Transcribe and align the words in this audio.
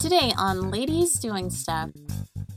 Today 0.00 0.32
on 0.38 0.70
Ladies 0.70 1.14
Doing 1.14 1.50
Stuff, 1.50 1.90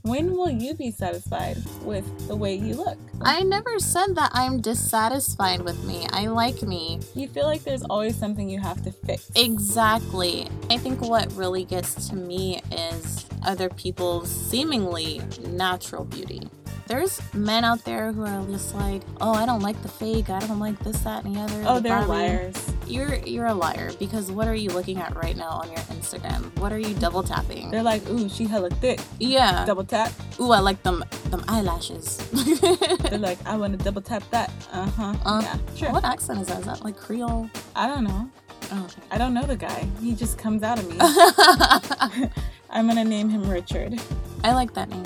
When 0.03 0.31
will 0.35 0.49
you 0.49 0.73
be 0.73 0.91
satisfied 0.91 1.57
with 1.83 2.27
the 2.27 2.35
way 2.35 2.55
you 2.55 2.75
look? 2.75 2.97
I 3.21 3.41
never 3.41 3.79
said 3.79 4.15
that 4.15 4.31
I'm 4.33 4.61
dissatisfied 4.61 5.61
with 5.61 5.83
me. 5.83 6.07
I 6.11 6.27
like 6.27 6.61
me. 6.63 6.99
You 7.15 7.27
feel 7.27 7.45
like 7.45 7.63
there's 7.63 7.83
always 7.83 8.15
something 8.15 8.49
you 8.49 8.59
have 8.59 8.83
to 8.83 8.91
fix. 8.91 9.31
Exactly. 9.35 10.47
I 10.69 10.77
think 10.77 11.01
what 11.01 11.31
really 11.33 11.65
gets 11.65 12.09
to 12.09 12.15
me 12.15 12.61
is 12.71 13.25
other 13.45 13.69
people's 13.69 14.29
seemingly 14.29 15.21
natural 15.47 16.05
beauty. 16.05 16.41
There's 16.87 17.21
men 17.33 17.63
out 17.63 17.85
there 17.85 18.11
who 18.11 18.25
are 18.25 18.45
just 18.47 18.75
like, 18.75 19.01
oh, 19.21 19.33
I 19.33 19.45
don't 19.45 19.61
like 19.61 19.81
the 19.81 19.87
fake. 19.87 20.29
I 20.29 20.39
don't 20.41 20.59
like 20.59 20.77
this, 20.83 20.99
that, 21.01 21.23
and 21.23 21.35
the 21.35 21.39
other. 21.39 21.63
Oh, 21.65 21.75
the 21.75 21.81
they're 21.81 21.97
Barbie." 22.05 22.09
liars. 22.09 22.73
You're 22.91 23.15
you're 23.25 23.45
a 23.45 23.53
liar 23.53 23.91
because 23.99 24.29
what 24.31 24.47
are 24.47 24.53
you 24.55 24.69
looking 24.69 24.97
at 24.97 25.15
right 25.15 25.37
now 25.37 25.61
on 25.63 25.69
your 25.69 25.79
Instagram? 25.95 26.53
What 26.59 26.73
are 26.73 26.77
you 26.77 26.93
double 26.95 27.23
tapping? 27.23 27.71
They're 27.71 27.83
like, 27.83 28.07
ooh, 28.09 28.27
she 28.27 28.45
hella 28.45 28.69
thick. 28.69 28.99
Yeah. 29.19 29.63
Double 29.65 29.85
tap. 29.85 30.11
Ooh, 30.41 30.51
I 30.51 30.59
like 30.59 30.83
them 30.83 31.03
them 31.29 31.43
eyelashes. 31.47 32.17
They're 33.09 33.17
like, 33.17 33.39
I 33.47 33.55
want 33.55 33.77
to 33.77 33.83
double 33.83 34.01
tap 34.01 34.23
that. 34.31 34.51
Uh-huh. 34.73 35.13
Uh, 35.25 35.41
yeah, 35.41 35.57
sure. 35.75 35.91
What 35.93 36.03
accent 36.03 36.41
is 36.41 36.47
that? 36.47 36.59
Is 36.59 36.65
that 36.65 36.83
like 36.83 36.97
Creole? 36.97 37.49
I 37.75 37.87
don't 37.87 38.03
know. 38.03 38.29
Oh, 38.73 38.83
okay. 38.85 39.01
I 39.09 39.17
don't 39.17 39.33
know 39.33 39.43
the 39.45 39.55
guy. 39.55 39.87
He 40.01 40.13
just 40.13 40.37
comes 40.37 40.61
out 40.61 40.77
of 40.77 40.89
me. 40.89 40.97
I'm 42.69 42.87
gonna 42.87 43.05
name 43.05 43.29
him 43.29 43.49
Richard. 43.49 44.01
I 44.43 44.53
like 44.53 44.73
that 44.73 44.89
name. 44.89 45.03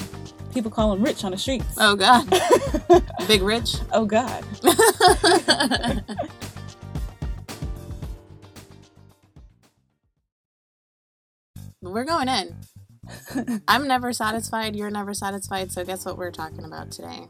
People 0.53 0.71
call 0.71 0.93
him 0.93 1.03
Rich 1.03 1.23
on 1.23 1.31
the 1.31 1.37
streets. 1.37 1.75
Oh 1.77 1.95
God, 1.95 2.25
Big 3.27 3.41
Rich. 3.43 3.75
oh 3.91 4.05
God. 4.05 4.43
We're 11.85 12.05
going 12.05 12.27
in. 12.27 12.55
I'm 13.67 13.87
never 13.87 14.13
satisfied. 14.13 14.75
You're 14.75 14.89
never 14.89 15.13
satisfied. 15.13 15.71
So 15.71 15.85
guess 15.85 16.05
what 16.05 16.17
we're 16.17 16.31
talking 16.31 16.63
about 16.63 16.91
today? 16.91 17.27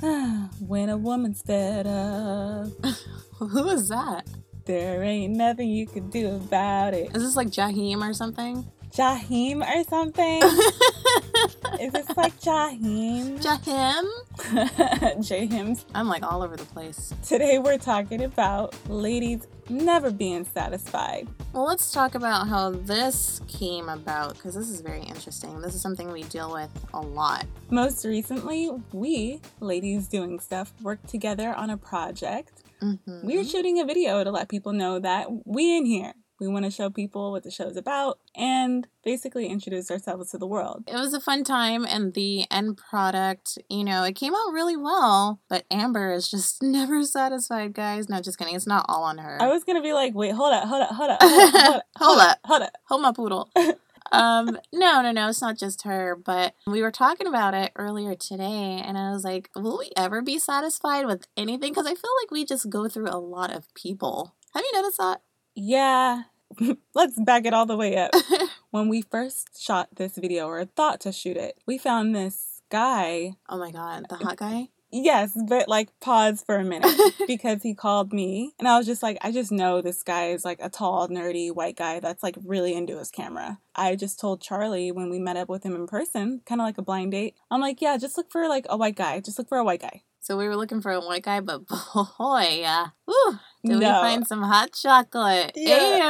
when 0.60 0.88
a 0.88 0.96
woman's 0.96 1.42
fed 1.42 1.86
up, 1.86 2.68
Who 3.38 3.68
is 3.68 3.88
that? 3.88 4.26
there 4.66 5.02
ain't 5.02 5.36
nothing 5.36 5.68
you 5.68 5.86
can 5.86 6.08
do 6.08 6.36
about 6.36 6.94
it. 6.94 7.14
Is 7.14 7.22
this 7.22 7.36
like 7.36 7.48
Jaheim 7.48 7.98
or 8.08 8.14
something? 8.14 8.66
Jaheim 8.94 9.60
or 9.60 9.82
something? 9.84 10.40
Is 11.80 11.92
this 11.92 12.16
like 12.16 12.38
Jaheim? 12.40 13.42
Jaheim? 13.42 14.04
Jahims. 15.18 15.84
I'm 15.96 16.06
like 16.08 16.22
all 16.22 16.44
over 16.44 16.56
the 16.56 16.64
place. 16.66 17.12
Today 17.24 17.58
we're 17.58 17.76
talking 17.78 18.22
about 18.22 18.72
ladies 18.88 19.48
never 19.68 20.12
being 20.12 20.44
satisfied. 20.44 21.26
Well, 21.52 21.64
let's 21.64 21.90
talk 21.90 22.14
about 22.14 22.46
how 22.46 22.70
this 22.70 23.40
came 23.48 23.88
about 23.88 24.34
because 24.34 24.54
this 24.54 24.68
is 24.68 24.80
very 24.80 25.02
interesting. 25.02 25.60
This 25.60 25.74
is 25.74 25.80
something 25.82 26.12
we 26.12 26.22
deal 26.24 26.52
with 26.52 26.70
a 26.94 27.00
lot. 27.00 27.46
Most 27.70 28.04
recently, 28.04 28.70
we, 28.92 29.40
ladies 29.58 30.06
doing 30.06 30.38
stuff, 30.38 30.72
worked 30.82 31.08
together 31.08 31.52
on 31.52 31.68
a 31.70 31.76
project. 31.76 32.62
Mhm. 32.80 33.24
We 33.24 33.38
were 33.38 33.44
shooting 33.44 33.80
a 33.80 33.84
video 33.84 34.22
to 34.22 34.30
let 34.30 34.48
people 34.48 34.72
know 34.72 35.00
that 35.00 35.26
we 35.44 35.76
in 35.76 35.84
here. 35.84 36.12
We 36.40 36.48
want 36.48 36.64
to 36.64 36.70
show 36.70 36.90
people 36.90 37.30
what 37.30 37.44
the 37.44 37.50
show's 37.50 37.76
about 37.76 38.18
and 38.34 38.88
basically 39.04 39.46
introduce 39.46 39.90
ourselves 39.90 40.30
to 40.32 40.38
the 40.38 40.46
world. 40.46 40.84
It 40.88 40.94
was 40.94 41.14
a 41.14 41.20
fun 41.20 41.44
time, 41.44 41.84
and 41.84 42.12
the 42.14 42.46
end 42.50 42.76
product, 42.76 43.56
you 43.68 43.84
know, 43.84 44.02
it 44.02 44.14
came 44.16 44.34
out 44.34 44.52
really 44.52 44.76
well. 44.76 45.40
But 45.48 45.68
Aamber 45.70 46.14
is 46.14 46.28
just 46.28 46.62
never 46.62 47.04
satisfied, 47.04 47.72
guys. 47.74 48.08
No, 48.08 48.20
just 48.20 48.38
kidding. 48.38 48.54
It's 48.56 48.66
not 48.66 48.84
all 48.88 49.04
on 49.04 49.18
her. 49.18 49.40
I 49.40 49.48
was 49.48 49.62
gonna 49.64 49.82
be 49.82 49.92
like, 49.92 50.14
wait, 50.14 50.32
hold 50.32 50.52
up, 50.52 50.64
hold 50.64 50.82
up, 50.82 50.90
hold 50.90 51.10
up, 51.10 51.18
hold 51.22 51.54
up, 51.54 51.82
hold 51.96 52.20
up, 52.20 52.38
Hold 52.44 52.62
up. 52.62 52.72
hold. 52.88 53.02
Homa 53.02 53.12
poodle. 53.12 53.50
um, 54.12 54.58
no, 54.72 55.02
no, 55.02 55.12
no, 55.12 55.28
it's 55.28 55.40
not 55.40 55.56
just 55.56 55.82
her. 55.82 56.16
But 56.16 56.54
we 56.66 56.82
were 56.82 56.90
talking 56.90 57.26
about 57.26 57.54
it 57.54 57.70
earlier 57.76 58.14
today, 58.16 58.82
and 58.84 58.98
I 58.98 59.10
was 59.12 59.22
like, 59.24 59.50
will 59.54 59.78
we 59.78 59.90
ever 59.96 60.20
be 60.20 60.38
satisfied 60.38 61.06
with 61.06 61.26
anything? 61.36 61.70
Because 61.72 61.86
I 61.86 61.94
feel 61.94 62.10
like 62.22 62.30
we 62.30 62.44
just 62.44 62.68
go 62.70 62.88
through 62.88 63.08
a 63.08 63.18
lot 63.18 63.54
of 63.54 63.72
people. 63.74 64.34
Have 64.52 64.64
you 64.64 64.72
noticed 64.80 64.98
that? 64.98 65.20
Yeah, 65.54 66.22
let's 66.94 67.20
back 67.20 67.46
it 67.46 67.54
all 67.54 67.66
the 67.66 67.76
way 67.76 67.96
up. 67.96 68.10
when 68.70 68.88
we 68.88 69.02
first 69.02 69.62
shot 69.62 69.88
this 69.96 70.16
video 70.16 70.46
or 70.46 70.64
thought 70.64 71.00
to 71.02 71.12
shoot 71.12 71.36
it, 71.36 71.58
we 71.66 71.78
found 71.78 72.14
this 72.14 72.60
guy. 72.70 73.34
oh 73.48 73.58
my 73.58 73.70
god, 73.70 74.06
the 74.08 74.16
hot 74.24 74.36
guy. 74.36 74.68
Yes, 74.96 75.36
but 75.48 75.66
like 75.68 75.88
pause 75.98 76.44
for 76.46 76.54
a 76.54 76.64
minute 76.64 76.96
because 77.26 77.64
he 77.64 77.74
called 77.74 78.12
me 78.12 78.54
and 78.60 78.68
I 78.68 78.78
was 78.78 78.86
just 78.86 79.02
like, 79.02 79.18
I 79.22 79.32
just 79.32 79.50
know 79.50 79.80
this 79.80 80.04
guy 80.04 80.28
is 80.28 80.44
like 80.44 80.60
a 80.62 80.68
tall, 80.68 81.08
nerdy 81.08 81.52
white 81.52 81.76
guy 81.76 81.98
that's 81.98 82.22
like 82.22 82.36
really 82.44 82.74
into 82.74 82.98
his 82.98 83.10
camera. 83.10 83.58
I 83.74 83.96
just 83.96 84.20
told 84.20 84.40
Charlie 84.40 84.92
when 84.92 85.10
we 85.10 85.18
met 85.18 85.36
up 85.36 85.48
with 85.48 85.64
him 85.64 85.74
in 85.74 85.88
person, 85.88 86.42
kind 86.46 86.60
of 86.60 86.64
like 86.64 86.78
a 86.78 86.82
blind 86.82 87.10
date, 87.10 87.34
I'm 87.50 87.60
like, 87.60 87.82
yeah, 87.82 87.96
just 87.96 88.16
look 88.16 88.30
for 88.30 88.46
like 88.48 88.66
a 88.68 88.76
white 88.76 88.94
guy. 88.94 89.18
Just 89.18 89.36
look 89.36 89.48
for 89.48 89.58
a 89.58 89.64
white 89.64 89.82
guy. 89.82 90.02
So 90.20 90.36
we 90.38 90.46
were 90.46 90.56
looking 90.56 90.80
for 90.80 90.92
a 90.92 91.00
white 91.00 91.24
guy, 91.24 91.40
but 91.40 91.66
boy, 91.66 92.62
uh, 92.64 92.86
whew, 93.04 93.40
did 93.64 93.78
we 93.78 93.84
find 93.84 94.26
some 94.26 94.42
hot 94.42 94.72
chocolate? 94.72 95.52
Yeah. 95.56 95.96
Ew. 95.96 96.02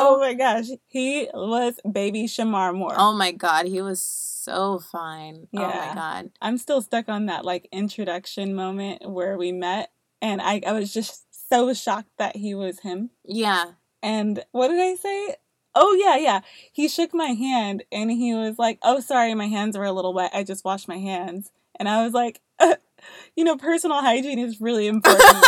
Oh 0.00 0.18
my 0.20 0.34
gosh, 0.34 0.66
he 0.86 1.28
was 1.34 1.80
baby 1.90 2.24
Shemar 2.24 2.74
Moore. 2.74 2.94
Oh 2.96 3.12
my 3.12 3.32
god, 3.32 3.66
he 3.66 3.80
was 3.82 4.02
so 4.02 4.78
fine. 4.78 5.48
Oh 5.56 5.60
Yeah. 5.60 5.68
my 5.88 5.94
god. 5.94 6.30
I'm 6.40 6.58
still 6.58 6.80
stuck 6.82 7.08
on 7.08 7.26
that 7.26 7.44
like 7.44 7.68
introduction 7.72 8.54
moment 8.54 9.08
where 9.10 9.36
we 9.36 9.52
met 9.52 9.90
and 10.22 10.40
I, 10.40 10.60
I 10.66 10.72
was 10.72 10.92
just 10.92 11.26
so 11.48 11.72
shocked 11.74 12.10
that 12.18 12.36
he 12.36 12.54
was 12.54 12.80
him. 12.80 13.10
Yeah. 13.24 13.72
And 14.02 14.44
what 14.52 14.68
did 14.68 14.80
I 14.80 14.94
say? 14.94 15.34
Oh 15.74 15.94
yeah, 16.00 16.16
yeah. 16.16 16.40
He 16.72 16.88
shook 16.88 17.12
my 17.14 17.28
hand 17.32 17.84
and 17.92 18.10
he 18.10 18.34
was 18.34 18.58
like, 18.58 18.78
"Oh, 18.82 19.00
sorry, 19.00 19.34
my 19.34 19.46
hands 19.46 19.76
were 19.76 19.84
a 19.84 19.92
little 19.92 20.14
wet. 20.14 20.30
I 20.34 20.42
just 20.42 20.64
washed 20.64 20.88
my 20.88 20.98
hands." 20.98 21.50
And 21.78 21.88
I 21.88 22.02
was 22.04 22.12
like, 22.12 22.40
"You 23.36 23.44
know, 23.44 23.56
personal 23.56 24.00
hygiene 24.00 24.38
is 24.38 24.60
really 24.60 24.86
important. 24.94 25.44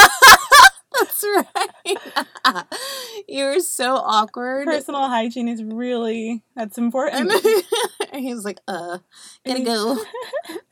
That's 1.23 1.97
right. 2.47 2.65
you 3.29 3.45
were 3.45 3.61
so 3.61 3.97
awkward. 3.97 4.67
personal 4.67 5.09
hygiene 5.09 5.49
is 5.49 5.63
really 5.63 6.43
that's 6.55 6.79
important." 6.79 7.33
and 8.13 8.23
he 8.23 8.35
was 8.35 8.45
like, 8.45 8.61
uh, 8.69 8.99
gotta 9.47 9.63
go. 9.63 9.99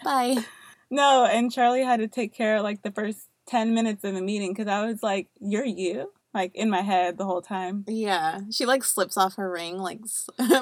Bye. 0.05 0.45
no, 0.91 1.25
and 1.25 1.53
Charlie 1.53 1.85
had 1.85 2.01
to 2.01 2.09
take 2.09 2.35
care 2.35 2.57
of 2.57 2.63
like 2.63 2.83
the 2.83 2.93
first 2.93 3.29
10 3.47 3.75
minutes 3.75 4.05
of 4.05 4.15
the 4.15 4.21
meeting 4.21 4.55
cuz 4.55 4.67
I 4.67 4.87
was 4.87 5.03
like, 5.03 5.29
"You're 5.41 5.65
you?" 5.65 6.13
like 6.35 6.55
in 6.55 6.71
my 6.71 6.83
head 6.83 7.17
the 7.19 7.25
whole 7.25 7.43
time. 7.43 7.85
Yeah. 7.89 8.41
She 8.51 8.67
like 8.67 8.85
slips 8.85 9.17
off 9.17 9.37
her 9.37 9.51
ring, 9.51 9.79
like 9.79 10.01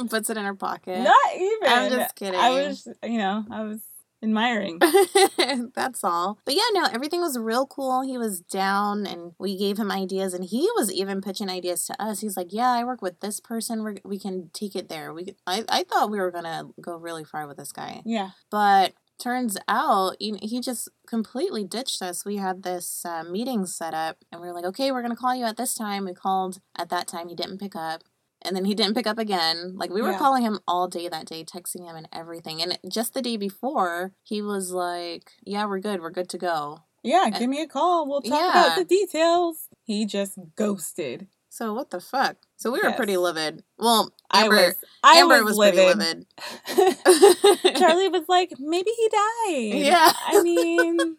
puts 0.08 0.30
it 0.30 0.36
in 0.36 0.44
her 0.44 0.54
pocket. 0.54 1.00
Not 1.00 1.34
even. 1.34 1.68
I'm 1.68 1.90
just 1.90 2.14
kidding. 2.14 2.38
I 2.38 2.50
was, 2.50 2.88
you 3.02 3.18
know, 3.18 3.44
I 3.50 3.62
was 3.62 3.80
admiring. 4.22 4.78
That's 5.74 6.02
all. 6.04 6.38
But 6.44 6.54
yeah, 6.54 6.68
no, 6.72 6.84
everything 6.92 7.20
was 7.20 7.38
real 7.38 7.66
cool. 7.66 8.02
He 8.02 8.18
was 8.18 8.40
down 8.40 9.06
and 9.06 9.32
we 9.38 9.56
gave 9.56 9.78
him 9.78 9.90
ideas 9.90 10.34
and 10.34 10.44
he 10.44 10.68
was 10.76 10.92
even 10.92 11.20
pitching 11.20 11.48
ideas 11.48 11.84
to 11.86 12.02
us. 12.02 12.20
He's 12.20 12.36
like, 12.36 12.48
"Yeah, 12.50 12.70
I 12.70 12.84
work 12.84 13.02
with 13.02 13.20
this 13.20 13.40
person. 13.40 13.82
We're, 13.82 13.96
we 14.04 14.18
can 14.18 14.50
take 14.52 14.74
it 14.76 14.88
there." 14.88 15.12
We 15.12 15.34
I 15.46 15.64
I 15.68 15.84
thought 15.84 16.10
we 16.10 16.18
were 16.18 16.30
going 16.30 16.44
to 16.44 16.68
go 16.80 16.96
really 16.96 17.24
far 17.24 17.46
with 17.46 17.56
this 17.56 17.72
guy. 17.72 18.02
yeah. 18.04 18.30
But 18.50 18.94
turns 19.18 19.56
out 19.66 20.20
you 20.20 20.36
he 20.42 20.60
just 20.60 20.90
completely 21.06 21.64
ditched 21.64 22.02
us. 22.02 22.24
We 22.24 22.36
had 22.36 22.62
this 22.62 23.02
uh, 23.04 23.24
meeting 23.24 23.64
set 23.64 23.94
up 23.94 24.18
and 24.30 24.40
we 24.40 24.46
were 24.48 24.54
like, 24.54 24.64
"Okay, 24.66 24.92
we're 24.92 25.02
going 25.02 25.14
to 25.14 25.20
call 25.20 25.34
you 25.34 25.44
at 25.44 25.56
this 25.56 25.74
time." 25.74 26.04
We 26.04 26.14
called 26.14 26.60
at 26.78 26.88
that 26.90 27.06
time. 27.08 27.28
He 27.28 27.34
didn't 27.34 27.58
pick 27.58 27.74
up. 27.76 28.02
And 28.46 28.54
then 28.56 28.64
he 28.64 28.74
didn't 28.74 28.94
pick 28.94 29.06
up 29.06 29.18
again. 29.18 29.74
Like 29.76 29.90
we 29.90 30.00
were 30.02 30.12
Yeah. 30.12 30.18
calling 30.18 30.42
him 30.42 30.60
all 30.68 30.88
day 30.88 31.08
that 31.08 31.26
day, 31.26 31.44
texting 31.44 31.84
him 31.84 31.96
and 31.96 32.08
everything. 32.12 32.62
And 32.62 32.78
just 32.88 33.12
the 33.14 33.20
day 33.22 33.36
before, 33.36 34.12
he 34.22 34.40
was 34.40 34.70
like, 34.70 35.32
"Yeah, 35.44 35.66
we're 35.66 35.80
good. 35.80 36.00
We're 36.00 36.10
good 36.10 36.28
to 36.30 36.38
go." 36.38 36.80
Yeah, 37.02 37.30
uh, 37.32 37.38
give 37.38 37.50
me 37.50 37.60
a 37.62 37.66
call. 37.68 38.06
We'll 38.08 38.22
talk 38.22 38.40
Yeah. 38.40 38.50
about 38.50 38.76
the 38.78 38.84
details. 38.84 39.68
He 39.84 40.06
just 40.06 40.38
ghosted. 40.56 41.28
So 41.48 41.72
what 41.72 41.90
the 41.90 42.00
fuck? 42.00 42.36
So 42.56 42.70
we 42.70 42.80
were 42.80 42.88
Yes. 42.90 42.96
pretty 42.96 43.16
livid. 43.16 43.62
Well, 43.78 44.12
I 44.30 44.44
Aamber, 44.44 44.66
was 44.68 44.74
I 45.02 45.22
Aamber 45.22 45.44
was, 45.44 45.56
was, 45.56 45.58
livid. 45.58 46.26
pretty 46.74 46.92
livid. 46.92 47.76
Charlie 47.78 48.08
was 48.16 48.24
like, 48.28 48.52
maybe 48.58 48.90
he 48.90 49.08
died. 49.08 49.84
Yeah. 49.86 50.12
I 50.28 50.42
mean, 50.42 51.16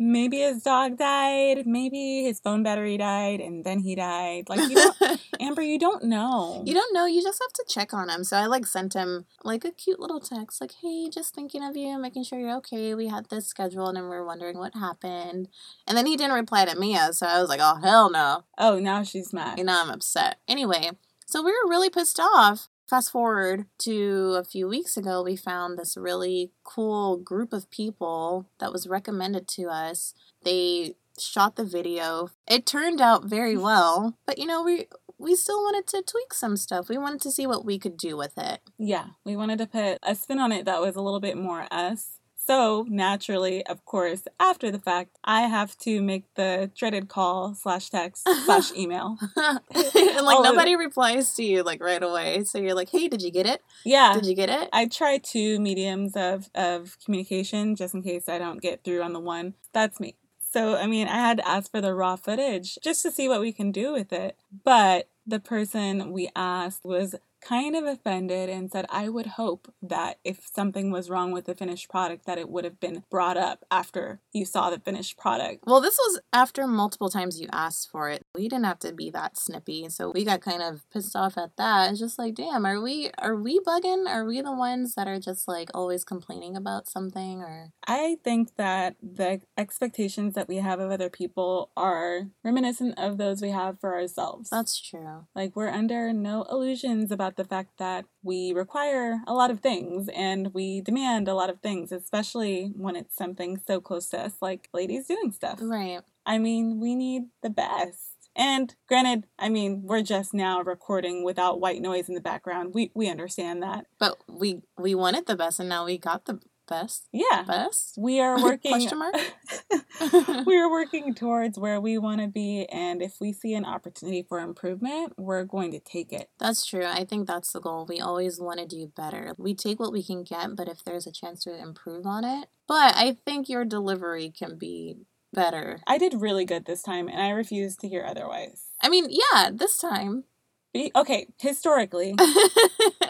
maybe 0.00 0.38
his 0.38 0.62
dog 0.62 0.96
died. 0.96 1.66
Maybe 1.66 2.24
his 2.24 2.40
phone 2.40 2.62
battery 2.62 2.96
died, 2.96 3.40
and 3.40 3.64
then 3.64 3.80
he 3.80 3.94
died. 3.94 4.48
Like 4.48 4.68
you 4.68 4.74
don't, 4.74 4.98
Aamber, 5.40 5.64
you 5.64 5.78
don't 5.78 6.04
know. 6.04 6.62
You 6.64 6.74
don't 6.74 6.92
know. 6.94 7.06
You 7.06 7.22
just 7.22 7.40
have 7.40 7.52
to 7.52 7.64
check 7.68 7.92
on 7.92 8.08
him. 8.08 8.24
So 8.24 8.36
I 8.38 8.46
like 8.46 8.66
sent 8.66 8.94
him 8.94 9.26
like 9.44 9.64
a 9.64 9.70
cute 9.70 10.00
little 10.00 10.18
text, 10.18 10.60
like, 10.60 10.72
"Hey, 10.80 11.10
just 11.10 11.34
thinking 11.34 11.62
of 11.62 11.76
you, 11.76 11.98
making 11.98 12.24
sure 12.24 12.40
you're 12.40 12.56
okay. 12.56 12.94
We 12.94 13.08
had 13.08 13.26
this 13.26 13.46
scheduled, 13.46 13.96
and 13.96 14.08
we're 14.08 14.24
wondering 14.24 14.58
what 14.58 14.74
happened." 14.74 15.48
And 15.86 15.96
then 15.96 16.06
he 16.06 16.16
didn't 16.16 16.34
reply 16.34 16.64
to 16.64 16.78
Mia, 16.78 17.12
so 17.12 17.26
I 17.26 17.38
was 17.38 17.50
like, 17.50 17.60
"Oh 17.62 17.76
hell 17.76 18.10
no!" 18.10 18.44
Oh, 18.58 18.78
now 18.78 19.02
she's 19.02 19.32
mad. 19.32 19.58
And 19.58 19.66
now 19.66 19.82
I'm 19.82 19.90
upset. 19.90 20.38
Anyway, 20.48 20.92
so 21.26 21.42
we 21.42 21.52
were 21.52 21.68
really 21.68 21.90
pissed 21.90 22.18
off. 22.18 22.69
Fast 22.90 23.12
forward 23.12 23.66
to 23.78 24.34
a 24.36 24.42
few 24.42 24.66
weeks 24.66 24.96
ago, 24.96 25.22
we 25.22 25.36
found 25.36 25.78
this 25.78 25.96
really 25.96 26.50
cool 26.64 27.18
group 27.18 27.52
of 27.52 27.70
people 27.70 28.46
that 28.58 28.72
was 28.72 28.88
recommended 28.88 29.46
to 29.46 29.68
us. 29.68 30.12
They 30.42 30.96
shot 31.16 31.54
the 31.54 31.64
video 31.64 32.30
it 32.48 32.66
turned 32.66 33.00
out 33.00 33.24
very 33.24 33.56
well. 33.68 34.18
But 34.26 34.38
you 34.38 34.46
know, 34.46 34.64
we 34.64 34.88
we 35.18 35.36
still 35.36 35.58
wanted 35.58 35.86
to 35.86 36.02
tweak 36.02 36.34
some 36.34 36.56
stuff. 36.56 36.88
We 36.88 36.98
wanted 36.98 37.20
to 37.20 37.30
see 37.30 37.46
what 37.46 37.64
we 37.64 37.78
could 37.78 37.96
do 37.96 38.16
with 38.16 38.36
it. 38.36 38.58
Yeah, 38.76 39.10
we 39.24 39.36
wanted 39.36 39.58
to 39.58 39.66
put 39.66 39.98
a 40.02 40.16
spin 40.16 40.40
on 40.40 40.50
it 40.50 40.64
that 40.64 40.80
was 40.80 40.96
a 40.96 41.00
little 41.00 41.20
bit 41.20 41.36
more 41.36 41.68
us. 41.70 42.18
So 42.50 42.84
naturally, 42.88 43.64
of 43.66 43.84
course, 43.84 44.26
after 44.40 44.72
the 44.72 44.80
fact, 44.80 45.16
I 45.22 45.42
have 45.42 45.78
to 45.86 46.02
make 46.02 46.24
the 46.34 46.68
dreaded 46.76 47.08
call 47.08 47.54
slash 47.54 47.90
text 47.90 48.28
slash 48.44 48.72
email. 48.76 49.18
and 49.36 50.26
like 50.26 50.42
nobody 50.42 50.74
replies 50.74 51.32
to 51.34 51.44
you 51.44 51.62
like 51.62 51.80
right 51.80 52.02
away. 52.02 52.42
So 52.42 52.58
you're 52.58 52.74
like, 52.74 52.90
"Hey, 52.90 53.06
did 53.06 53.22
you 53.22 53.30
get 53.30 53.46
it? 53.46 53.62
Yeah. 53.84 54.14
Did 54.14 54.26
you 54.26 54.34
get 54.34 54.50
it?" 54.50 54.68
I 54.72 54.86
try 54.86 55.18
two 55.18 55.60
mediums 55.60 56.16
of, 56.16 56.50
of 56.56 56.98
communication 57.04 57.76
just 57.76 57.94
in 57.94 58.02
case 58.02 58.28
I 58.28 58.38
don't 58.38 58.60
get 58.60 58.82
through 58.82 59.02
on 59.02 59.12
the 59.12 59.20
one. 59.20 59.54
That's 59.72 60.00
me. 60.00 60.16
So, 60.40 60.74
I 60.76 60.88
mean, 60.88 61.06
I 61.06 61.18
had 61.18 61.36
to 61.36 61.46
ask 61.46 61.70
for 61.70 61.80
the 61.80 61.94
raw 61.94 62.16
footage 62.16 62.78
just 62.82 63.02
to 63.02 63.12
see 63.12 63.28
what 63.28 63.40
we 63.40 63.52
can 63.52 63.70
do 63.70 63.92
with 63.92 64.12
it. 64.12 64.36
But 64.64 65.08
the 65.24 65.38
person 65.38 66.10
we 66.10 66.28
asked 66.34 66.84
was 66.84 67.14
kind 67.40 67.76
of 67.76 67.84
offended 67.84 68.48
and 68.48 68.70
said, 68.70 68.86
I 68.90 69.08
would 69.08 69.26
hope 69.26 69.72
that 69.82 70.18
if 70.24 70.46
something 70.52 70.90
was 70.90 71.10
wrong 71.10 71.32
with 71.32 71.46
the 71.46 71.54
finished 71.54 71.88
product, 71.88 72.26
that 72.26 72.38
it 72.38 72.48
would 72.48 72.64
have 72.64 72.80
been 72.80 73.04
brought 73.10 73.36
up 73.36 73.64
after 73.70 74.20
you 74.32 74.44
saw 74.44 74.70
the 74.70 74.78
finished 74.78 75.16
product. 75.16 75.64
Well, 75.66 75.80
this 75.80 75.98
was 75.98 76.20
after 76.32 76.66
multiple 76.66 77.08
times 77.08 77.40
you 77.40 77.48
asked 77.52 77.90
for 77.90 78.08
it. 78.10 78.22
We 78.34 78.48
didn't 78.48 78.66
have 78.66 78.78
to 78.80 78.92
be 78.92 79.10
that 79.10 79.36
snippy, 79.36 79.88
so 79.88 80.10
we 80.14 80.24
got 80.24 80.40
kind 80.40 80.62
of 80.62 80.88
pissed 80.90 81.16
off 81.16 81.36
at 81.36 81.56
that. 81.56 81.90
It's 81.90 82.00
just 82.00 82.18
like, 82.18 82.34
damn, 82.34 82.66
are 82.66 82.80
we 82.80 83.10
are 83.18 83.36
we 83.36 83.60
bugging? 83.60 84.06
Are 84.06 84.24
we 84.24 84.40
the 84.40 84.52
ones 84.52 84.94
that 84.94 85.08
are 85.08 85.20
just 85.20 85.48
like 85.48 85.70
always 85.74 86.04
complaining 86.04 86.56
about 86.56 86.88
something 86.88 87.40
or 87.40 87.72
I 87.86 88.18
think 88.22 88.56
that 88.56 88.96
the 89.02 89.40
expectations 89.56 90.34
that 90.34 90.48
we 90.48 90.56
have 90.56 90.80
of 90.80 90.90
other 90.90 91.10
people 91.10 91.70
are 91.76 92.28
reminiscent 92.44 92.98
of 92.98 93.18
those 93.18 93.42
we 93.42 93.50
have 93.50 93.80
for 93.80 93.94
ourselves. 93.94 94.50
That's 94.50 94.80
true. 94.80 95.26
Like, 95.34 95.56
we're 95.56 95.68
under 95.68 96.12
no 96.12 96.44
illusions 96.50 97.10
about 97.10 97.29
the 97.36 97.44
fact 97.44 97.78
that 97.78 98.04
we 98.22 98.52
require 98.52 99.20
a 99.26 99.34
lot 99.34 99.50
of 99.50 99.60
things 99.60 100.08
and 100.14 100.52
we 100.54 100.80
demand 100.80 101.28
a 101.28 101.34
lot 101.34 101.50
of 101.50 101.60
things, 101.60 101.92
especially 101.92 102.72
when 102.76 102.96
it's 102.96 103.16
something 103.16 103.60
so 103.66 103.80
close 103.80 104.08
to 104.10 104.20
us, 104.20 104.34
like 104.40 104.68
ladies 104.72 105.06
doing 105.06 105.32
stuff. 105.32 105.58
Right. 105.62 106.00
I 106.26 106.38
mean, 106.38 106.80
we 106.80 106.94
need 106.94 107.24
the 107.42 107.50
best. 107.50 108.06
And 108.36 108.74
granted, 108.88 109.26
I 109.38 109.48
mean, 109.48 109.82
we're 109.82 110.02
just 110.02 110.32
now 110.32 110.62
recording 110.62 111.24
without 111.24 111.60
white 111.60 111.80
noise 111.82 112.08
in 112.08 112.14
the 112.14 112.20
background. 112.20 112.74
We 112.74 112.92
we 112.94 113.08
understand 113.08 113.62
that. 113.62 113.86
But 113.98 114.18
we 114.28 114.62
we 114.78 114.94
wanted 114.94 115.26
the 115.26 115.36
best 115.36 115.58
and 115.60 115.68
now 115.68 115.84
we 115.84 115.98
got 115.98 116.26
the 116.26 116.40
best. 116.70 117.08
Yeah. 117.12 117.42
Best? 117.46 117.96
We 117.98 118.20
are 118.20 118.42
working 118.42 118.72
Question 118.72 118.98
mark? 118.98 120.46
we 120.46 120.56
are 120.56 120.70
working 120.70 121.14
towards 121.14 121.58
where 121.58 121.80
we 121.80 121.98
want 121.98 122.22
to 122.22 122.28
be 122.28 122.66
and 122.72 123.02
if 123.02 123.16
we 123.20 123.32
see 123.34 123.52
an 123.52 123.66
opportunity 123.66 124.24
for 124.26 124.38
improvement, 124.38 125.12
we're 125.18 125.44
going 125.44 125.72
to 125.72 125.80
take 125.80 126.12
it. 126.12 126.30
That's 126.38 126.64
true. 126.64 126.86
I 126.86 127.04
think 127.04 127.26
that's 127.26 127.52
the 127.52 127.60
goal. 127.60 127.84
We 127.86 128.00
always 128.00 128.40
want 128.40 128.60
to 128.60 128.66
do 128.66 128.90
better. 128.96 129.34
We 129.36 129.54
take 129.54 129.78
what 129.78 129.92
we 129.92 130.02
can 130.02 130.22
get, 130.24 130.56
but 130.56 130.68
if 130.68 130.82
there's 130.84 131.06
a 131.06 131.12
chance 131.12 131.44
to 131.44 131.54
improve 131.54 132.06
on 132.06 132.24
it. 132.24 132.48
But 132.66 132.94
I 132.96 133.18
think 133.26 133.48
your 133.48 133.64
delivery 133.64 134.30
can 134.30 134.56
be 134.56 134.96
better. 135.32 135.80
I 135.86 135.98
did 135.98 136.14
really 136.14 136.44
good 136.44 136.64
this 136.64 136.82
time 136.82 137.08
and 137.08 137.20
I 137.20 137.30
refuse 137.30 137.76
to 137.76 137.88
hear 137.88 138.04
otherwise. 138.06 138.66
I 138.80 138.88
mean, 138.88 139.08
yeah, 139.10 139.50
this 139.52 139.76
time. 139.76 140.24
Be- 140.72 140.92
okay, 140.94 141.26
historically, 141.40 142.14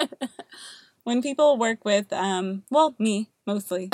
when 1.05 1.21
people 1.21 1.59
work 1.59 1.85
with 1.85 2.13
um 2.13 2.63
well, 2.71 2.95
me 2.99 3.29
mostly, 3.53 3.91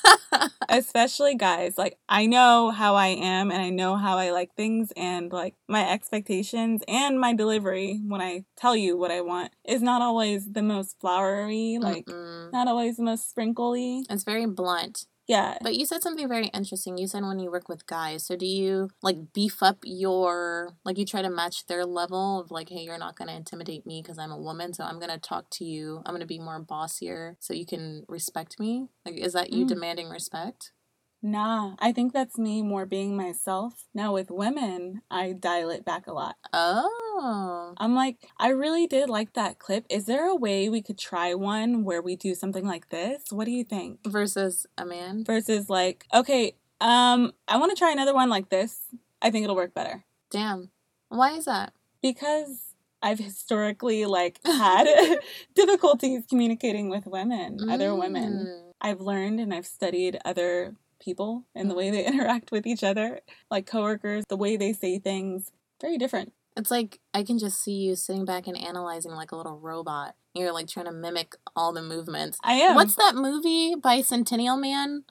especially 0.68 1.34
guys, 1.36 1.78
like 1.78 1.98
I 2.08 2.26
know 2.26 2.70
how 2.70 2.94
I 2.96 3.08
am 3.08 3.50
and 3.50 3.62
I 3.62 3.70
know 3.70 3.96
how 3.96 4.18
I 4.18 4.30
like 4.30 4.54
things 4.56 4.92
and 4.96 5.32
like 5.32 5.54
my 5.68 5.88
expectations 5.88 6.82
and 6.88 7.20
my 7.20 7.32
delivery 7.34 8.00
when 8.06 8.20
I 8.20 8.44
tell 8.56 8.76
you 8.76 8.96
what 8.96 9.10
I 9.10 9.20
want 9.20 9.52
is 9.64 9.82
not 9.82 10.02
always 10.02 10.50
the 10.52 10.62
most 10.62 10.96
flowery, 11.00 11.78
like 11.80 12.06
Mm-mm. 12.06 12.52
not 12.52 12.66
always 12.68 12.96
the 12.96 13.04
most 13.04 13.30
sprinkly. 13.30 14.04
it's 14.10 14.24
very 14.24 14.46
blunt. 14.46 15.06
Yeah. 15.28 15.58
But 15.62 15.76
you 15.76 15.84
said 15.86 16.02
something 16.02 16.28
very 16.28 16.46
interesting. 16.48 16.98
You 16.98 17.06
said 17.06 17.22
when 17.22 17.38
you 17.38 17.50
work 17.50 17.68
with 17.68 17.86
guys, 17.86 18.24
so 18.24 18.34
do 18.36 18.46
you 18.46 18.90
like 19.02 19.32
beef 19.34 19.62
up 19.62 19.78
your 19.84 20.76
like 20.84 20.98
you 20.98 21.04
try 21.04 21.22
to 21.22 21.30
match 21.30 21.66
their 21.66 21.84
level 21.84 22.40
of 22.40 22.50
like, 22.50 22.70
hey, 22.70 22.80
you're 22.80 22.98
not 22.98 23.16
gonna 23.16 23.34
intimidate 23.36 23.86
me 23.86 24.00
because 24.02 24.18
I'm 24.18 24.32
a 24.32 24.38
woman, 24.38 24.72
so 24.72 24.84
I'm 24.84 24.98
gonna 24.98 25.18
talk 25.18 25.50
to 25.52 25.64
you. 25.64 26.02
I'm 26.06 26.14
gonna 26.14 26.26
be 26.26 26.38
more 26.40 26.58
bossier 26.60 27.36
so 27.40 27.52
you 27.54 27.66
can 27.66 28.04
respect 28.08 28.58
me. 28.58 28.88
Like, 29.04 29.16
is 29.16 29.34
that 29.34 29.52
you 29.52 29.66
Mm. 29.66 29.68
demanding 29.68 30.08
respect? 30.08 30.72
Nah, 31.20 31.74
I 31.80 31.92
think 31.92 32.12
that's 32.12 32.38
me 32.38 32.62
more 32.62 32.86
being 32.86 33.16
myself. 33.16 33.84
Now 33.92 34.14
with 34.14 34.30
women, 34.30 35.02
I 35.10 35.32
dial 35.32 35.70
it 35.70 35.84
back 35.84 36.06
a 36.06 36.12
lot. 36.12 36.36
Oh, 36.52 37.74
I'm 37.76 37.94
like, 37.94 38.28
I 38.38 38.50
really 38.50 38.86
did 38.86 39.08
like 39.10 39.32
that 39.32 39.58
clip. 39.58 39.84
Is 39.90 40.06
there 40.06 40.28
a 40.28 40.36
way 40.36 40.68
we 40.68 40.80
could 40.80 40.98
try 40.98 41.34
one 41.34 41.82
where 41.84 42.00
we 42.00 42.14
do 42.14 42.34
something 42.34 42.64
like 42.64 42.90
this? 42.90 43.24
What 43.30 43.46
do 43.46 43.50
you 43.50 43.64
think? 43.64 44.00
versus 44.06 44.66
a 44.76 44.84
man. 44.84 45.24
Versus 45.24 45.68
like, 45.68 46.06
okay, 46.14 46.54
um, 46.80 47.32
I 47.46 47.56
want 47.56 47.70
to 47.70 47.78
try 47.78 47.90
another 47.90 48.14
one 48.14 48.28
like 48.28 48.48
this. 48.48 48.82
I 49.20 49.30
think 49.30 49.44
it'll 49.44 49.56
work 49.56 49.74
better. 49.74 50.04
Damn, 50.30 50.70
why 51.08 51.32
is 51.32 51.46
that? 51.46 51.72
Because 52.00 52.74
I've 53.02 53.18
historically 53.18 54.06
like 54.06 54.38
had 54.44 54.86
difficulties 55.54 56.24
communicating 56.28 56.88
with 56.88 57.06
women, 57.06 57.68
other 57.68 57.94
women. 57.94 58.46
Mm. 58.48 58.72
I've 58.80 59.00
learned 59.00 59.40
and 59.40 59.52
I've 59.52 59.66
studied 59.66 60.18
other 60.24 60.74
people 61.00 61.44
and 61.54 61.68
the 61.68 61.74
mm-hmm. 61.74 61.78
way 61.78 61.90
they 61.90 62.06
interact 62.06 62.52
with 62.52 62.66
each 62.66 62.84
other, 62.84 63.20
like 63.50 63.66
coworkers, 63.66 64.24
the 64.28 64.36
way 64.36 64.56
they 64.56 64.72
say 64.72 64.98
things, 64.98 65.50
very 65.80 65.98
different. 65.98 66.32
It's 66.56 66.72
like 66.72 66.98
I 67.14 67.22
can 67.22 67.38
just 67.38 67.62
see 67.62 67.72
you 67.72 67.94
sitting 67.94 68.24
back 68.24 68.48
and 68.48 68.58
analyzing 68.58 69.12
like 69.12 69.30
a 69.30 69.36
little 69.36 69.58
robot. 69.58 70.16
You're 70.34 70.52
like 70.52 70.66
trying 70.66 70.86
to 70.86 70.92
mimic 70.92 71.36
all 71.54 71.72
the 71.72 71.82
movements. 71.82 72.38
I 72.42 72.54
am. 72.54 72.74
What's 72.74 72.96
that 72.96 73.14
movie 73.14 73.74
Bicentennial 73.76 74.60
Man 74.60 75.04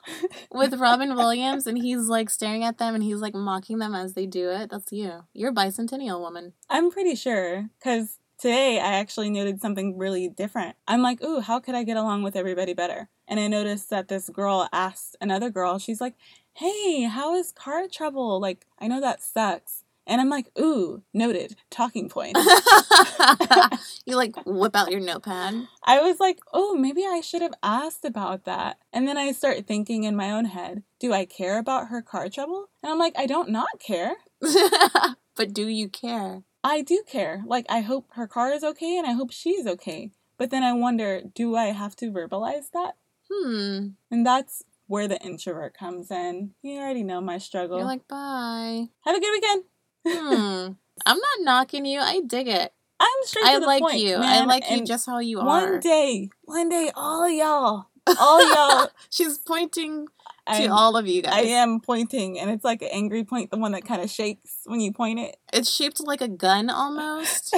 with 0.51 0.73
Robin 0.79 1.15
Williams 1.15 1.65
and 1.65 1.77
he's 1.77 2.07
like 2.07 2.29
staring 2.29 2.63
at 2.63 2.77
them 2.79 2.95
and 2.95 3.03
he's 3.03 3.17
like 3.17 3.33
mocking 3.33 3.79
them 3.79 3.95
as 3.95 4.13
they 4.13 4.25
do 4.25 4.49
it? 4.49 4.69
That's 4.69 4.91
you. 4.91 5.23
You're 5.33 5.51
a 5.51 5.53
bicentennial 5.53 6.19
woman. 6.19 6.53
I'm 6.69 6.91
pretty 6.91 7.15
sure 7.15 7.69
because 7.79 8.19
today 8.37 8.79
I 8.79 8.93
actually 8.93 9.29
noted 9.29 9.61
something 9.61 9.97
really 9.97 10.29
different. 10.29 10.75
I'm 10.87 11.01
like, 11.01 11.21
ooh, 11.23 11.39
how 11.39 11.59
could 11.59 11.75
I 11.75 11.83
get 11.83 11.97
along 11.97 12.23
with 12.23 12.35
everybody 12.35 12.73
better? 12.73 13.09
And 13.27 13.39
I 13.39 13.47
noticed 13.47 13.89
that 13.89 14.07
this 14.07 14.29
girl 14.29 14.69
asked 14.71 15.15
another 15.19 15.49
girl, 15.49 15.79
she's 15.79 16.01
like, 16.01 16.15
hey, 16.53 17.03
how 17.03 17.35
is 17.35 17.51
car 17.51 17.87
trouble? 17.91 18.39
Like, 18.39 18.65
I 18.79 18.87
know 18.87 19.01
that 19.01 19.21
sucks. 19.21 19.83
And 20.07 20.21
I'm 20.21 20.29
like, 20.29 20.47
ooh, 20.57 21.03
noted, 21.13 21.57
talking 21.69 22.07
point. 22.07 22.37
you 24.05 24.15
like 24.15 24.35
whip 24.45 24.73
out 24.73 24.89
your 24.89 25.01
notepad. 25.01 25.67
I 25.83 25.99
was 25.99 26.21
like, 26.21 26.39
oh, 26.53 26.75
maybe 26.75 27.03
I 27.05 27.19
should 27.21 27.41
have 27.41 27.53
asked 27.61 28.05
about 28.05 28.45
that. 28.45 28.77
And 28.93 29.05
then 29.05 29.17
I 29.17 29.33
start 29.33 29.67
thinking 29.67 30.05
in 30.05 30.15
my 30.15 30.31
own 30.31 30.45
head, 30.45 30.83
do 30.99 31.11
I 31.11 31.25
care 31.25 31.59
about 31.59 31.89
her 31.89 32.01
car 32.01 32.29
trouble? 32.29 32.69
And 32.81 32.89
I'm 32.89 32.97
like, 32.97 33.13
I 33.17 33.25
don't 33.25 33.49
not 33.49 33.67
care. 33.79 34.15
but 35.35 35.53
do 35.53 35.67
you 35.67 35.89
care? 35.89 36.43
I 36.67 36.81
do 36.81 37.01
care. 37.07 37.43
Like, 37.45 37.65
I 37.69 37.79
hope 37.79 38.09
her 38.13 38.27
car 38.27 38.51
is 38.51 38.61
okay 38.61 38.97
and 38.97 39.07
I 39.07 39.13
hope 39.13 39.31
she's 39.31 39.65
okay. 39.65 40.11
But 40.37 40.51
then 40.51 40.63
I 40.63 40.73
wonder, 40.73 41.21
do 41.33 41.55
I 41.55 41.67
have 41.67 41.95
to 41.97 42.11
verbalize 42.11 42.71
that? 42.73 42.97
Hmm. 43.31 43.87
And 44.11 44.25
that's 44.25 44.63
where 44.85 45.07
the 45.07 45.17
introvert 45.21 45.77
comes 45.77 46.11
in. 46.11 46.51
You 46.61 46.79
already 46.79 47.03
know 47.03 47.21
my 47.21 47.37
struggle. 47.37 47.77
You're 47.77 47.87
like, 47.87 48.07
bye. 48.09 48.87
Have 49.05 49.15
a 49.15 49.19
good 49.19 49.31
weekend. 49.31 49.63
Hmm. 50.05 50.71
I'm 51.05 51.17
not 51.17 51.39
knocking 51.39 51.85
you. 51.85 52.01
I 52.01 52.19
dig 52.19 52.49
it. 52.49 52.73
I'm 52.99 53.07
straight 53.23 53.45
I 53.45 53.53
to 53.53 53.59
the 53.61 53.65
like 53.65 53.81
point, 53.81 53.99
you. 53.99 54.15
I 54.15 54.19
man, 54.19 54.47
like 54.47 54.69
you 54.69 54.83
just 54.83 55.05
how 55.05 55.19
you 55.19 55.37
One 55.37 55.47
are. 55.47 55.71
One 55.71 55.79
day, 55.79 56.29
one 56.43 56.67
day, 56.67 56.91
all 56.95 57.29
y'all, 57.29 57.85
all 58.19 58.53
y'all, 58.53 58.89
She's 59.09 59.37
pointing 59.37 60.07
to 60.47 60.63
I'm- 60.63 60.71
all 60.71 60.97
of 60.97 61.07
you 61.07 61.21
guys. 61.21 61.33
I 61.33 61.41
am 61.41 61.79
pointing, 61.79 62.39
and 62.39 62.49
it's 62.49 62.63
like 62.63 62.81
an 62.81 62.89
angry 62.91 63.23
point, 63.23 63.51
the 63.51 63.57
one 63.57 63.71
that 63.73 63.85
kind 63.85 64.01
of 64.01 64.09
shakes 64.09 64.61
when 64.65 64.79
you 64.79 64.91
point 64.91 65.19
it. 65.19 65.37
It's 65.53 65.69
shaped 65.71 65.99
like 66.05 66.21
a 66.21 66.27
gun 66.27 66.69
almost. 66.69 67.55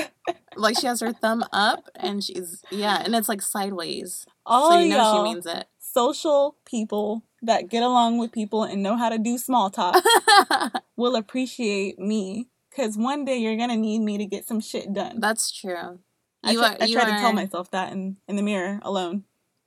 like 0.56 0.78
she 0.80 0.88
has 0.88 1.00
her 1.02 1.14
thumb 1.14 1.44
up 1.52 1.90
and 1.96 2.24
she's 2.24 2.64
yeah, 2.72 3.02
and 3.04 3.16
it's 3.16 3.30
like 3.30 3.42
sideways. 3.42 4.26
All 4.46 4.72
so 4.72 4.80
you 4.80 4.90
know 4.90 4.98
y'all, 4.98 5.26
she 5.26 5.34
means 5.34 5.46
it. 5.46 5.68
social 5.80 6.58
people 6.66 7.24
that 7.42 7.70
get 7.70 7.84
along 7.84 8.18
with 8.18 8.32
people 8.32 8.64
and 8.64 8.82
know 8.84 8.98
how 8.98 9.10
to 9.10 9.18
do 9.18 9.38
small 9.38 9.70
talk 9.70 9.96
will 10.96 11.16
appreciate 11.16 11.98
me. 12.00 12.48
Cause 12.76 12.98
one 12.98 13.26
day 13.26 13.38
you're 13.38 13.58
gonna 13.58 13.76
need 13.78 14.00
me 14.00 14.18
to 14.18 14.26
get 14.26 14.46
some 14.48 14.60
shit 14.62 14.94
done. 14.94 15.20
That's 15.20 15.52
true. 15.52 16.00
I, 16.44 16.52
You 16.52 16.60
try, 16.60 16.68
are 16.70 16.78
I 16.80 16.92
try 16.92 17.06
to 17.06 17.20
tell 17.20 17.34
myself 17.34 17.72
that 17.72 17.92
in, 17.92 18.18
in 18.28 18.36
the 18.38 18.42
mirror 18.42 18.80
alone 18.84 19.24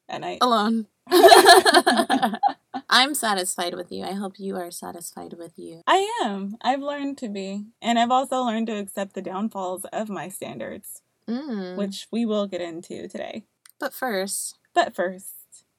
at 0.09 0.21
night. 0.23 0.39
alone. 0.41 0.87
I'm 2.89 3.15
satisfied 3.15 3.75
with 3.75 3.91
you. 3.91 4.05
I 4.05 4.13
hope 4.13 4.39
you 4.39 4.57
are 4.57 4.71
satisfied 4.71 5.35
with 5.35 5.59
you. 5.59 5.83
I 5.87 6.09
am. 6.25 6.57
I've 6.63 6.81
learned 6.83 7.19
to 7.19 7.29
be. 7.29 7.65
And 7.81 7.99
I've 7.99 8.11
also 8.11 8.43
learned 8.43 8.67
to 8.69 8.79
accept 8.79 9.15
the 9.15 9.23
downfalls 9.23 9.85
of 9.93 10.09
my 10.09 10.29
standards, 10.29 11.03
Mm. 11.29 11.77
which 11.77 12.09
we 12.11 12.27
will 12.27 12.47
get 12.49 12.61
into 12.61 13.07
today. 13.09 13.45
But 13.79 13.95
first, 13.95 14.59
But 14.75 14.95
first, 14.95 15.35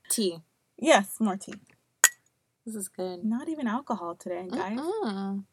tea. 0.10 0.40
yes, 0.80 1.18
more 1.20 1.36
tea. 1.38 1.56
This 2.66 2.76
is 2.76 2.88
good. 2.88 3.26
Not 3.26 3.50
even 3.50 3.68
alcohol 3.68 4.16
today, 4.16 4.48
guys. 4.50 4.80
Mm-mm. 4.80 5.44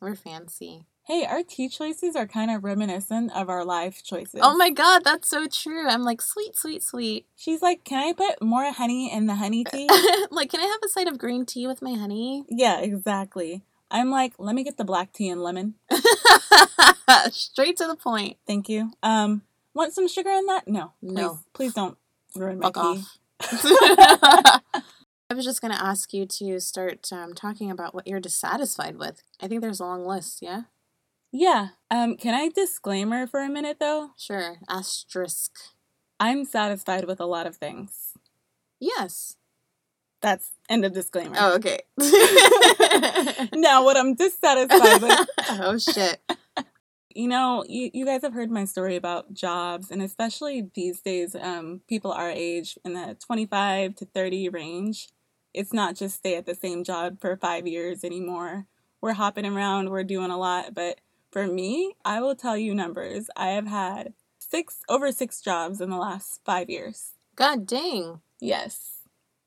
We're 0.00 0.16
fancy. 0.16 0.84
Hey, 1.06 1.24
our 1.24 1.44
tea 1.44 1.68
choices 1.68 2.16
are 2.16 2.26
kind 2.26 2.50
of 2.50 2.64
reminiscent 2.64 3.30
of 3.32 3.48
our 3.48 3.64
life 3.64 4.02
choices. 4.02 4.40
Oh 4.42 4.56
my 4.56 4.70
god, 4.70 5.04
that's 5.04 5.28
so 5.28 5.46
true. 5.46 5.86
I'm 5.88 6.02
like, 6.02 6.20
sweet, 6.20 6.56
sweet, 6.56 6.82
sweet. 6.82 7.26
She's 7.36 7.62
like, 7.62 7.84
can 7.84 8.00
I 8.08 8.12
put 8.12 8.42
more 8.42 8.72
honey 8.72 9.12
in 9.12 9.26
the 9.26 9.36
honey 9.36 9.62
tea? 9.70 9.88
like, 10.32 10.50
can 10.50 10.58
I 10.58 10.64
have 10.64 10.80
a 10.84 10.88
side 10.88 11.06
of 11.06 11.16
green 11.16 11.46
tea 11.46 11.68
with 11.68 11.80
my 11.80 11.94
honey? 11.94 12.44
yeah, 12.48 12.80
exactly. 12.80 13.62
I'm 13.88 14.10
like, 14.10 14.32
let 14.38 14.56
me 14.56 14.64
get 14.64 14.78
the 14.78 14.84
black 14.84 15.12
tea 15.12 15.28
and 15.28 15.40
lemon. 15.40 15.74
Straight 17.30 17.76
to 17.76 17.86
the 17.86 17.94
point. 17.94 18.38
Thank 18.44 18.68
you. 18.68 18.90
Um, 19.00 19.42
want 19.74 19.92
some 19.92 20.08
sugar 20.08 20.30
in 20.30 20.46
that? 20.46 20.66
No. 20.66 20.92
No. 21.00 21.38
Please 21.52 21.72
don't 21.72 21.96
ruin 22.34 22.58
my 22.58 22.66
Fuck 22.72 22.74
tea. 22.74 22.80
off. 22.80 23.18
I 25.30 25.34
was 25.34 25.44
just 25.44 25.60
gonna 25.62 25.78
ask 25.80 26.12
you 26.12 26.26
to 26.26 26.58
start 26.58 27.12
um, 27.12 27.32
talking 27.32 27.70
about 27.70 27.94
what 27.94 28.08
you're 28.08 28.18
dissatisfied 28.18 28.96
with. 28.96 29.22
I 29.40 29.46
think 29.46 29.60
there's 29.60 29.78
a 29.78 29.84
long 29.84 30.04
list. 30.04 30.40
Yeah. 30.42 30.62
Yeah. 31.38 31.68
Um, 31.90 32.16
can 32.16 32.34
I 32.34 32.48
disclaimer 32.48 33.26
for 33.26 33.40
a 33.40 33.48
minute 33.50 33.76
though? 33.78 34.10
Sure. 34.16 34.56
Asterisk. 34.70 35.52
I'm 36.18 36.46
satisfied 36.46 37.04
with 37.04 37.20
a 37.20 37.26
lot 37.26 37.46
of 37.46 37.56
things. 37.56 38.14
Yes. 38.80 39.36
That's 40.22 40.52
end 40.70 40.86
of 40.86 40.94
disclaimer. 40.94 41.36
Oh, 41.38 41.56
okay. 41.56 41.80
now 43.52 43.84
what 43.84 43.98
I'm 43.98 44.14
dissatisfied 44.14 45.02
with 45.02 45.28
oh 45.50 45.76
shit. 45.76 46.18
you 47.14 47.28
know 47.28 47.66
you, 47.68 47.90
you 47.92 48.06
guys 48.06 48.22
have 48.22 48.32
heard 48.32 48.50
my 48.50 48.64
story 48.64 48.96
about 48.96 49.34
jobs 49.34 49.90
and 49.90 50.00
especially 50.00 50.70
these 50.74 51.02
days 51.02 51.36
um, 51.38 51.82
people 51.86 52.12
our 52.12 52.30
age 52.30 52.78
in 52.82 52.94
the 52.94 53.14
25 53.26 53.94
to 53.96 54.06
30 54.06 54.48
range 54.48 55.08
it's 55.52 55.74
not 55.74 55.96
just 55.96 56.16
stay 56.16 56.36
at 56.36 56.46
the 56.46 56.54
same 56.54 56.82
job 56.82 57.20
for 57.20 57.36
five 57.36 57.66
years 57.66 58.04
anymore 58.04 58.66
we're 59.02 59.12
hopping 59.12 59.44
around 59.46 59.90
we're 59.90 60.02
doing 60.02 60.30
a 60.30 60.38
lot 60.38 60.74
but 60.74 60.98
for 61.36 61.46
me 61.46 61.92
i 62.02 62.18
will 62.18 62.34
tell 62.34 62.56
you 62.56 62.74
numbers 62.74 63.28
i 63.36 63.48
have 63.48 63.66
had 63.66 64.14
six 64.38 64.78
over 64.88 65.12
six 65.12 65.42
jobs 65.42 65.82
in 65.82 65.90
the 65.90 65.96
last 65.96 66.40
five 66.46 66.70
years 66.70 67.12
God 67.34 67.66
dang. 67.66 68.20
yes 68.40 69.02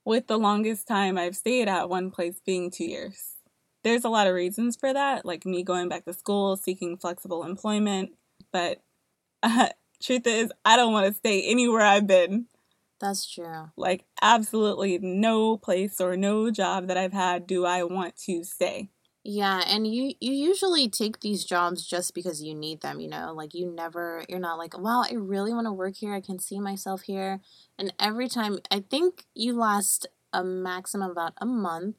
with 0.06 0.28
the 0.28 0.38
longest 0.38 0.88
time 0.88 1.18
i've 1.18 1.36
stayed 1.36 1.68
at 1.68 1.90
one 1.90 2.12
place 2.12 2.40
being 2.46 2.70
two 2.70 2.86
years 2.86 3.38
there's 3.84 4.04
a 4.04 4.10
lot 4.10 4.28
of 4.28 4.34
reasons 4.34 4.76
for 4.76 4.94
that, 4.94 5.26
like 5.26 5.46
me 5.46 5.64
going 5.64 5.90
back 5.90 6.06
to 6.06 6.14
school, 6.14 6.58
seeking 6.58 6.98
flexible 6.98 7.44
employment. 7.44 8.12
But 8.52 8.82
uh, 9.42 9.70
truth 10.02 10.28
is, 10.28 10.52
I 10.66 10.76
don't 10.76 10.94
want 10.94 11.08
to 11.08 11.14
stay 11.14 11.50
anywhere 11.50 11.82
I've 11.82 12.08
been. 12.08 12.46
That's 13.00 13.30
true. 13.30 13.72
Like, 13.78 14.04
absolutely 14.22 14.98
no 14.98 15.56
place 15.56 16.02
or 16.02 16.18
no 16.18 16.52
job 16.52 16.88
that 16.88 16.98
I've 16.98 17.14
had 17.14 17.48
do 17.48 17.66
I 17.66 17.84
want 17.84 18.18
to 18.26 18.44
stay. 18.44 18.90
Yeah, 19.24 19.64
and 19.68 19.86
you 19.86 20.14
you 20.22 20.32
usually 20.32 20.88
take 20.90 21.20
these 21.20 21.44
jobs 21.44 21.86
just 21.86 22.14
because 22.14 22.42
you 22.42 22.56
need 22.56 22.82
them, 22.82 23.00
you 23.00 23.10
know? 23.10 23.34
Like 23.34 23.54
you 23.54 23.70
never 23.70 24.24
you're 24.30 24.40
not 24.40 24.58
like, 24.58 24.78
"Wow, 24.78 25.04
I 25.10 25.14
really 25.14 25.54
want 25.54 25.68
to 25.68 25.74
work 25.74 25.98
here. 25.98 26.14
I 26.14 26.22
can 26.22 26.40
see 26.40 26.60
myself 26.60 27.02
here." 27.02 27.42
And 27.78 27.94
every 28.00 28.30
time 28.30 28.60
I 28.72 28.80
think 28.80 29.26
you 29.36 29.54
last 29.54 30.08
a 30.32 30.44
maximum 30.44 31.12
about 31.12 31.34
a 31.38 31.46
month 31.46 31.96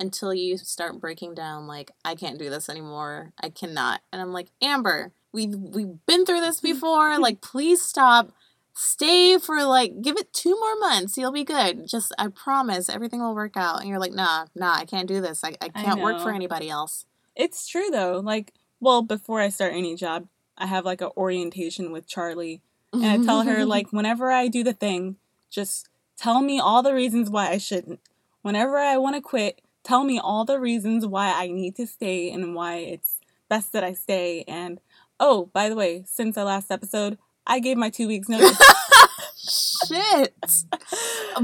until 0.00 0.32
you 0.32 0.56
start 0.56 1.00
breaking 1.00 1.34
down 1.34 1.66
like, 1.66 1.90
"I 2.04 2.14
can't 2.14 2.38
do 2.38 2.48
this 2.48 2.70
anymore. 2.70 3.32
I 3.40 3.50
cannot." 3.50 4.00
And 4.12 4.22
I'm 4.22 4.32
like, 4.32 4.48
"Aamber, 4.62 5.12
we 5.32 5.48
we've 5.48 6.04
been 6.06 6.24
through 6.24 6.40
this 6.40 6.60
mm-hmm. 6.60 6.74
before. 6.74 7.18
like 7.18 7.40
please 7.42 7.82
stop. 7.82 8.32
Stay 8.74 9.38
for 9.38 9.64
like 9.64 10.00
give 10.02 10.16
it 10.16 10.32
two 10.32 10.58
more 10.58 10.76
months. 10.78 11.16
You'll 11.16 11.32
be 11.32 11.44
good. 11.44 11.86
Just 11.86 12.14
I 12.18 12.28
promise 12.28 12.88
everything 12.88 13.20
will 13.20 13.34
work 13.34 13.56
out." 13.56 13.80
And 13.80 13.88
you're 13.88 13.98
like, 13.98 14.12
"Nah, 14.12 14.46
nah, 14.54 14.74
I 14.74 14.84
can't 14.84 15.08
do 15.08 15.20
this. 15.20 15.44
I, 15.44 15.54
I 15.60 15.70
I 15.74 15.82
can't 15.84 16.00
work 16.00 16.20
for 16.20 16.32
anybody 16.32 16.70
else." 16.70 17.04
It's 17.36 17.66
true 17.66 17.90
though. 17.90 18.20
Like, 18.20 18.52
well, 18.80 19.02
before 19.02 19.40
I 19.40 19.48
start 19.48 19.72
any 19.74 19.94
job, 19.96 20.28
I 20.56 20.66
have 20.66 20.84
like 20.84 21.00
a 21.00 21.10
orientation 21.16 21.92
with 21.92 22.06
Charlie 22.06 22.62
and 22.92 23.04
I 23.04 23.24
tell 23.24 23.42
her 23.42 23.64
like 23.66 23.92
whenever 23.92 24.30
I 24.30 24.48
do 24.48 24.62
the 24.62 24.72
thing, 24.72 25.16
just 25.50 25.88
tell 26.16 26.40
me 26.40 26.60
all 26.60 26.82
the 26.82 26.94
reasons 26.94 27.30
why 27.30 27.48
I 27.48 27.58
shouldn't. 27.58 28.00
Whenever 28.42 28.76
I 28.76 28.96
want 28.98 29.16
to 29.16 29.22
quit, 29.22 29.60
tell 29.82 30.04
me 30.04 30.18
all 30.18 30.44
the 30.44 30.60
reasons 30.60 31.06
why 31.06 31.32
I 31.32 31.48
need 31.48 31.76
to 31.76 31.86
stay 31.86 32.30
and 32.30 32.54
why 32.54 32.76
it's 32.76 33.18
best 33.48 33.72
that 33.72 33.84
I 33.84 33.92
stay. 33.94 34.44
And 34.46 34.80
oh, 35.18 35.50
by 35.52 35.68
the 35.68 35.76
way, 35.76 36.04
since 36.06 36.36
our 36.36 36.44
last 36.44 36.70
episode, 36.70 37.18
I 37.46 37.58
gave 37.58 37.76
my 37.76 37.90
two 37.90 38.08
weeks 38.08 38.28
notice. 38.28 38.56
Shit. 39.88 40.34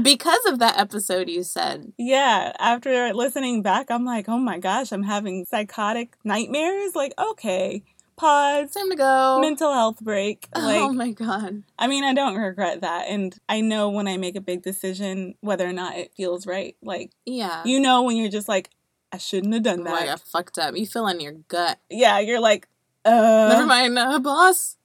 Because 0.01 0.45
of 0.47 0.59
that 0.59 0.79
episode 0.79 1.29
you 1.29 1.43
said. 1.43 1.91
yeah, 1.97 2.53
after 2.59 3.13
listening 3.13 3.61
back, 3.61 3.91
I'm 3.91 4.05
like, 4.05 4.29
oh 4.29 4.37
my 4.39 4.59
gosh, 4.59 4.91
I'm 4.91 5.03
having 5.03 5.45
psychotic 5.45 6.15
nightmares. 6.23 6.95
Like, 6.95 7.13
okay, 7.19 7.83
pause, 8.15 8.71
Time 8.71 8.89
to 8.89 8.95
go. 8.95 9.39
mental 9.41 9.73
health 9.73 9.99
break. 9.99 10.47
Like, 10.55 10.79
oh 10.81 10.93
my 10.93 11.11
god. 11.11 11.63
I 11.77 11.87
mean, 11.87 12.03
I 12.03 12.13
don't 12.13 12.35
regret 12.37 12.81
that. 12.81 13.07
And 13.09 13.35
I 13.49 13.61
know 13.61 13.89
when 13.89 14.07
I 14.07 14.17
make 14.17 14.35
a 14.35 14.41
big 14.41 14.61
decision 14.61 15.35
whether 15.41 15.67
or 15.67 15.73
not 15.73 15.97
it 15.97 16.11
feels 16.15 16.47
right. 16.47 16.75
Like, 16.81 17.11
Yeah. 17.25 17.63
you 17.65 17.79
know, 17.79 18.03
when 18.03 18.15
you're 18.15 18.29
just 18.29 18.47
like, 18.47 18.69
I 19.11 19.17
shouldn't 19.17 19.53
have 19.53 19.63
done 19.63 19.83
like 19.83 20.05
that. 20.05 20.19
I 20.19 20.21
fucked 20.31 20.57
up. 20.59 20.77
You 20.77 20.85
feel 20.85 21.07
in 21.07 21.19
your 21.19 21.33
gut. 21.47 21.79
Yeah, 21.89 22.19
you're 22.19 22.39
like, 22.39 22.67
uh. 23.05 23.49
Never 23.51 23.65
mind, 23.65 23.97
uh, 23.97 24.19
boss. 24.19 24.77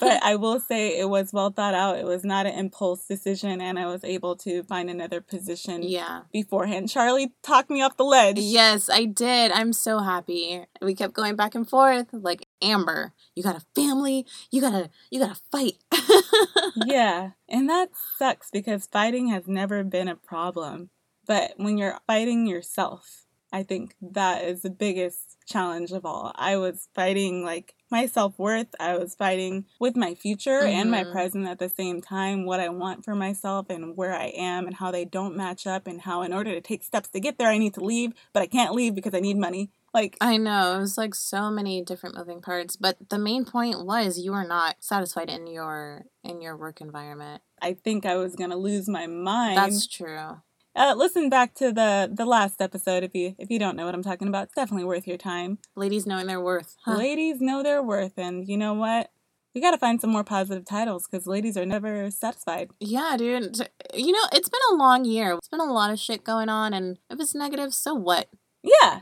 But 0.00 0.22
I 0.22 0.36
will 0.36 0.60
say 0.60 0.98
it 0.98 1.08
was 1.08 1.32
well 1.32 1.50
thought 1.50 1.74
out. 1.74 1.98
It 1.98 2.04
was 2.04 2.24
not 2.24 2.46
an 2.46 2.58
impulse 2.58 3.06
decision, 3.06 3.60
and 3.60 3.78
I 3.78 3.86
was 3.86 4.04
able 4.04 4.36
to 4.36 4.62
find 4.64 4.88
another 4.88 5.20
position 5.20 5.82
yeah. 5.82 6.22
beforehand. 6.32 6.88
Charlie 6.88 7.32
talked 7.42 7.70
me 7.70 7.82
off 7.82 7.96
the 7.96 8.04
ledge. 8.04 8.38
Yes, 8.38 8.88
I 8.88 9.04
did. 9.04 9.52
I'm 9.52 9.72
so 9.72 9.98
happy. 9.98 10.64
We 10.80 10.94
kept 10.94 11.14
going 11.14 11.36
back 11.36 11.54
and 11.54 11.68
forth. 11.68 12.08
Like 12.12 12.46
Aamber, 12.62 13.12
you 13.34 13.42
got 13.42 13.56
a 13.56 13.64
family. 13.74 14.26
You 14.50 14.60
gotta, 14.60 14.90
you 15.10 15.20
gotta 15.20 15.40
fight. 15.52 15.74
yeah, 16.86 17.30
and 17.48 17.68
that 17.68 17.90
sucks 18.18 18.50
because 18.50 18.86
fighting 18.86 19.28
has 19.28 19.46
never 19.46 19.84
been 19.84 20.08
a 20.08 20.16
problem. 20.16 20.90
But 21.26 21.52
when 21.56 21.78
you're 21.78 21.98
fighting 22.06 22.46
yourself, 22.46 23.26
I 23.52 23.62
think 23.62 23.94
that 24.00 24.44
is 24.44 24.62
the 24.62 24.70
biggest 24.70 25.36
challenge 25.50 25.90
of 25.92 26.06
all. 26.06 26.32
I 26.36 26.56
was 26.56 26.88
fighting 26.94 27.44
like 27.44 27.74
my 27.90 28.06
self 28.06 28.38
worth, 28.38 28.68
I 28.78 28.96
was 28.96 29.14
fighting 29.14 29.66
with 29.80 29.96
my 29.96 30.14
future 30.14 30.64
and 30.64 30.90
my 30.90 31.02
Mhm. 31.04 31.12
present 31.12 31.46
at 31.48 31.58
the 31.58 31.68
same 31.68 32.00
time, 32.00 32.46
what 32.46 32.60
I 32.60 32.68
want 32.68 33.04
for 33.04 33.14
myself 33.16 33.68
and 33.68 33.96
where 33.96 34.14
I 34.14 34.26
am 34.28 34.66
and 34.66 34.76
how 34.76 34.90
they 34.92 35.04
don't 35.04 35.36
match 35.36 35.66
up, 35.66 35.86
and 35.88 36.00
how 36.02 36.22
in 36.22 36.32
order 36.32 36.52
to 36.54 36.60
take 36.60 36.84
steps 36.84 37.08
to 37.10 37.20
get 37.20 37.36
there, 37.38 37.48
I 37.48 37.58
need 37.58 37.74
to 37.74 37.84
leave, 37.84 38.12
but 38.32 38.42
I 38.42 38.46
can't 38.46 38.74
leave 38.74 38.94
because 38.94 39.14
I 39.14 39.20
need 39.20 39.36
money. 39.36 39.70
Like, 39.92 40.16
I 40.20 40.36
know 40.36 40.76
it 40.76 40.80
was 40.80 40.96
like 40.96 41.16
so 41.16 41.50
many 41.50 41.82
different 41.82 42.16
moving 42.16 42.40
parts, 42.40 42.76
but 42.76 42.96
the 43.08 43.18
main 43.18 43.44
point 43.44 43.84
was 43.84 44.20
you 44.20 44.30
were 44.30 44.44
not 44.46 44.76
satisfied 44.78 45.28
in 45.28 45.48
your 45.48 46.06
in 46.22 46.40
your 46.40 46.56
work 46.56 46.80
environment. 46.80 47.42
I 47.60 47.72
think 47.74 48.06
I 48.06 48.14
was 48.16 48.36
gonna 48.36 48.56
lose 48.56 48.88
my 48.88 49.08
mind. 49.08 49.56
That's 49.56 49.86
true. 49.88 50.42
Uh, 50.74 50.94
listen 50.96 51.28
back 51.28 51.54
to 51.54 51.72
the 51.72 52.10
the 52.12 52.24
last 52.24 52.60
episode 52.60 53.02
if 53.02 53.14
you 53.14 53.34
if 53.38 53.50
you 53.50 53.58
don't 53.58 53.76
know 53.76 53.86
what 53.86 53.94
I'm 53.94 54.02
talking 54.02 54.28
about. 54.28 54.44
It's 54.44 54.54
definitely 54.54 54.84
worth 54.84 55.06
your 55.06 55.16
time. 55.16 55.58
Ladies 55.74 56.06
knowing 56.06 56.26
their 56.26 56.40
worth. 56.40 56.76
Huh. 56.84 56.96
Ladies 56.96 57.40
know 57.40 57.62
their 57.62 57.82
worth, 57.82 58.16
and 58.16 58.46
you 58.46 58.56
know 58.56 58.74
what? 58.74 59.10
We 59.54 59.60
got 59.60 59.72
to 59.72 59.78
find 59.78 60.00
some 60.00 60.10
more 60.10 60.22
positive 60.22 60.64
titles 60.64 61.08
because 61.10 61.26
ladies 61.26 61.56
are 61.56 61.66
never 61.66 62.08
satisfied. 62.12 62.70
Yeah, 62.78 63.16
dude. 63.18 63.58
You 63.92 64.12
know, 64.12 64.28
it's 64.32 64.48
been 64.48 64.60
a 64.70 64.76
long 64.76 65.04
year. 65.04 65.32
It's 65.32 65.48
been 65.48 65.60
a 65.60 65.72
lot 65.72 65.90
of 65.90 65.98
shit 65.98 66.22
going 66.22 66.48
on, 66.48 66.72
and 66.72 66.98
if 67.10 67.18
it's 67.18 67.34
negative, 67.34 67.74
so 67.74 67.94
what? 67.94 68.28
Yeah, 68.62 69.00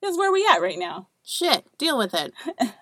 that's 0.00 0.16
where 0.16 0.32
we 0.32 0.46
at 0.50 0.62
right 0.62 0.78
now. 0.78 1.08
Shit, 1.22 1.66
deal 1.76 1.98
with 1.98 2.14
it. 2.14 2.32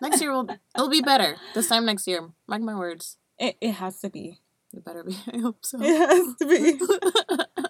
Next 0.00 0.20
year 0.20 0.32
will 0.32 0.48
it'll 0.76 0.88
be 0.88 1.02
better. 1.02 1.36
This 1.54 1.68
time 1.68 1.84
next 1.84 2.06
year, 2.06 2.30
mark 2.46 2.62
my 2.62 2.76
words. 2.76 3.16
It 3.38 3.56
it 3.60 3.72
has 3.72 4.00
to 4.00 4.08
be. 4.08 4.38
It 4.72 4.84
better 4.84 5.02
be. 5.02 5.18
I 5.32 5.38
hope 5.38 5.66
so. 5.66 5.78
It 5.80 5.98
has 5.98 6.36
to 6.36 6.46
be. 6.46 7.64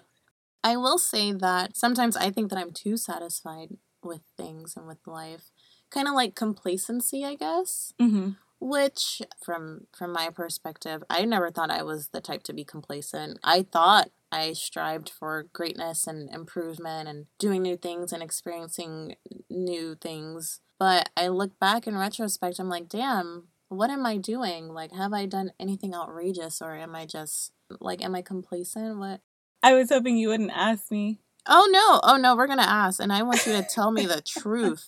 I 0.63 0.77
will 0.77 0.97
say 0.97 1.31
that 1.31 1.75
sometimes 1.75 2.15
I 2.15 2.29
think 2.29 2.49
that 2.49 2.59
I'm 2.59 2.71
too 2.71 2.97
satisfied 2.97 3.77
with 4.03 4.21
things 4.37 4.75
and 4.75 4.87
with 4.87 5.05
life. 5.05 5.51
Kind 5.89 6.07
of 6.07 6.13
like 6.13 6.35
complacency, 6.35 7.25
I 7.25 7.35
guess. 7.35 7.93
hmm 7.99 8.31
Which 8.59 9.21
from 9.43 9.87
from 9.97 10.13
my 10.13 10.29
perspective, 10.29 11.03
I 11.09 11.25
never 11.25 11.49
thought 11.51 11.71
I 11.71 11.83
was 11.83 12.09
the 12.09 12.21
type 12.21 12.43
to 12.43 12.53
be 12.53 12.63
complacent. 12.63 13.39
I 13.43 13.63
thought 13.63 14.09
I 14.31 14.53
strived 14.53 15.09
for 15.09 15.47
greatness 15.51 16.07
and 16.07 16.29
improvement 16.33 17.09
and 17.09 17.25
doing 17.39 17.61
new 17.63 17.75
things 17.75 18.13
and 18.13 18.23
experiencing 18.23 19.15
new 19.49 19.95
things. 19.95 20.61
But 20.79 21.09
I 21.17 21.27
look 21.27 21.59
back 21.59 21.85
in 21.87 21.97
retrospect, 21.97 22.59
I'm 22.59 22.69
like, 22.69 22.87
damn, 22.87 23.49
what 23.69 23.89
am 23.89 24.05
I 24.05 24.17
doing? 24.17 24.69
Like, 24.69 24.91
have 24.93 25.13
I 25.13 25.25
done 25.25 25.51
anything 25.59 25.93
outrageous 25.93 26.61
or 26.61 26.75
am 26.75 26.95
I 26.95 27.05
just 27.05 27.51
like, 27.79 28.03
am 28.03 28.15
I 28.15 28.21
complacent? 28.21 28.97
What? 28.97 29.21
I 29.63 29.73
was 29.73 29.89
hoping 29.89 30.17
you 30.17 30.29
wouldn't 30.29 30.51
ask 30.51 30.91
me. 30.91 31.19
Oh 31.47 31.67
no, 31.71 31.99
oh 32.03 32.17
no, 32.17 32.35
we're 32.35 32.47
gonna 32.47 32.61
ask, 32.63 32.99
and 33.01 33.11
I 33.11 33.23
want 33.23 33.45
you 33.45 33.53
to 33.53 33.63
tell 33.63 33.91
me 33.91 34.05
the 34.05 34.21
truth. 34.21 34.87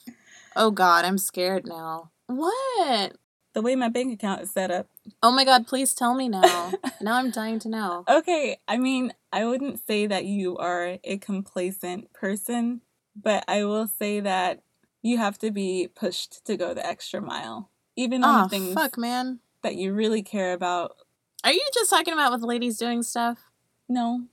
Oh 0.56 0.72
God, 0.72 1.06
I'm 1.06 1.18
scared 1.18 1.66
now. 1.68 2.12
What? 2.28 3.14
The 3.54 3.62
way 3.62 3.76
my 3.76 3.90
bank 3.90 4.14
account 4.14 4.42
is 4.42 4.52
set 4.52 4.72
up. 4.72 4.88
Oh 5.22 5.32
my 5.32 5.46
God, 5.46 5.68
please 5.68 5.94
tell 5.94 6.16
me 6.16 6.28
now. 6.30 6.74
now 7.02 7.16
I'm 7.16 7.30
dying 7.32 7.60
to 7.60 7.70
know. 7.70 8.04
Okay, 8.10 8.58
I 8.68 8.78
mean, 8.78 9.14
I 9.32 9.46
wouldn't 9.46 9.86
say 9.86 10.08
that 10.08 10.26
you 10.26 10.58
are 10.58 10.98
a 11.04 11.18
complacent 11.18 12.14
person, 12.14 12.82
but 13.16 13.44
I 13.48 13.64
will 13.66 13.88
say 13.88 14.20
that 14.22 14.64
you 15.04 15.18
have 15.18 15.38
to 15.40 15.52
be 15.52 15.88
pushed 15.94 16.46
to 16.46 16.56
go 16.58 16.74
the 16.74 16.86
extra 16.86 17.22
mile. 17.22 17.70
Even 17.96 18.24
on 18.24 18.46
Oh, 18.46 18.48
things 18.48 18.74
fuck, 18.74 18.98
man. 18.98 19.40
that 19.62 19.76
you 19.76 19.94
really 19.94 20.24
care 20.24 20.54
about. 20.54 20.96
Are 21.44 21.52
you 21.52 21.64
just 21.74 21.90
talking 21.92 22.14
about 22.14 22.32
with 22.32 22.42
ladies 22.42 22.78
doing 22.78 23.04
stuff? 23.04 23.40
No. 23.88 24.24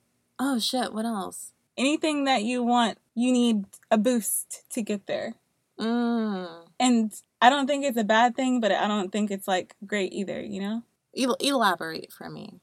Oh, 0.41 0.59
shit. 0.59 0.95
What 0.95 1.05
else? 1.05 1.53
Anything 1.77 2.25
that 2.25 2.43
you 2.43 2.63
want, 2.65 2.99
you 3.15 3.31
need 3.31 3.67
a 3.91 3.99
boost 3.99 4.65
to 4.71 4.83
get 4.83 5.07
there. 5.07 5.35
Mm. 5.79 6.65
And 6.81 7.13
I 7.43 7.51
don't 7.51 7.67
think 7.67 7.85
it's 7.85 7.99
a 7.99 8.05
bad 8.05 8.35
thing, 8.35 8.61
but 8.61 8.73
I 8.73 8.89
don't 8.89 9.13
think 9.13 9.31
it's 9.31 9.47
like 9.47 9.77
great 9.87 10.13
either, 10.15 10.41
you 10.41 10.61
know? 10.61 10.83
El- 11.17 11.37
elaborate 11.41 12.11
for 12.11 12.31
me. 12.31 12.61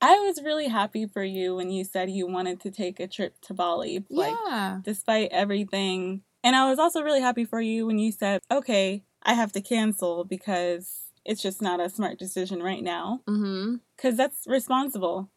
I 0.00 0.18
was 0.18 0.42
really 0.42 0.68
happy 0.68 1.06
for 1.06 1.24
you 1.24 1.56
when 1.56 1.70
you 1.70 1.82
said 1.82 2.10
you 2.10 2.26
wanted 2.26 2.60
to 2.60 2.70
take 2.70 3.00
a 3.00 3.06
trip 3.06 3.40
to 3.42 3.54
Bali. 3.54 4.04
Like, 4.10 4.34
yeah. 4.46 4.80
despite 4.82 5.30
everything. 5.32 6.20
And 6.44 6.54
I 6.54 6.68
was 6.68 6.78
also 6.78 7.02
really 7.02 7.22
happy 7.22 7.46
for 7.46 7.62
you 7.62 7.86
when 7.86 7.98
you 7.98 8.12
said, 8.12 8.42
okay, 8.50 9.04
I 9.22 9.32
have 9.32 9.52
to 9.52 9.62
cancel 9.62 10.24
because 10.24 11.06
it's 11.24 11.42
just 11.42 11.62
not 11.62 11.80
a 11.80 11.88
smart 11.88 12.18
decision 12.18 12.62
right 12.62 12.82
now. 12.82 13.22
Mm-hmm. 13.26 13.76
Because 13.96 14.16
that's 14.16 14.46
responsible. 14.46 15.30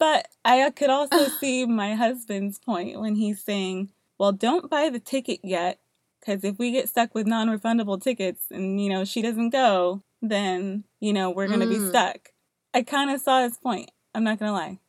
But 0.00 0.26
I 0.44 0.68
could 0.70 0.90
also 0.98 1.28
see 1.28 1.64
my 1.66 1.94
husband's 1.94 2.58
point 2.58 2.98
when 3.00 3.14
he's 3.14 3.44
saying, 3.44 3.90
well, 4.18 4.32
don't 4.32 4.68
buy 4.68 4.88
the 4.90 4.98
ticket 4.98 5.38
yet. 5.44 5.78
Because 6.18 6.42
if 6.44 6.58
we 6.58 6.72
get 6.72 6.88
stuck 6.88 7.14
with 7.14 7.26
non 7.28 7.48
refundable 7.48 8.02
tickets 8.02 8.46
and, 8.50 8.82
you 8.82 8.90
know, 8.90 9.04
she 9.04 9.22
doesn't 9.22 9.50
go, 9.50 10.02
then, 10.20 10.84
you 10.98 11.12
know, 11.12 11.30
we're 11.30 11.46
going 11.46 11.60
to 11.60 11.66
be 11.66 11.78
Mm. 11.78 11.88
stuck. 11.88 12.30
I 12.74 12.82
kind 12.82 13.10
of 13.10 13.20
saw 13.20 13.42
his 13.42 13.56
point. 13.56 13.90
I'm 14.14 14.24
not 14.24 14.38
going 14.38 14.48
to 14.50 14.52
lie. 14.52 14.80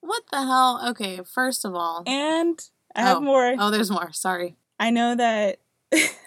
What 0.00 0.22
the 0.30 0.42
hell? 0.42 0.80
Okay, 0.90 1.20
first 1.24 1.64
of 1.64 1.74
all. 1.74 2.04
And 2.06 2.60
I 2.94 3.00
have 3.02 3.16
Oh. 3.18 3.20
more. 3.20 3.54
Oh, 3.58 3.70
there's 3.70 3.90
more. 3.90 4.12
Sorry. 4.12 4.56
I 4.78 4.90
know 4.90 5.14
that 5.16 5.58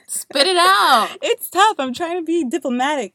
Spit 0.07 0.47
it 0.47 0.57
out. 0.57 1.09
it's 1.21 1.49
tough. 1.49 1.75
I'm 1.79 1.93
trying 1.93 2.17
to 2.17 2.25
be 2.25 2.43
diplomatic. 2.43 3.13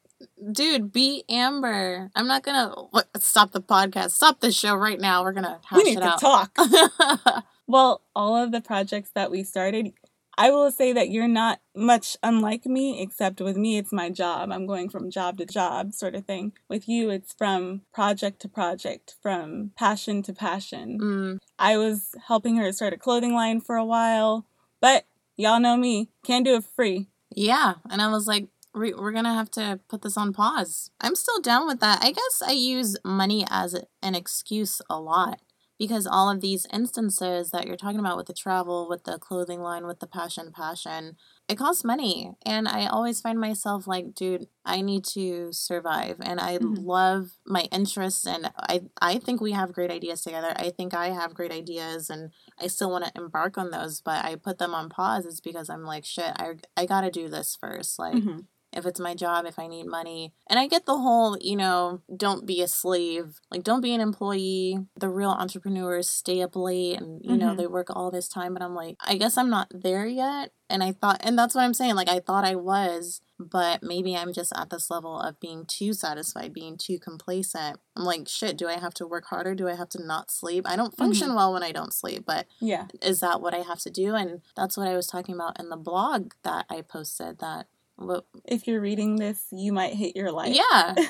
Dude, 0.52 0.92
be 0.92 1.24
Aamber. 1.30 2.10
I'm 2.14 2.26
not 2.26 2.42
gonna 2.42 2.70
what, 2.90 3.08
stop 3.18 3.52
the 3.52 3.60
podcast. 3.60 4.10
Stop 4.12 4.40
the 4.40 4.52
show 4.52 4.74
right 4.74 5.00
now. 5.00 5.22
We're 5.22 5.32
gonna 5.32 5.60
hash 5.64 5.76
we 5.78 5.84
need 5.84 5.98
it 5.98 6.00
to 6.00 6.06
out. 6.08 6.20
talk. 6.20 6.58
Well, 7.68 8.02
all 8.14 8.36
of 8.36 8.52
the 8.52 8.60
projects 8.60 9.10
that 9.16 9.28
we 9.28 9.42
started, 9.42 9.92
I 10.38 10.50
will 10.52 10.70
say 10.70 10.92
that 10.92 11.10
you're 11.10 11.26
not 11.26 11.58
much 11.74 12.16
unlike 12.22 12.64
me, 12.64 13.02
except 13.02 13.40
with 13.40 13.56
me, 13.56 13.76
it's 13.76 13.92
my 13.92 14.08
job. 14.08 14.52
I'm 14.52 14.66
going 14.66 14.88
from 14.88 15.10
job 15.10 15.38
to 15.38 15.46
job, 15.46 15.92
sort 15.92 16.14
of 16.14 16.24
thing. 16.26 16.52
With 16.68 16.88
you, 16.88 17.10
it's 17.10 17.32
from 17.32 17.80
project 17.92 18.40
to 18.42 18.48
project, 18.48 19.16
from 19.20 19.72
passion 19.76 20.22
to 20.22 20.32
passion. 20.32 20.98
mm, 21.00 21.38
I 21.58 21.76
was 21.76 22.14
helping 22.28 22.54
her 22.58 22.70
start 22.70 22.92
a 22.92 22.98
clothing 22.98 23.34
line 23.34 23.60
for 23.60 23.74
a 23.74 23.84
while, 23.84 24.46
but 24.80 25.06
y'all 25.36 25.58
know 25.58 25.76
me, 25.76 26.08
can't 26.22 26.44
do 26.44 26.54
it 26.54 26.62
for 26.62 26.70
free. 26.76 27.08
yeah, 27.34 27.74
and 27.90 28.00
I 28.00 28.06
was 28.08 28.28
like, 28.28 28.46
we, 28.76 28.94
we're 28.94 29.12
gonna 29.12 29.34
have 29.34 29.50
to 29.52 29.80
put 29.88 30.02
this 30.02 30.16
on 30.16 30.32
pause. 30.32 30.90
I'm 31.00 31.16
still 31.16 31.40
down 31.40 31.66
with 31.66 31.80
that. 31.80 32.02
I 32.02 32.12
guess 32.12 32.42
I 32.46 32.52
use 32.52 32.96
money 33.04 33.46
as 33.50 33.74
an 34.02 34.14
excuse 34.14 34.82
a 34.90 35.00
lot 35.00 35.40
because 35.78 36.06
all 36.06 36.30
of 36.30 36.40
these 36.40 36.66
instances 36.72 37.50
that 37.50 37.66
you're 37.66 37.76
talking 37.76 38.00
about 38.00 38.16
with 38.16 38.26
the 38.26 38.32
travel, 38.34 38.88
with 38.88 39.04
the 39.04 39.18
clothing 39.18 39.60
line, 39.60 39.86
with 39.86 40.00
the 40.00 40.06
passion, 40.06 40.50
passion, 40.50 41.16
it 41.48 41.56
costs 41.58 41.84
money. 41.84 42.32
And 42.46 42.66
I 42.66 42.86
always 42.86 43.20
find 43.20 43.38
myself 43.38 43.86
like, 43.86 44.14
dude, 44.14 44.46
I 44.64 44.80
need 44.80 45.04
to 45.06 45.52
survive. 45.52 46.16
And 46.22 46.40
I 46.40 46.56
Mhm. 46.58 46.76
love 46.84 47.32
my 47.46 47.68
interests 47.70 48.26
and 48.26 48.50
I, 48.56 48.82
I 49.02 49.18
think 49.18 49.40
we 49.42 49.52
have 49.52 49.72
great 49.74 49.90
ideas 49.90 50.22
together. 50.22 50.54
I 50.56 50.70
think 50.70 50.94
I 50.94 51.08
have 51.10 51.34
great 51.34 51.52
ideas 51.52 52.08
and 52.10 52.32
I 52.58 52.68
still 52.68 52.90
want 52.90 53.04
to 53.04 53.12
embark 53.14 53.58
on 53.58 53.70
those, 53.70 54.00
but 54.00 54.24
I 54.24 54.36
put 54.36 54.58
them 54.58 54.74
on 54.74 54.88
pause. 54.88 55.26
It's 55.26 55.40
because 55.40 55.68
I'm 55.68 55.84
like, 55.84 56.04
shit, 56.06 56.32
I, 56.36 56.54
I 56.76 56.86
got 56.86 57.02
to 57.02 57.10
do 57.10 57.28
this 57.28 57.56
first. 57.60 57.98
Like, 57.98 58.14
Mhm. 58.14 58.46
If 58.76 58.84
it's 58.86 59.00
my 59.00 59.14
job, 59.14 59.46
if 59.46 59.58
I 59.58 59.66
need 59.66 59.86
money. 59.86 60.32
And 60.46 60.58
I 60.60 60.66
get 60.68 60.84
the 60.86 60.98
whole, 60.98 61.36
you 61.40 61.56
know, 61.56 62.02
don't 62.14 62.46
be 62.46 62.60
a 62.60 62.68
slave. 62.68 63.40
Like, 63.50 63.64
don't 63.64 63.80
be 63.80 63.94
an 63.94 64.00
employee. 64.00 64.78
The 64.96 65.08
real 65.08 65.30
entrepreneurs 65.30 66.08
stay 66.08 66.42
up 66.42 66.54
late 66.54 67.00
and, 67.00 67.20
you 67.24 67.36
know, 67.36 67.52
Mhm. 67.54 67.56
they 67.56 67.66
work 67.66 67.88
all 67.90 68.10
this 68.10 68.28
time. 68.28 68.52
But 68.52 68.62
I'm 68.62 68.74
like, 68.74 68.96
I 69.00 69.16
guess 69.16 69.38
I'm 69.38 69.48
not 69.50 69.68
there 69.74 70.06
yet. 70.06 70.52
And 70.68 70.82
I 70.82 70.92
thought, 70.92 71.20
and 71.20 71.38
that's 71.38 71.54
what 71.54 71.62
I'm 71.62 71.74
saying. 71.74 71.94
Like, 71.94 72.08
I 72.08 72.18
thought 72.20 72.44
I 72.44 72.56
was, 72.56 73.20
but 73.38 73.82
maybe 73.82 74.16
I'm 74.16 74.32
just 74.32 74.52
at 74.56 74.68
this 74.70 74.90
level 74.90 75.18
of 75.20 75.38
being 75.40 75.64
too 75.64 75.92
satisfied, 75.92 76.52
being 76.52 76.76
too 76.76 76.98
complacent. 76.98 77.78
I'm 77.96 78.04
like, 78.04 78.26
shit, 78.28 78.56
do 78.58 78.66
I 78.68 78.74
have 78.78 78.92
to 78.94 79.06
work 79.06 79.26
harder? 79.26 79.54
Do 79.54 79.68
I 79.68 79.74
have 79.74 79.88
to 79.90 80.04
not 80.04 80.30
sleep? 80.30 80.68
I 80.68 80.74
don't 80.76 80.96
function 80.96 81.34
well 81.34 81.52
when 81.52 81.62
I 81.62 81.70
don't 81.72 81.94
sleep, 81.94 82.24
but 82.26 82.46
Yeah. 82.60 82.88
is 83.00 83.20
that 83.20 83.40
what 83.40 83.54
I 83.54 83.58
have 83.58 83.78
to 83.80 83.90
do? 83.90 84.14
And 84.16 84.42
that's 84.56 84.76
what 84.76 84.88
I 84.88 84.96
was 84.96 85.06
talking 85.06 85.34
about 85.36 85.58
in 85.60 85.68
the 85.70 85.76
blog 85.76 86.32
that 86.42 86.66
I 86.68 86.82
posted 86.82 87.38
that 87.38 87.68
what 87.96 88.24
If 88.44 88.66
you're 88.66 88.80
reading 88.80 89.16
this, 89.16 89.46
you 89.50 89.72
might 89.72 89.94
hate 89.94 90.16
your 90.16 90.30
life. 90.32 90.54
yeah. 90.54 90.94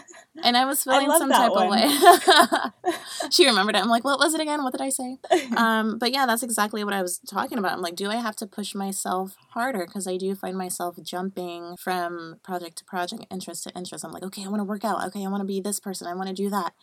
And 0.45 0.55
I 0.57 0.67
was 0.67 0.85
feeling 0.85 1.09
love 1.09 1.19
some 1.19 1.31
type 1.31 1.51
one. 1.53 1.65
of 1.67 1.71
way. 1.71 1.89
she 3.31 3.47
remembered 3.47 3.75
it. 3.75 3.79
I'm 3.83 3.89
like, 3.89 4.05
what 4.05 4.19
was 4.19 4.35
it 4.35 4.41
again? 4.41 4.63
What 4.63 4.73
did 4.73 4.83
I 4.83 4.91
say? 4.91 5.19
Um, 5.57 5.99
but 5.99 6.13
yeah, 6.13 6.27
that's 6.27 6.43
exactly 6.43 6.85
what 6.85 6.93
I 6.93 7.01
was 7.01 7.19
talking 7.21 7.57
about. 7.59 7.73
I'm 7.73 7.81
like, 7.81 7.97
do 7.97 8.11
I 8.11 8.17
have 8.17 8.37
to 8.37 8.47
push 8.47 8.75
myself 8.75 9.35
harder? 9.51 9.87
Because 9.87 10.07
I 10.07 10.17
do 10.19 10.35
find 10.35 10.57
myself 10.59 10.97
jumping 11.03 11.77
from 11.79 12.37
project 12.45 12.77
to 12.79 12.85
project, 12.85 13.25
interest 13.31 13.65
to 13.65 13.71
interest. 13.75 14.05
I'm 14.05 14.13
like, 14.13 14.23
okay, 14.25 14.45
I 14.45 14.49
want 14.49 14.61
to 14.61 14.65
work 14.65 14.85
out. 14.85 15.03
Okay, 15.07 15.25
I 15.25 15.29
want 15.29 15.41
to 15.41 15.47
be 15.47 15.61
this 15.61 15.81
person. 15.81 16.07
I 16.07 16.15
want 16.15 16.29
to 16.29 16.35
do 16.35 16.51
that. 16.51 16.75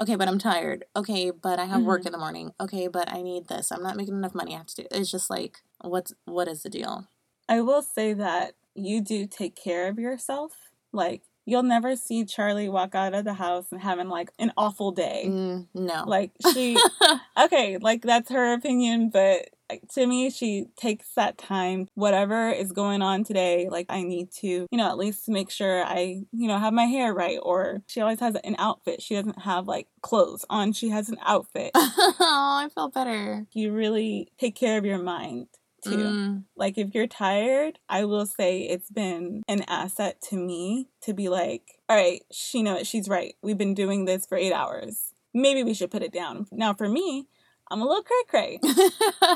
Okay, 0.00 0.14
but 0.16 0.28
I'm 0.28 0.38
tired. 0.38 0.84
Okay, 0.94 1.30
but 1.30 1.58
I 1.58 1.64
have 1.64 1.82
work 1.82 2.02
Mhm. 2.02 2.06
in 2.06 2.12
the 2.12 2.18
morning. 2.18 2.52
Okay, 2.60 2.86
but 2.88 3.10
I 3.10 3.22
need 3.22 3.48
this. 3.48 3.72
I'm 3.72 3.82
not 3.82 3.96
making 3.96 4.14
enough 4.14 4.34
money. 4.34 4.54
I 4.54 4.58
have 4.58 4.66
to 4.66 4.82
do. 4.82 4.88
It's 4.90 5.10
just 5.10 5.30
like, 5.30 5.58
what's 5.82 6.12
what 6.26 6.46
is 6.48 6.62
the 6.62 6.70
deal? 6.70 7.08
I 7.48 7.62
will 7.62 7.82
say 7.82 8.12
that 8.12 8.54
you 8.74 9.00
do 9.00 9.26
take 9.26 9.56
care 9.56 9.88
of 9.88 9.98
yourself. 9.98 10.52
Like, 10.92 11.22
you'll 11.46 11.62
never 11.62 11.96
see 11.96 12.24
Charlie 12.24 12.68
walk 12.68 12.94
out 12.94 13.14
of 13.14 13.24
the 13.24 13.34
house 13.34 13.66
and 13.72 13.80
having 13.80 14.08
like 14.08 14.30
an 14.38 14.52
awful 14.56 14.92
day. 14.92 15.24
Mm, 15.26 15.68
no. 15.74 16.04
Like, 16.06 16.32
she, 16.52 16.76
okay, 17.40 17.78
like 17.78 18.02
that's 18.02 18.30
her 18.30 18.52
opinion, 18.52 19.10
but 19.10 19.50
like, 19.70 19.86
to 19.94 20.06
me, 20.06 20.30
she 20.30 20.66
takes 20.76 21.14
that 21.14 21.38
time, 21.38 21.86
whatever 21.94 22.50
is 22.50 22.72
going 22.72 23.02
on 23.02 23.22
today. 23.22 23.68
Like, 23.70 23.86
I 23.88 24.02
need 24.02 24.32
to, 24.40 24.66
you 24.68 24.78
know, 24.78 24.88
at 24.88 24.98
least 24.98 25.28
make 25.28 25.48
sure 25.50 25.84
I, 25.84 26.24
you 26.32 26.48
know, 26.48 26.58
have 26.58 26.72
my 26.72 26.86
hair 26.86 27.14
right. 27.14 27.38
Or 27.40 27.82
she 27.86 28.00
always 28.00 28.18
has 28.18 28.34
an 28.42 28.56
outfit. 28.58 29.00
She 29.00 29.14
doesn't 29.14 29.42
have 29.42 29.68
like 29.68 29.86
clothes 30.02 30.44
on, 30.50 30.72
she 30.72 30.88
has 30.88 31.08
an 31.08 31.18
outfit. 31.24 31.70
oh, 31.76 32.16
I 32.20 32.68
feel 32.74 32.88
better. 32.88 33.46
you 33.52 33.72
really 33.72 34.32
take 34.38 34.56
care 34.56 34.76
of 34.76 34.84
your 34.84 34.98
mind 34.98 35.46
too. 35.82 35.96
Mm, 35.96 36.44
Like 36.56 36.78
if 36.78 36.94
you're 36.94 37.06
tired, 37.06 37.78
I 37.88 38.04
will 38.04 38.26
say 38.26 38.62
it's 38.62 38.90
been 38.90 39.42
an 39.48 39.62
asset 39.68 40.20
to 40.30 40.36
me 40.36 40.88
to 41.02 41.12
be 41.14 41.28
like, 41.28 41.80
all 41.88 41.96
right, 41.96 42.22
she 42.30 42.62
knows 42.62 42.86
she's 42.86 43.08
right. 43.08 43.34
We've 43.42 43.58
been 43.58 43.74
doing 43.74 44.04
this 44.04 44.26
for 44.26 44.36
eight 44.36 44.52
hours. 44.52 45.12
Maybe 45.32 45.62
we 45.62 45.74
should 45.74 45.90
put 45.90 46.02
it 46.02 46.12
down. 46.12 46.46
Now 46.50 46.74
for 46.74 46.88
me, 46.88 47.28
I'm 47.70 47.80
a 47.80 47.86
little 47.86 48.02
cray 48.02 48.24
cray. 48.28 48.60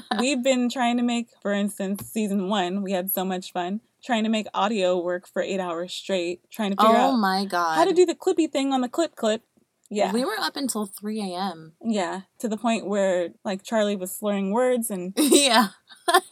We've 0.18 0.42
been 0.42 0.68
trying 0.68 0.96
to 0.96 1.02
make, 1.04 1.28
for 1.40 1.52
instance, 1.52 2.10
season 2.10 2.48
one, 2.48 2.82
we 2.82 2.92
had 2.92 3.10
so 3.10 3.24
much 3.24 3.52
fun 3.52 3.80
trying 4.04 4.24
to 4.24 4.28
make 4.30 4.46
audio 4.52 5.02
work 5.02 5.26
for 5.26 5.40
eight 5.40 5.60
hours 5.60 5.92
straight, 5.92 6.40
trying 6.50 6.70
to 6.70 6.76
figure 6.76 6.94
oh 6.94 7.12
out 7.12 7.16
my 7.16 7.44
god. 7.46 7.74
how 7.76 7.84
to 7.84 7.92
do 7.92 8.04
the 8.04 8.14
clippy 8.14 8.50
thing 8.50 8.72
on 8.72 8.82
the 8.82 8.88
clip 8.88 9.16
clip. 9.16 9.42
Yeah. 9.90 10.12
We 10.12 10.24
were 10.24 10.38
up 10.40 10.56
until 10.56 10.86
3 10.86 11.20
a.m. 11.20 11.74
yeah. 11.84 12.22
To 12.40 12.48
the 12.48 12.56
point 12.56 12.86
where 12.86 13.28
like 13.44 13.62
Charlie 13.62 13.96
was 13.96 14.10
slurring 14.16 14.50
words 14.50 14.90
and 14.90 15.12
yeah. 15.16 15.68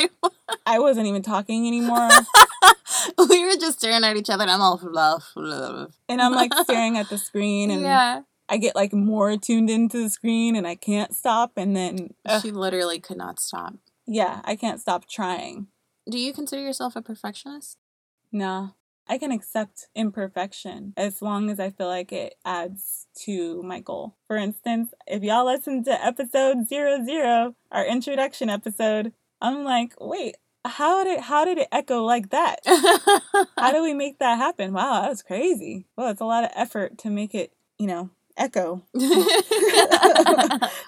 I 0.66 0.78
wasn't 0.78 1.06
even 1.06 1.22
talking 1.22 1.66
anymore. 1.66 2.08
we 3.18 3.44
were 3.44 3.56
just 3.56 3.78
staring 3.78 4.04
at 4.04 4.16
each 4.16 4.30
other 4.30 4.42
and 4.42 4.50
I'm 4.50 4.60
all 4.60 4.78
and 6.08 6.22
I'm 6.22 6.32
like 6.32 6.52
staring 6.62 6.96
at 6.96 7.08
the 7.08 7.18
screen 7.18 7.70
and 7.70 7.82
Yeah. 7.82 8.22
I 8.48 8.56
get 8.58 8.74
like 8.74 8.92
more 8.92 9.36
tuned 9.36 9.70
into 9.70 10.02
the 10.02 10.10
screen 10.10 10.56
and 10.56 10.66
I 10.66 10.74
can't 10.74 11.14
stop 11.14 11.52
and 11.56 11.76
then 11.76 12.14
She 12.42 12.50
literally 12.50 13.00
could 13.00 13.16
not 13.16 13.38
stop. 13.40 13.74
yeah, 14.06 14.40
I 14.44 14.56
can't 14.56 14.80
stop 14.80 15.08
trying. 15.08 15.68
Do 16.10 16.18
you 16.18 16.32
consider 16.32 16.62
yourself 16.62 16.96
a 16.96 17.02
perfectionist? 17.02 17.78
Nah. 18.32 18.70
I 19.08 19.18
can 19.18 19.32
accept 19.32 19.88
imperfection 19.94 20.94
as 20.96 21.22
long 21.22 21.50
as 21.50 21.60
I 21.60 21.70
feel 21.70 21.88
like 21.88 22.12
it 22.12 22.36
adds 22.44 23.06
to 23.24 23.62
my 23.62 23.80
goal. 23.80 24.16
For 24.26 24.36
instance, 24.36 24.94
if 25.06 25.22
y'all 25.22 25.46
listen 25.46 25.84
to 25.84 26.04
episode 26.04 26.66
zero 26.68 27.04
zero, 27.04 27.54
our 27.70 27.84
introduction 27.84 28.48
episode, 28.48 29.12
I'm 29.40 29.64
like, 29.64 29.94
wait, 30.00 30.36
how 30.64 31.04
did 31.04 31.20
how 31.20 31.44
did 31.44 31.58
it 31.58 31.68
echo 31.72 32.02
like 32.02 32.30
that? 32.30 32.60
How 33.56 33.72
do 33.72 33.82
we 33.82 33.94
make 33.94 34.18
that 34.18 34.38
happen? 34.38 34.72
Wow, 34.72 35.02
that 35.02 35.10
was 35.10 35.22
crazy. 35.22 35.86
Well, 35.96 36.10
it's 36.10 36.20
a 36.20 36.26
lot 36.26 36.44
of 36.44 36.50
effort 36.54 36.98
to 36.98 37.10
make 37.10 37.34
it, 37.34 37.52
you 37.78 37.86
know, 37.86 38.10
echo 38.36 38.84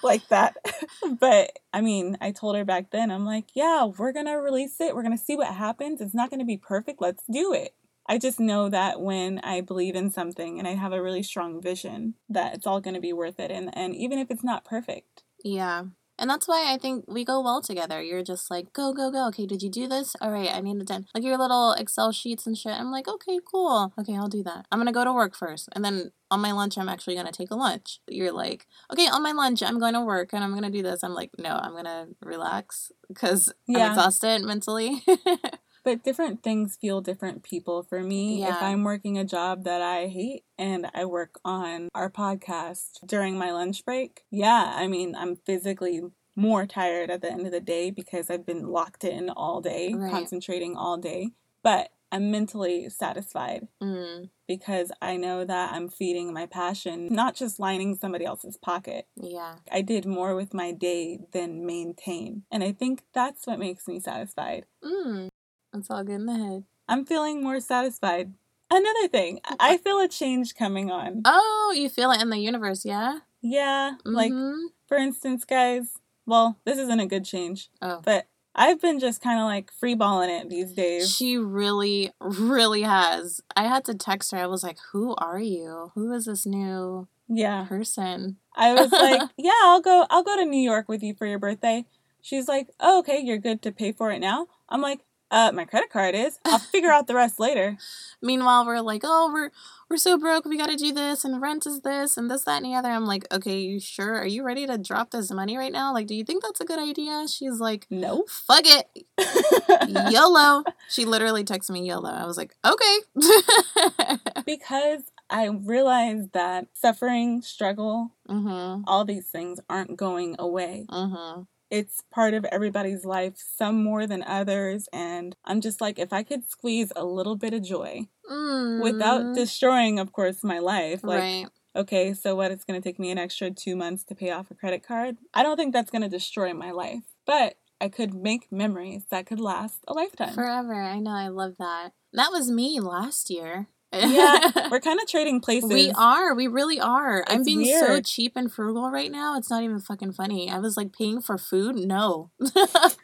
like 0.03 0.27
that. 0.29 0.55
but 1.19 1.59
I 1.73 1.81
mean, 1.81 2.17
I 2.21 2.31
told 2.31 2.57
her 2.57 2.65
back 2.65 2.91
then, 2.91 3.11
I'm 3.11 3.27
like, 3.27 3.47
yeah, 3.55 3.85
we're 3.85 4.13
going 4.13 4.27
to 4.27 4.35
release 4.35 4.81
it. 4.81 4.95
We're 4.95 5.03
going 5.03 5.17
to 5.17 5.25
see 5.25 5.37
what 5.37 5.55
happens. 5.55 6.01
It's 6.01 6.15
not 6.15 6.31
going 6.31 6.41
to 6.41 6.47
be 6.47 6.57
perfect. 6.57 7.01
Let's 7.01 7.25
do 7.31 7.53
it. 7.53 7.75
I 8.07 8.19
just 8.19 8.39
know 8.39 8.69
that 8.69 9.01
when 9.01 9.39
I 9.41 9.61
believe 9.61 9.95
in 9.97 10.11
something 10.11 10.59
and 10.59 10.69
I 10.69 10.75
have 10.75 10.93
a 10.93 11.03
really 11.03 11.23
strong 11.23 11.61
vision, 11.63 12.15
that 12.29 12.55
it's 12.55 12.67
all 12.67 12.81
going 12.81 12.95
to 12.95 13.01
be 13.01 13.13
worth 13.13 13.41
it. 13.41 13.51
And, 13.51 13.71
and 13.77 13.95
even 13.95 14.19
if 14.19 14.31
it's 14.31 14.45
not 14.45 14.65
perfect. 14.65 15.23
yeah. 15.43 15.85
And 16.17 16.31
that's 16.31 16.47
why 16.47 16.73
I 16.73 16.79
think 16.79 17.07
we 17.09 17.25
go 17.25 17.41
well 17.41 17.61
together. 17.61 18.01
You're 18.01 18.23
just 18.23 18.49
like, 18.49 18.73
go, 18.73 18.93
go, 18.93 19.11
go. 19.11 19.27
Okay, 19.31 19.47
did 19.47 19.65
you 19.65 19.69
do 19.69 19.89
this? 19.89 20.15
All 20.21 20.31
right, 20.31 20.49
I 20.49 20.61
need 20.61 20.77
it 20.81 20.87
done. 20.87 21.07
Like 21.13 21.25
your 21.25 21.37
little 21.37 21.73
Excel 21.73 22.13
sheets 22.13 22.47
and 22.47 22.57
shit. 22.57 22.71
I'm 22.71 22.93
like, 22.93 23.09
okay, 23.09 23.41
cool. 23.45 23.93
Okay, 23.99 24.15
I'll 24.17 24.29
do 24.29 24.45
that. 24.45 24.65
I'm 24.71 24.79
gonna 24.79 24.93
go 24.93 25.03
to 25.03 25.13
work 25.13 25.35
first. 25.35 25.69
And 25.73 25.85
then 25.85 26.13
on 26.31 26.39
my 26.39 26.53
lunch, 26.53 26.79
I'm 26.79 26.89
actually 26.89 27.17
gonna 27.17 27.33
take 27.33 27.51
a 27.51 27.57
lunch. 27.57 27.99
You're 28.07 28.31
like, 28.31 28.69
okay, 28.93 29.09
on 29.09 29.25
my 29.25 29.33
lunch, 29.33 29.61
I'm 29.61 29.81
going 29.81 29.95
to 29.95 30.03
work 30.03 30.33
and 30.33 30.45
I'm 30.45 30.55
gonna 30.55 30.71
do 30.71 30.85
this. 30.85 31.03
I'm 31.03 31.15
like, 31.15 31.31
no, 31.37 31.51
I'm 31.51 31.73
gonna 31.75 32.07
relax 32.23 32.93
because 33.09 33.53
Yeah. 33.67 33.87
I'm 33.87 33.91
exhausted 33.95 34.43
mentally. 34.43 35.03
But 35.85 36.03
different 36.03 36.43
things 36.43 36.77
feel 36.81 37.01
different 37.03 37.43
people 37.43 37.83
for 37.83 38.03
me. 38.03 38.43
If 38.43 38.57
I'm 38.63 38.83
working 38.85 39.19
a 39.19 39.25
job 39.25 39.65
that 39.65 39.83
I 39.83 40.07
hate 40.07 40.45
and 40.59 40.91
I 40.95 41.05
work 41.05 41.39
on 41.45 41.89
our 41.95 42.11
podcast 42.11 43.07
during 43.07 43.37
my 43.37 43.53
lunch 43.53 43.85
break, 43.85 44.25
yeah, 44.31 44.73
I 44.75 44.89
mean, 44.89 45.15
I'm 45.15 45.37
physically 45.37 46.01
more 46.37 46.67
tired 46.67 47.11
at 47.11 47.21
the 47.21 47.31
end 47.31 47.47
of 47.47 47.53
the 47.53 47.61
day 47.61 47.91
because 47.91 48.31
I've 48.31 48.47
been 48.47 48.67
locked 48.69 49.05
in 49.05 49.29
all 49.31 49.61
day, 49.61 49.95
Right. 49.95 50.11
concentrating 50.11 50.75
all 50.77 50.97
day. 50.97 51.31
But 51.63 51.91
I'm 52.11 52.31
mentally 52.31 52.89
satisfied 52.91 53.67
mm, 53.83 54.29
because 54.47 54.93
I 55.03 55.17
know 55.17 55.45
that 55.45 55.73
I'm 55.73 55.89
feeding 55.89 56.33
my 56.33 56.47
passion, 56.47 57.09
not 57.11 57.35
just 57.35 57.59
lining 57.59 57.95
somebody 57.97 58.25
else's 58.25 58.57
pocket. 58.57 59.07
yeah. 59.17 59.57
I 59.71 59.83
did 59.83 60.07
more 60.07 60.35
with 60.37 60.55
my 60.55 60.71
day 60.73 61.19
than 61.33 61.67
maintain. 61.67 62.45
And 62.53 62.63
I 62.63 62.73
think 62.73 63.03
that's 63.13 63.47
what 63.47 63.59
makes 63.59 63.89
me 63.89 63.99
satisfied. 64.01 64.67
Mm, 64.85 65.29
it's 65.75 65.91
all 65.91 66.05
good 66.05 66.15
in 66.17 66.27
the 66.27 66.37
head. 66.37 66.65
I'm 66.89 67.05
feeling 67.05 67.43
more 67.43 67.61
satisfied. 67.61 68.35
Another 68.71 69.09
thing, 69.09 69.41
I 69.61 69.77
feel 69.77 70.01
a 70.01 70.09
change 70.09 70.55
coming 70.55 70.91
on. 70.91 71.23
Oh, 71.25 71.73
you 71.77 71.89
feel 71.89 72.11
it 72.11 72.21
in 72.23 72.31
the 72.31 72.39
universe, 72.39 72.85
yeah? 72.85 73.21
Yeah, 73.43 73.93
like 74.05 74.33
Mhm. 74.33 74.69
for 74.87 74.97
instance, 74.97 75.45
guys, 75.45 75.99
well, 76.27 76.59
this 76.65 76.79
isn't 76.79 77.01
a 77.01 77.07
good 77.07 77.25
change, 77.25 77.69
oh. 77.83 78.01
but 78.05 78.27
I've 78.55 78.81
been 78.81 79.01
just 79.01 79.21
kind 79.21 79.39
of 79.41 79.45
like 79.47 79.71
freeballing 79.73 80.29
it 80.41 80.49
these 80.49 80.73
days. 80.73 81.15
She 81.15 81.37
really, 81.37 82.13
really 82.21 82.83
has. 82.83 83.41
I 83.57 83.65
had 83.67 83.85
to 83.87 83.95
text 83.95 84.31
her. 84.33 84.39
I 84.39 84.47
was 84.47 84.63
like, 84.63 84.79
Who 84.93 85.15
are 85.17 85.41
you? 85.41 85.91
Who 85.95 86.13
is 86.13 86.25
this 86.27 86.47
new 86.47 87.09
Yeah. 87.29 87.65
person? 87.69 88.37
I 88.57 88.73
was 88.75 88.93
like, 88.93 89.23
"Yeah, 89.37 89.51
I'll 89.65 89.81
go 89.81 90.07
I'll 90.09 90.23
go 90.23 90.37
to 90.37 90.45
New 90.45 90.61
York 90.63 90.89
with 90.89 91.03
you 91.03 91.15
for 91.15 91.27
your 91.27 91.39
birthday." 91.41 91.85
She's 92.23 92.47
like, 92.49 92.69
"Oh, 92.81 93.01
okay, 93.01 93.19
you're 93.19 93.39
good 93.39 93.61
to 93.63 93.73
pay 93.73 93.93
for 93.93 94.11
it 94.11 94.21
now?" 94.21 94.47
I'm 94.69 94.81
like, 94.81 95.01
"Uh, 95.35 95.51
my 95.53 95.65
credit 95.65 95.91
card 95.91 96.15
is. 96.15 96.39
I'll 96.45 96.59
figure 96.59 96.93
out 96.93 97.09
the 97.09 97.15
rest 97.15 97.41
later." 97.41 97.77
Meanwhile, 98.23 98.67
we're 98.67 98.81
like, 98.81 99.03
Oh, 99.05 99.31
we're 99.33 99.51
we're 99.91 99.99
so 99.99 100.17
broke, 100.17 100.47
we 100.47 100.57
gotta 100.57 100.77
do 100.77 100.93
this, 100.93 101.25
and 101.25 101.43
rent 101.43 101.67
is 101.67 101.81
this, 101.83 102.17
and 102.17 102.31
this, 102.31 102.45
that, 102.45 102.63
and 102.63 102.67
the 102.67 102.75
other. 102.75 102.89
I'm 102.89 103.05
like, 103.05 103.31
Okay, 103.33 103.61
you 103.61 103.81
sure? 103.81 104.17
Are 104.17 104.27
you 104.27 104.43
ready 104.43 104.67
to 104.67 104.79
drop 104.79 105.11
this 105.11 105.31
money 105.31 105.59
right 105.59 105.73
now? 105.73 105.93
Like, 105.93 106.07
do 106.07 106.15
you 106.15 106.25
think 106.25 106.43
that's 106.43 106.61
a 106.61 106.65
good 106.65 106.79
idea? 106.79 107.27
She's 107.29 107.61
like, 107.61 107.87
Nope. 107.91 108.31
Fuck 108.31 108.65
it. 108.65 109.07
YOLO. 110.13 110.65
She 110.89 111.05
literally 111.05 111.45
texted 111.45 111.71
me 111.71 111.87
YOLO. 111.87 112.11
I 112.11 112.25
was 112.25 112.39
like, 112.39 112.57
Okay. 112.65 112.99
because 114.47 115.03
I 115.29 115.47
realized 115.47 116.33
that 116.33 116.69
suffering, 116.75 117.43
struggle, 117.43 118.13
mm-hmm. 118.29 118.85
all 118.87 119.05
these 119.05 119.27
things 119.27 119.61
aren't 119.69 119.97
going 119.97 120.37
away. 120.39 120.87
Mm-hmm. 120.89 121.43
It's 121.79 122.03
part 122.19 122.35
of 122.35 122.45
everybody's 122.57 123.05
life, 123.05 123.35
some 123.37 123.83
more 123.83 124.07
than 124.07 124.23
others. 124.23 124.89
And 124.93 125.35
I'm 125.45 125.61
just 125.61 125.81
like, 125.81 125.99
if 125.99 126.13
I 126.13 126.23
could 126.23 126.49
squeeze 126.49 126.93
a 126.95 127.05
little 127.05 127.37
bit 127.37 127.53
of 127.53 127.63
joy 127.65 128.07
Mm. 128.31 128.83
without 128.83 129.35
destroying, 129.35 129.99
of 129.99 130.13
course, 130.13 130.43
my 130.45 130.59
life. 130.59 131.01
Like, 131.03 131.21
right. 131.21 131.47
okay, 131.77 132.15
so 132.15 132.35
what? 132.37 132.53
It's 132.53 132.65
going 132.65 132.81
to 132.81 132.89
take 132.89 132.99
me 132.99 133.11
an 133.11 133.19
extra 133.19 133.51
two 133.51 133.77
months 133.77 134.05
to 134.05 134.15
pay 134.15 134.31
off 134.31 134.51
a 134.51 134.55
credit 134.55 134.83
card. 134.87 135.19
I 135.35 135.43
don't 135.43 135.57
think 135.57 135.73
that's 135.73 135.91
going 135.91 136.03
to 136.03 136.09
destroy 136.09 136.55
my 136.55 136.71
life. 136.71 137.03
But 137.27 137.57
I 137.81 137.89
could 137.89 138.15
make 138.15 138.51
memories 138.53 139.03
that 139.11 139.27
could 139.27 139.41
last 139.41 139.81
a 139.89 139.93
lifetime. 139.93 140.35
Forever. 140.35 140.81
I 140.81 141.01
know. 141.01 141.11
I 141.11 141.29
love 141.29 141.57
that. 141.59 141.91
That 142.13 142.31
was 142.31 142.51
me 142.51 142.81
last 142.81 143.29
year. 143.31 143.67
Yeah, 143.99 144.69
we're 144.71 144.81
kind 144.81 145.01
of 145.01 145.07
trading 145.07 145.41
places. 145.41 145.71
we 145.71 145.91
are. 145.93 146.35
We 146.35 146.47
really 146.47 146.81
are. 146.81 147.25
I'm 147.27 147.41
It's 147.41 147.47
being 147.47 147.79
so 147.79 148.01
cheap 148.01 148.33
and 148.37 148.53
frugal 148.53 148.91
right 148.91 149.11
now. 149.11 149.37
It's 149.37 149.51
not 149.51 149.63
even 149.63 149.81
fucking 149.81 150.13
funny. 150.13 150.51
I 150.51 150.59
was 150.59 150.77
like 150.77 150.93
paying 150.93 151.21
for 151.21 151.39
food. 151.39 151.77
No, 151.77 152.31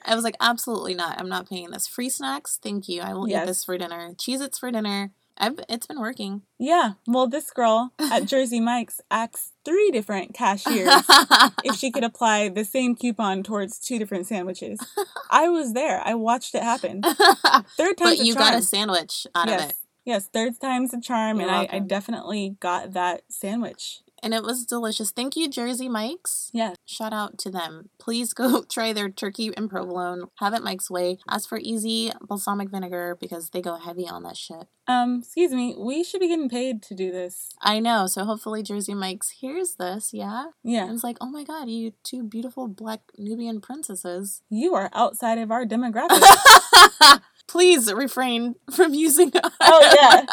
I 0.07 0.15
was 0.15 0.25
like 0.25 0.37
absolutely 0.41 0.95
not. 0.95 1.21
I'm 1.21 1.29
not 1.29 1.49
paying 1.49 1.71
this. 1.71 1.87
Free 1.87 2.11
snacks. 2.11 2.59
Thank 2.63 2.89
you. 2.89 3.03
I 3.03 3.15
will 3.15 3.29
eat 3.29 3.47
this 3.47 3.65
for 3.65 3.77
dinner. 3.79 4.15
Cheez 4.15 4.41
Its 4.41 4.59
for 4.59 4.71
dinner. 4.71 5.13
I've. 5.41 5.59
It's 5.69 5.87
been 5.87 6.01
working. 6.01 6.43
Yeah, 6.59 6.93
well, 7.07 7.27
this 7.27 7.51
girl 7.51 7.93
at 7.99 8.25
Jersey 8.27 8.61
Mike's 8.61 9.01
asked 9.11 9.53
three 9.65 9.91
different 9.91 10.35
cashiers 10.35 10.91
if 11.65 11.77
she 11.77 11.91
could 11.91 12.05
apply 12.05 12.51
the 12.51 12.65
same 12.65 12.95
coupon 12.95 13.43
towards 13.43 13.79
two 13.79 13.99
different 13.99 14.27
sandwiches. 14.27 14.79
I 15.31 15.49
was 15.49 15.73
there. 15.73 16.03
I 16.05 16.15
watched 16.15 16.55
it 16.55 16.63
happen. 16.63 17.03
Third 17.03 17.97
time. 17.97 18.09
but 18.17 18.19
you 18.19 18.35
charm. 18.35 18.51
got 18.51 18.59
a 18.59 18.63
sandwich 18.63 19.27
out 19.35 19.49
yes. 19.49 19.65
of 19.65 19.71
it, 19.71 19.77
Yes, 20.11 20.27
third 20.27 20.59
time's 20.61 20.93
a 20.93 21.01
charm, 21.01 21.39
You're 21.39 21.49
and 21.49 21.69
I, 21.71 21.77
I 21.77 21.79
definitely 21.79 22.57
got 22.59 22.93
that 22.95 23.23
sandwich. 23.29 24.01
and 24.23 24.35
it 24.35 24.43
was 24.43 24.67
delicious. 24.67 25.13
Thank 25.13 25.37
you, 25.37 25.49
Jersey 25.49 25.89
Mike's. 25.89 26.51
Yes. 26.53 26.75
Shout 26.85 27.13
out 27.13 27.39
to 27.39 27.49
them. 27.51 27.91
Please 27.99 28.35
go 28.43 28.63
try 28.65 28.93
their 28.93 29.09
turkey 29.09 29.53
and 29.57 29.71
provolone. 29.71 30.25
Have 30.41 30.53
it 30.53 30.65
Mike's 30.65 30.91
way. 30.91 31.19
Ask 31.29 31.49
for 31.49 31.59
easy 31.63 32.11
balsamic 32.21 32.69
vinegar 32.71 33.17
because 33.21 33.51
they 33.51 33.63
go 33.63 33.77
heavy 33.77 34.07
on 34.09 34.25
that 34.25 34.37
shit. 34.37 34.67
Um, 34.89 35.21
excuse 35.23 35.53
me, 35.53 35.75
we 35.79 36.03
should 36.03 36.21
be 36.21 36.29
getting 36.29 36.49
paid 36.51 36.83
to 36.89 36.95
do 36.95 37.13
this. 37.13 37.51
I 37.63 37.79
know. 37.79 38.09
So 38.09 38.25
hopefully 38.25 38.63
Jersey 38.65 38.95
Mike's 38.95 39.31
hears 39.31 39.77
this. 39.77 40.11
Yeah. 40.13 40.47
Yeah, 40.65 40.85
And 40.87 40.95
it's 40.95 41.05
like, 41.05 41.19
oh 41.21 41.31
my 41.31 41.45
god, 41.45 41.69
you 41.71 41.93
two 42.03 42.25
beautiful 42.25 42.67
black 42.67 43.01
Nubian 43.17 43.61
princesses. 43.61 44.43
you 44.51 44.75
are 44.75 44.91
outside 44.93 45.39
of 45.39 45.51
our 45.53 45.65
demographic. 45.75 46.21
Please 47.51 47.93
refrain 47.93 48.55
from 48.73 48.95
using 48.95 49.33
us. 49.37 49.53
oh 49.61 49.97
yeah, 50.01 50.25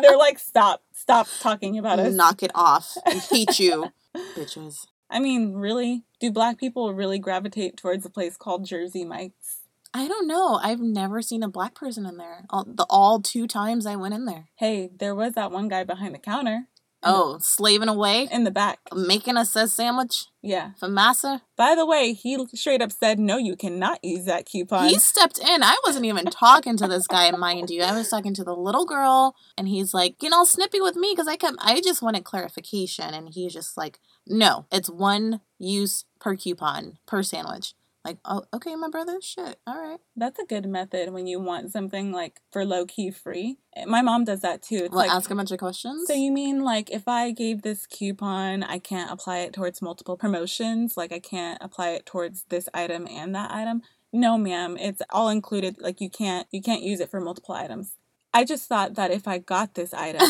they're 0.00 0.16
like, 0.16 0.38
stop, 0.38 0.82
stop 0.92 1.26
talking 1.40 1.76
about 1.76 1.98
us. 1.98 2.14
Knock 2.14 2.44
it 2.44 2.52
off. 2.54 2.96
I 3.04 3.14
hate 3.14 3.58
you, 3.58 3.86
bitches. 4.36 4.86
I 5.10 5.18
mean, 5.18 5.54
really, 5.54 6.04
do 6.20 6.30
black 6.30 6.58
people 6.58 6.94
really 6.94 7.18
gravitate 7.18 7.76
towards 7.76 8.06
a 8.06 8.10
place 8.10 8.36
called 8.36 8.66
Jersey 8.66 9.04
Mike's? 9.04 9.62
I 9.92 10.06
don't 10.06 10.28
know. 10.28 10.60
I've 10.62 10.78
never 10.78 11.20
seen 11.20 11.42
a 11.42 11.48
black 11.48 11.74
person 11.74 12.06
in 12.06 12.16
there. 12.16 12.44
All, 12.50 12.64
the 12.64 12.86
all 12.88 13.20
two 13.20 13.48
times 13.48 13.84
I 13.84 13.96
went 13.96 14.14
in 14.14 14.24
there. 14.24 14.50
Hey, 14.54 14.90
there 14.96 15.16
was 15.16 15.32
that 15.32 15.50
one 15.50 15.66
guy 15.66 15.82
behind 15.82 16.14
the 16.14 16.20
counter 16.20 16.68
Oh, 17.02 17.38
slaving 17.40 17.88
away, 17.88 18.28
in 18.30 18.44
the 18.44 18.50
back. 18.50 18.78
making 18.94 19.36
a 19.36 19.44
sandwich 19.46 20.26
Yeah. 20.42 20.72
for 20.78 20.86
massa. 20.88 21.42
By 21.56 21.74
the 21.74 21.86
way, 21.86 22.12
he 22.12 22.38
straight 22.54 22.82
up 22.82 22.92
said, 22.92 23.18
no, 23.18 23.38
you 23.38 23.56
cannot 23.56 24.04
use 24.04 24.26
that 24.26 24.44
coupon. 24.46 24.88
He 24.88 24.98
stepped 24.98 25.38
in. 25.38 25.62
I 25.62 25.76
wasn't 25.84 26.04
even 26.04 26.26
talking 26.26 26.76
to 26.76 26.86
this 26.86 27.06
guy, 27.06 27.30
mind 27.30 27.70
you. 27.70 27.82
I 27.82 27.96
was 27.96 28.08
talking 28.08 28.34
to 28.34 28.44
the 28.44 28.54
little 28.54 28.84
girl, 28.84 29.34
and 29.56 29.66
he's 29.68 29.94
like, 29.94 30.18
getting 30.18 30.34
all 30.34 30.44
snippy 30.46 30.80
with 30.80 30.96
me 30.96 31.12
because 31.12 31.28
I 31.28 31.36
kept, 31.36 31.56
I 31.60 31.80
just 31.80 32.02
wanted 32.02 32.24
clarification, 32.24 33.14
and 33.14 33.30
he's 33.30 33.52
just 33.54 33.76
like, 33.76 33.98
no, 34.26 34.66
it's 34.70 34.90
one 34.90 35.40
use 35.58 36.04
per 36.20 36.36
coupon 36.36 36.98
per 37.06 37.22
sandwich. 37.22 37.74
Like, 38.04 38.16
oh, 38.24 38.42
okay, 38.54 38.74
my 38.76 38.88
brother. 38.88 39.20
Shit, 39.20 39.58
all 39.66 39.78
right. 39.78 39.98
That's 40.16 40.38
a 40.38 40.46
good 40.46 40.66
method 40.66 41.12
when 41.12 41.26
you 41.26 41.38
want 41.38 41.70
something 41.70 42.12
like 42.12 42.40
for 42.50 42.64
low 42.64 42.86
key 42.86 43.10
free. 43.10 43.58
Eh, 43.76 43.84
my 43.84 44.00
mom 44.00 44.24
does 44.24 44.40
that 44.40 44.62
too. 44.62 44.76
It's 44.84 44.90
Well, 44.90 45.00
like, 45.06 45.10
ask 45.10 45.30
a 45.30 45.34
bunch 45.34 45.50
of 45.50 45.58
questions. 45.58 46.06
so 46.06 46.14
you 46.14 46.32
mean 46.32 46.62
like 46.64 46.90
if 46.90 47.06
I 47.06 47.30
gave 47.30 47.60
this 47.62 47.86
coupon, 47.86 48.62
I 48.62 48.78
can't 48.78 49.10
apply 49.10 49.40
it 49.40 49.52
towards 49.52 49.82
multiple 49.82 50.16
promotions? 50.16 50.96
Like 50.96 51.12
I 51.12 51.18
can't 51.18 51.58
apply 51.60 51.90
it 51.90 52.06
towards 52.06 52.44
this 52.48 52.68
item 52.72 53.06
and 53.06 53.34
that 53.34 53.50
item? 53.50 53.82
No, 54.12 54.38
ma'am. 54.38 54.76
It's 54.78 55.02
all 55.10 55.28
included. 55.28 55.76
Like 55.78 56.00
you 56.00 56.08
can't 56.08 56.46
you 56.50 56.62
can't 56.62 56.82
use 56.82 57.00
it 57.00 57.10
for 57.10 57.20
multiple 57.20 57.54
items. 57.54 57.96
I 58.32 58.44
just 58.44 58.66
thought 58.68 58.94
that 58.94 59.10
if 59.10 59.28
I 59.28 59.38
got 59.38 59.74
this 59.74 59.92
item, 59.92 60.22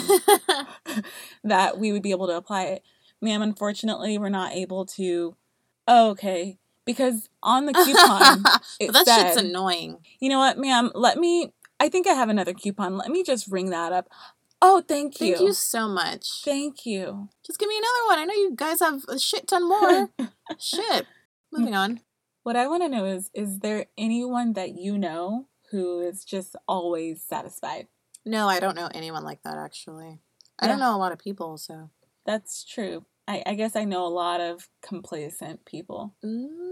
that 1.44 1.78
we 1.78 1.92
would 1.92 2.02
be 2.02 2.10
able 2.10 2.26
to 2.26 2.36
apply 2.36 2.64
it. 2.64 2.82
Ma'am, 3.22 3.42
unfortunately, 3.42 4.18
we're 4.18 4.28
not 4.28 4.52
able 4.52 4.86
to. 4.86 5.36
Oh, 5.86 6.10
okay. 6.10 6.58
Because 6.86 7.28
on 7.42 7.66
the 7.66 7.72
coupon, 7.84 8.42
it 8.80 8.92
that 8.92 9.06
shit's 9.06 9.36
annoying. 9.36 9.98
you 10.20 10.28
know 10.28 10.38
what, 10.38 10.58
ma'am? 10.58 10.90
Let 10.94 11.18
me. 11.18 11.52
I 11.78 11.88
think 11.88 12.06
I 12.06 12.12
have 12.12 12.28
another 12.28 12.52
coupon. 12.52 12.98
Let 12.98 13.10
me 13.10 13.22
just 13.22 13.48
ring 13.48 13.70
that 13.70 13.92
up. 13.92 14.08
Oh, 14.62 14.82
thank 14.86 15.20
you. 15.20 15.34
Thank 15.34 15.46
you 15.48 15.52
so 15.54 15.88
much. 15.88 16.42
Thank 16.44 16.84
you. 16.84 17.28
Just 17.46 17.58
give 17.58 17.68
me 17.68 17.78
another 17.78 18.06
one. 18.08 18.18
I 18.18 18.24
know 18.24 18.34
you 18.34 18.52
guys 18.54 18.80
have 18.80 19.02
a 19.08 19.18
shit 19.18 19.48
ton 19.48 19.66
more. 19.66 20.10
shit. 20.58 21.06
Hmm. 21.52 21.60
Moving 21.60 21.74
on. 21.74 22.00
What 22.42 22.56
I 22.56 22.66
want 22.68 22.82
to 22.82 22.88
know 22.88 23.04
is 23.04 23.30
is 23.34 23.60
there 23.60 23.86
anyone 23.96 24.54
that 24.54 24.74
you 24.74 24.98
know 24.98 25.46
who 25.70 26.00
is 26.00 26.24
just 26.24 26.56
always 26.66 27.22
satisfied? 27.22 27.88
No, 28.24 28.48
I 28.48 28.60
don't 28.60 28.76
know 28.76 28.88
anyone 28.94 29.24
like 29.24 29.42
that 29.44 29.56
actually. 29.56 30.20
I 30.58 30.66
don't 30.66 30.78
know 30.78 30.94
a 30.94 30.98
lot 30.98 31.12
of 31.12 31.18
people, 31.18 31.56
so 31.56 31.90
That's 32.26 32.64
true. 32.64 33.06
I, 33.30 33.42
I 33.46 33.54
guess 33.54 33.76
I 33.76 33.84
know 33.84 34.04
a 34.06 34.08
lot 34.08 34.40
of 34.40 34.68
complacent 34.82 35.64
people. 35.64 36.14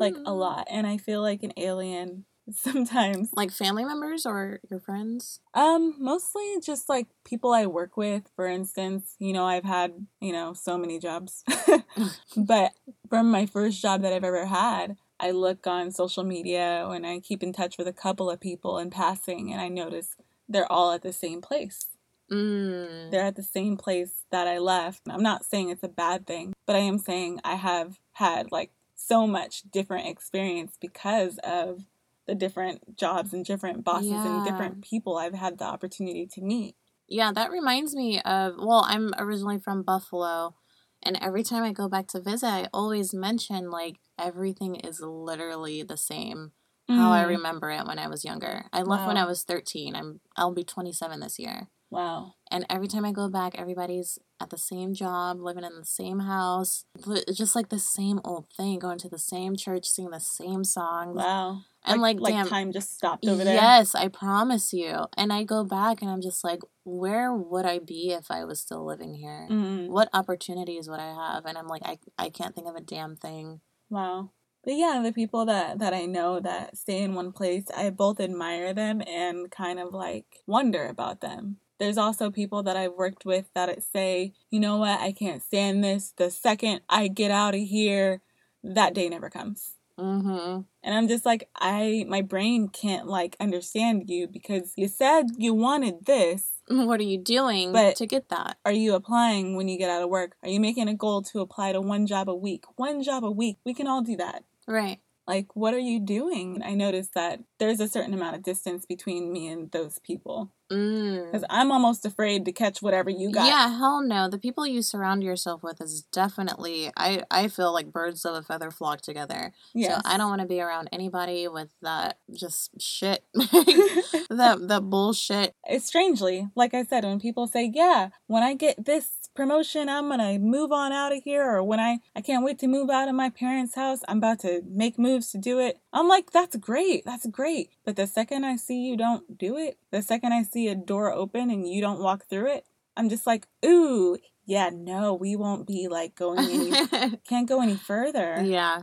Like 0.00 0.16
a 0.26 0.30
Mm. 0.30 0.38
lot. 0.38 0.66
And 0.70 0.86
I 0.86 0.96
feel 0.96 1.22
like 1.22 1.42
an 1.42 1.52
alien 1.56 2.24
sometimes. 2.52 3.30
Like 3.34 3.50
family 3.50 3.84
members 3.84 4.26
or 4.26 4.60
your 4.70 4.80
friends? 4.80 5.40
Um, 5.54 5.94
mostly 5.98 6.56
just 6.62 6.88
like 6.88 7.06
people 7.24 7.52
I 7.52 7.66
work 7.66 7.96
with, 7.96 8.30
for 8.36 8.46
instance. 8.46 9.14
You 9.18 9.32
know, 9.32 9.44
I've 9.44 9.64
had, 9.64 10.06
you 10.20 10.32
know, 10.32 10.52
so 10.52 10.78
many 10.78 10.98
jobs. 10.98 11.44
but 12.36 12.72
from 13.08 13.30
my 13.30 13.46
first 13.46 13.80
job 13.82 14.02
that 14.02 14.12
I've 14.12 14.24
ever 14.24 14.46
had, 14.46 14.96
I 15.20 15.32
look 15.32 15.66
on 15.66 15.90
social 15.90 16.24
media 16.24 16.86
and 16.88 17.06
I 17.06 17.20
keep 17.20 17.42
in 17.42 17.52
touch 17.52 17.76
with 17.78 17.88
a 17.88 17.92
couple 17.92 18.30
of 18.30 18.40
people 18.40 18.78
in 18.78 18.90
passing 18.90 19.52
and 19.52 19.60
I 19.60 19.68
notice 19.68 20.16
they're 20.48 20.70
all 20.70 20.92
at 20.92 21.02
the 21.02 21.12
same 21.12 21.40
place. 21.40 21.87
Mm. 22.30 23.10
They're 23.10 23.24
at 23.24 23.36
the 23.36 23.42
same 23.42 23.76
place 23.76 24.24
that 24.30 24.46
I 24.46 24.58
left. 24.58 25.02
I'm 25.08 25.22
not 25.22 25.44
saying 25.44 25.70
it's 25.70 25.82
a 25.82 25.88
bad 25.88 26.26
thing, 26.26 26.52
but 26.66 26.76
I 26.76 26.80
am 26.80 26.98
saying 26.98 27.40
I 27.44 27.54
have 27.56 27.98
had 28.12 28.52
like 28.52 28.70
so 28.94 29.26
much 29.26 29.62
different 29.70 30.06
experience 30.08 30.76
because 30.80 31.38
of 31.44 31.84
the 32.26 32.34
different 32.34 32.96
jobs 32.96 33.32
and 33.32 33.44
different 33.44 33.84
bosses 33.84 34.10
Yeah. 34.10 34.26
and 34.26 34.44
different 34.44 34.82
people 34.82 35.16
I've 35.16 35.34
had 35.34 35.58
the 35.58 35.64
opportunity 35.64 36.26
to 36.26 36.42
meet. 36.42 36.76
Yeah, 37.06 37.32
that 37.32 37.50
reminds 37.50 37.94
me 37.94 38.20
of, 38.20 38.56
well, 38.58 38.84
I'm 38.86 39.14
originally 39.16 39.58
from 39.58 39.82
Buffalo, 39.82 40.54
and 41.02 41.16
every 41.22 41.42
time 41.42 41.62
I 41.62 41.72
go 41.72 41.88
back 41.88 42.06
to 42.08 42.20
visit, 42.20 42.46
I 42.48 42.68
always 42.74 43.14
mention 43.14 43.70
like 43.70 43.96
everything 44.18 44.74
is 44.76 45.00
literally 45.00 45.82
the 45.82 45.96
same 45.96 46.52
how 46.88 47.12
I 47.12 47.22
Mm. 47.24 47.28
remember 47.28 47.70
it 47.70 47.86
when 47.86 47.98
I 47.98 48.08
was 48.08 48.24
younger. 48.24 48.64
I 48.72 48.82
left 48.82 49.06
when 49.06 49.16
I 49.16 49.24
was 49.26 49.42
13. 49.44 49.94
I'm 49.94 50.20
I'll 50.36 50.52
be 50.52 50.64
27 50.64 51.20
this 51.20 51.38
year. 51.38 51.68
Wow. 51.90 52.34
And 52.50 52.66
every 52.68 52.86
time 52.86 53.04
I 53.04 53.12
go 53.12 53.28
back, 53.28 53.54
everybody's 53.56 54.18
at 54.40 54.50
the 54.50 54.58
same 54.58 54.94
job, 54.94 55.40
living 55.40 55.64
in 55.64 55.74
the 55.74 55.84
same 55.84 56.20
house. 56.20 56.84
It's 57.06 57.38
just 57.38 57.56
like 57.56 57.70
the 57.70 57.78
same 57.78 58.20
old 58.24 58.46
thing, 58.54 58.78
going 58.78 58.98
to 58.98 59.08
the 59.08 59.18
same 59.18 59.56
church, 59.56 59.86
singing 59.86 60.10
the 60.10 60.20
same 60.20 60.64
songs. 60.64 61.16
Wow. 61.16 61.62
And 61.84 62.02
like, 62.02 62.20
like 62.20 62.34
damn, 62.34 62.46
time 62.46 62.72
just 62.72 62.94
stopped 62.94 63.26
over 63.26 63.42
there. 63.42 63.54
Yes, 63.54 63.94
I 63.94 64.08
promise 64.08 64.72
you. 64.72 65.06
And 65.16 65.32
I 65.32 65.44
go 65.44 65.64
back 65.64 66.02
and 66.02 66.10
I'm 66.10 66.20
just 66.20 66.44
like, 66.44 66.60
where 66.84 67.32
would 67.32 67.64
I 67.64 67.78
be 67.78 68.12
if 68.12 68.30
I 68.30 68.44
was 68.44 68.60
still 68.60 68.84
living 68.84 69.14
here? 69.14 69.46
Mm. 69.50 69.88
What 69.88 70.10
opportunities 70.12 70.88
would 70.88 71.00
I 71.00 71.14
have? 71.14 71.46
And 71.46 71.56
I'm 71.56 71.68
like, 71.68 71.82
I, 71.84 71.98
I 72.18 72.28
can't 72.28 72.54
think 72.54 72.68
of 72.68 72.76
a 72.76 72.80
damn 72.82 73.16
thing. 73.16 73.60
Wow. 73.88 74.32
But 74.64 74.74
yeah, 74.74 75.00
the 75.02 75.12
people 75.12 75.46
that 75.46 75.78
that 75.78 75.94
I 75.94 76.04
know 76.04 76.40
that 76.40 76.76
stay 76.76 77.02
in 77.02 77.14
one 77.14 77.32
place, 77.32 77.64
I 77.74 77.88
both 77.90 78.20
admire 78.20 78.74
them 78.74 79.00
and 79.06 79.50
kind 79.50 79.78
of 79.78 79.94
like 79.94 80.42
wonder 80.46 80.86
about 80.86 81.20
them. 81.22 81.58
There's 81.78 81.98
also 81.98 82.30
people 82.30 82.62
that 82.64 82.76
I've 82.76 82.92
worked 82.94 83.24
with 83.24 83.46
that 83.54 83.82
say, 83.82 84.32
you 84.50 84.60
know 84.60 84.76
what, 84.78 85.00
I 85.00 85.12
can't 85.12 85.42
stand 85.42 85.82
this. 85.84 86.12
The 86.16 86.30
second 86.30 86.80
I 86.88 87.08
get 87.08 87.30
out 87.30 87.54
of 87.54 87.60
here, 87.60 88.20
that 88.64 88.94
day 88.94 89.08
never 89.08 89.30
comes. 89.30 89.74
Mm-hmm. 89.98 90.60
And 90.84 90.94
I'm 90.94 91.08
just 91.08 91.26
like, 91.26 91.48
I 91.56 92.04
my 92.08 92.22
brain 92.22 92.68
can't 92.68 93.08
like 93.08 93.36
understand 93.40 94.08
you 94.08 94.28
because 94.28 94.72
you 94.76 94.86
said 94.88 95.24
you 95.36 95.54
wanted 95.54 96.06
this. 96.06 96.44
What 96.70 97.00
are 97.00 97.04
you 97.04 97.18
doing 97.18 97.72
But- 97.72 97.96
to 97.96 98.06
get 98.06 98.28
that? 98.28 98.58
Are 98.64 98.72
you 98.72 98.94
applying 98.94 99.56
when 99.56 99.68
you 99.68 99.78
get 99.78 99.90
out 99.90 100.02
of 100.02 100.10
work? 100.10 100.36
Are 100.42 100.48
you 100.48 100.60
making 100.60 100.86
a 100.88 100.94
goal 100.94 101.22
to 101.22 101.40
apply 101.40 101.72
to 101.72 101.80
one 101.80 102.06
job 102.06 102.28
a 102.28 102.34
week? 102.34 102.64
One 102.76 103.02
job 103.02 103.24
a 103.24 103.30
week. 103.30 103.56
We 103.64 103.72
can 103.74 103.86
all 103.86 104.02
do 104.02 104.16
that. 104.16 104.44
Right. 104.66 104.98
Like, 105.28 105.54
what 105.54 105.74
are 105.74 105.78
you 105.78 106.00
doing? 106.00 106.62
I 106.64 106.74
noticed 106.74 107.12
that 107.12 107.40
there's 107.58 107.80
a 107.80 107.86
certain 107.86 108.14
amount 108.14 108.36
of 108.36 108.42
distance 108.42 108.86
between 108.86 109.30
me 109.30 109.46
and 109.48 109.70
those 109.70 109.98
people. 109.98 110.50
Mm. 110.72 111.26
Because 111.26 111.44
I'm 111.48 111.72
almost 111.72 112.04
afraid 112.04 112.44
to 112.44 112.52
catch 112.52 112.82
whatever 112.82 113.08
you 113.10 113.30
got. 113.30 113.46
Yeah, 113.46 113.76
hell 113.76 114.02
no. 114.02 114.28
The 114.28 114.38
people 114.38 114.66
you 114.66 114.82
surround 114.82 115.22
yourself 115.22 115.62
with 115.62 115.80
is 115.80 116.02
definitely 116.12 116.90
I 116.96 117.24
I 117.30 117.48
feel 117.48 117.72
like 117.72 117.92
birds 117.92 118.24
of 118.24 118.34
a 118.34 118.42
feather 118.42 118.70
flock 118.70 119.00
together. 119.00 119.52
Yes. 119.74 119.94
So 119.94 120.02
I 120.04 120.18
don't 120.18 120.28
want 120.28 120.42
to 120.42 120.46
be 120.46 120.60
around 120.60 120.88
anybody 120.92 121.48
with 121.48 121.70
that 121.82 122.18
just 122.34 122.80
shit. 122.80 123.24
that 123.34 124.58
that 124.60 124.82
bullshit. 124.90 125.54
it's 125.66 125.86
strangely, 125.86 126.48
like 126.54 126.74
I 126.74 126.84
said, 126.84 127.04
when 127.04 127.20
people 127.20 127.46
say, 127.46 127.70
yeah, 127.72 128.10
when 128.26 128.42
I 128.42 128.54
get 128.54 128.84
this 128.84 129.10
promotion, 129.38 129.88
I'm 129.88 130.10
to 130.10 130.38
move 130.40 130.72
on 130.72 130.92
out 130.92 131.12
of 131.12 131.22
here, 131.22 131.48
or 131.48 131.62
when 131.62 131.78
I, 131.78 132.00
I 132.16 132.20
can't 132.20 132.44
wait 132.44 132.58
to 132.58 132.66
move 132.66 132.90
out 132.90 133.08
of 133.08 133.14
my 133.14 133.30
parents' 133.30 133.76
house, 133.76 134.00
I'm 134.08 134.18
about 134.18 134.40
to 134.40 134.62
make 134.68 134.98
moves 134.98 135.30
to 135.30 135.38
do 135.38 135.60
it. 135.60 135.78
I'm 135.92 136.08
like, 136.08 136.32
that's 136.32 136.56
great. 136.56 137.04
That's 137.04 137.24
great. 137.26 137.70
But 137.84 137.94
the 137.94 138.08
second 138.08 138.44
I 138.44 138.56
see 138.56 138.80
you 138.84 138.96
don't 138.96 139.38
do 139.38 139.56
it, 139.56 139.78
the 139.92 140.02
second 140.02 140.32
I 140.32 140.42
see 140.42 140.66
a 140.66 140.74
door 140.74 141.12
open 141.12 141.50
and 141.52 141.68
you 141.70 141.80
don't 141.80 142.00
walk 142.00 142.26
through 142.28 142.48
it, 142.52 142.66
I'm 142.96 143.08
just 143.08 143.28
like, 143.28 143.46
ooh, 143.64 144.16
yeah, 144.44 144.70
no, 144.74 145.14
we 145.14 145.36
won't 145.36 145.68
be 145.68 145.86
like 145.86 146.16
going 146.16 146.40
any, 146.40 147.16
can't 147.28 147.48
go 147.48 147.62
any 147.62 147.76
further. 147.76 148.42
yeah. 148.42 148.82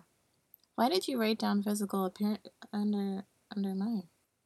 Why 0.75 0.87
did 0.87 1.05
you 1.09 1.19
write 1.19 1.39
down 1.39 1.63
physical 1.63 2.05
appearance 2.05 2.47
under 2.71 3.25
under 3.55 3.75
mine? 3.75 4.03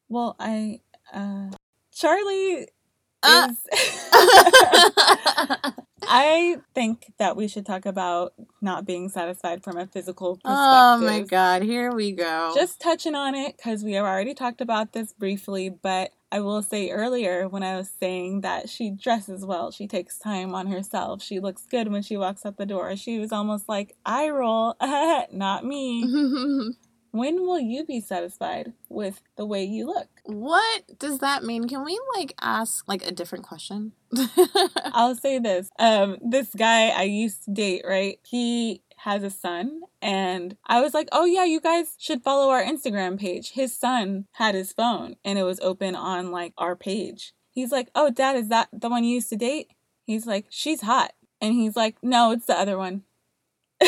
Well, 0.10 0.36
I, 0.40 0.82
uh, 1.14 1.50
Charlie 1.92 2.68
Uh. 3.22 3.50
is. 3.52 3.58
I 6.10 6.58
think 6.74 7.14
that 7.20 7.38
we 7.38 7.48
should 7.48 7.66
talk 7.66 7.86
about 7.86 8.34
not 8.62 8.86
being 8.86 9.10
satisfied 9.10 9.64
from 9.64 9.78
a 9.78 9.86
physical 9.86 10.36
perspective. 10.38 10.50
oh 10.54 10.98
my 11.02 11.22
god, 11.22 11.62
here 11.62 11.94
we 11.94 12.12
go. 12.12 12.52
Just 12.56 12.80
touching 12.80 13.14
on 13.16 13.36
it 13.36 13.56
because 13.58 13.84
we 13.84 13.94
have 13.94 14.06
already 14.06 14.34
talked 14.34 14.60
about 14.60 14.94
this 14.94 15.14
briefly, 15.14 15.70
but 15.70 16.12
I 16.32 16.40
will 16.40 16.62
say 16.62 16.90
earlier 16.90 17.48
when 17.48 17.64
I 17.64 17.76
was 17.76 17.92
saying 18.00 18.42
that 18.42 18.70
she 18.70 18.92
dresses 18.92 19.46
well, 19.46 19.72
she 19.72 19.88
takes 19.88 20.18
time 20.18 20.54
on 20.56 20.68
herself, 20.68 21.22
she 21.22 21.40
looks 21.40 21.66
good 21.66 21.92
when 21.92 22.02
she 22.02 22.18
walks 22.18 22.46
out 22.46 22.58
the 22.58 22.66
door. 22.66 22.96
She 22.96 23.20
was 23.20 23.32
almost 23.32 23.70
like, 23.70 23.96
I 24.06 24.30
roll, 24.30 24.76
not 25.32 25.64
me. 25.66 26.74
When 27.12 27.42
will 27.42 27.60
you 27.60 27.86
be 27.86 28.02
satisfied 28.02 28.74
with 28.88 29.22
the 29.36 29.46
way 29.46 29.64
you 29.64 29.88
look? 29.88 30.08
what 30.34 31.00
does 31.00 31.20
that 31.20 31.44
mean? 31.44 31.68
Can 31.68 31.84
we 31.84 32.00
like 32.16 32.34
ask 32.40 32.88
like 32.88 33.06
a 33.06 33.12
different 33.12 33.46
question? 33.46 33.94
I'll 34.86 35.16
say 35.16 35.40
this. 35.40 35.70
Um, 35.80 36.18
this 36.22 36.54
guy 36.56 36.90
I 36.90 37.04
used 37.04 37.46
to 37.46 37.52
date, 37.52 37.84
right? 37.88 38.20
He 38.24 38.84
has 38.98 39.24
a 39.24 39.30
son, 39.30 39.82
and 40.02 40.58
I 40.66 40.82
was 40.82 40.94
like, 40.94 41.08
oh 41.12 41.26
yeah, 41.26 41.46
you 41.46 41.60
guys 41.60 41.96
should 41.98 42.22
follow 42.22 42.52
our 42.52 42.64
Instagram 42.64 43.20
page. 43.20 43.52
His 43.52 43.76
son 43.76 44.26
had 44.34 44.56
his 44.56 44.72
phone, 44.72 45.16
and 45.26 45.40
it 45.40 45.44
was 45.44 45.60
open 45.62 45.96
on 45.96 46.32
like 46.32 46.54
our 46.58 46.76
page. 46.76 47.34
He's 47.52 47.72
like, 47.72 47.90
oh, 47.96 48.12
dad, 48.12 48.36
is 48.36 48.50
that 48.50 48.70
the 48.72 48.90
one 48.90 49.04
you 49.04 49.16
used 49.16 49.30
to 49.30 49.36
date? 49.36 49.72
He's 50.06 50.26
like, 50.26 50.46
she's 50.50 50.82
hot. 50.82 51.14
And 51.42 51.54
he's 51.54 51.76
like, 51.76 51.98
no, 52.04 52.32
it's 52.32 52.46
the 52.46 52.58
other 52.58 52.78
one. 52.78 53.04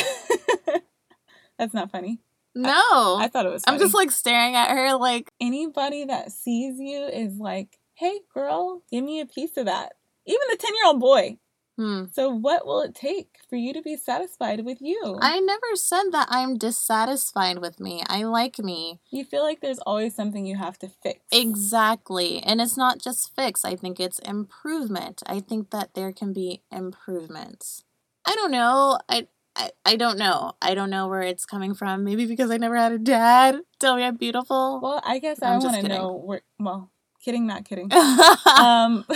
That's 1.58 1.74
not 1.74 1.92
funny. 1.92 2.20
No. 2.56 3.18
I 3.20 3.30
thought 3.32 3.46
it 3.46 3.52
was 3.52 3.64
I'm 3.68 3.80
just 3.80 3.94
like 3.94 4.12
staring 4.12 4.56
at 4.56 4.72
her 4.72 4.96
like 4.96 5.32
anybody 5.40 6.06
that 6.06 6.32
sees 6.32 6.80
you 6.80 7.06
is 7.06 7.38
like, 7.38 7.78
hey, 7.96 8.20
girl, 8.34 8.82
give 8.92 9.04
me 9.04 9.20
a 9.20 9.26
piece 9.26 9.58
of 9.58 9.66
that. 9.66 9.94
Even 10.26 10.42
the 10.50 10.58
10 10.58 10.76
year 10.76 10.86
old 10.88 11.00
boy. 11.00 11.38
hmm. 11.78 12.06
So, 12.14 12.30
what 12.30 12.66
will 12.66 12.82
it 12.82 12.94
take 12.94 13.38
for 13.50 13.56
you 13.56 13.74
to 13.74 13.82
be 13.82 13.96
satisfied 13.96 14.66
with 14.66 14.80
you? 14.82 15.18
I 15.22 15.40
never 15.40 15.76
said 15.76 16.12
that 16.12 16.28
I'm 16.30 16.58
dissatisfied 16.58 17.60
with 17.60 17.80
me. 17.80 18.04
I 18.08 18.24
like 18.24 18.60
me. 18.60 19.00
you 19.12 19.24
feel 19.24 19.44
like 19.44 19.62
there's 19.62 19.80
always 19.80 20.14
something 20.16 20.46
you 20.46 20.58
have 20.58 20.78
to 20.80 20.90
fix. 20.90 21.22
Exactly. 21.32 22.40
And 22.44 22.62
it's 22.62 22.78
not 22.78 23.00
just 23.00 23.36
fix. 23.36 23.64
I 23.66 23.76
think 23.76 24.00
it's 24.00 24.20
improvement. 24.20 25.24
I 25.26 25.40
think 25.40 25.72
that 25.72 25.94
there 25.94 26.12
can 26.12 26.34
be 26.34 26.62
improvements. 26.72 27.84
I 28.26 28.36
don't 28.36 28.52
know. 28.52 29.00
I 29.10 29.28
I, 29.56 29.72
I 29.86 29.96
don't 29.96 30.18
know. 30.18 30.54
I 30.62 30.74
don't 30.76 30.90
know 30.90 31.08
where 31.08 31.22
it's 31.22 31.46
coming 31.46 31.74
from. 31.74 32.04
Maybe 32.04 32.26
because 32.26 32.52
I 32.52 32.58
never 32.58 32.76
had 32.76 32.92
a 32.92 32.98
dad 32.98 33.60
tell 33.80 33.96
me 33.96 34.04
I'm 34.04 34.18
beautiful. 34.18 34.80
Well, 34.82 35.02
I 35.04 35.20
guess 35.20 35.42
I'm 35.42 35.54
I 35.54 35.58
want 35.58 35.82
to 35.82 35.88
know 35.88 36.14
where. 36.14 36.42
Well, 36.60 36.92
kidding, 37.24 37.48
not 37.48 37.66
kidding. 37.66 37.92
um, 37.94 39.06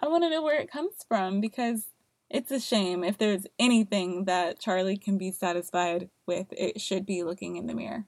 I 0.00 0.08
want 0.08 0.24
to 0.24 0.30
know 0.30 0.42
where 0.42 0.60
it 0.60 0.70
comes 0.70 0.94
from 1.06 1.40
because 1.40 1.86
it's 2.28 2.50
a 2.50 2.60
shame. 2.60 3.04
If 3.04 3.18
there's 3.18 3.46
anything 3.58 4.24
that 4.24 4.58
Charlie 4.58 4.96
can 4.96 5.18
be 5.18 5.30
satisfied 5.30 6.08
with, 6.26 6.46
it 6.52 6.80
should 6.80 7.06
be 7.06 7.22
looking 7.22 7.56
in 7.56 7.66
the 7.66 7.74
mirror. 7.74 8.06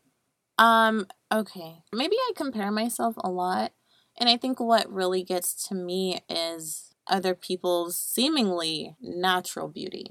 Um, 0.59 1.07
okay. 1.33 1.83
Maybe 1.93 2.17
I 2.17 2.33
compare 2.35 2.71
myself 2.71 3.15
a 3.19 3.31
lot. 3.31 3.73
And 4.19 4.29
I 4.29 4.37
think 4.37 4.61
what 4.61 4.91
really 4.91 5.25
gets 5.25 5.67
to 5.69 5.75
me 5.75 6.21
is 6.29 6.95
other 7.07 7.35
people's 7.35 7.97
seemingly 7.97 8.97
natural 9.01 9.69
beauty. 9.69 10.07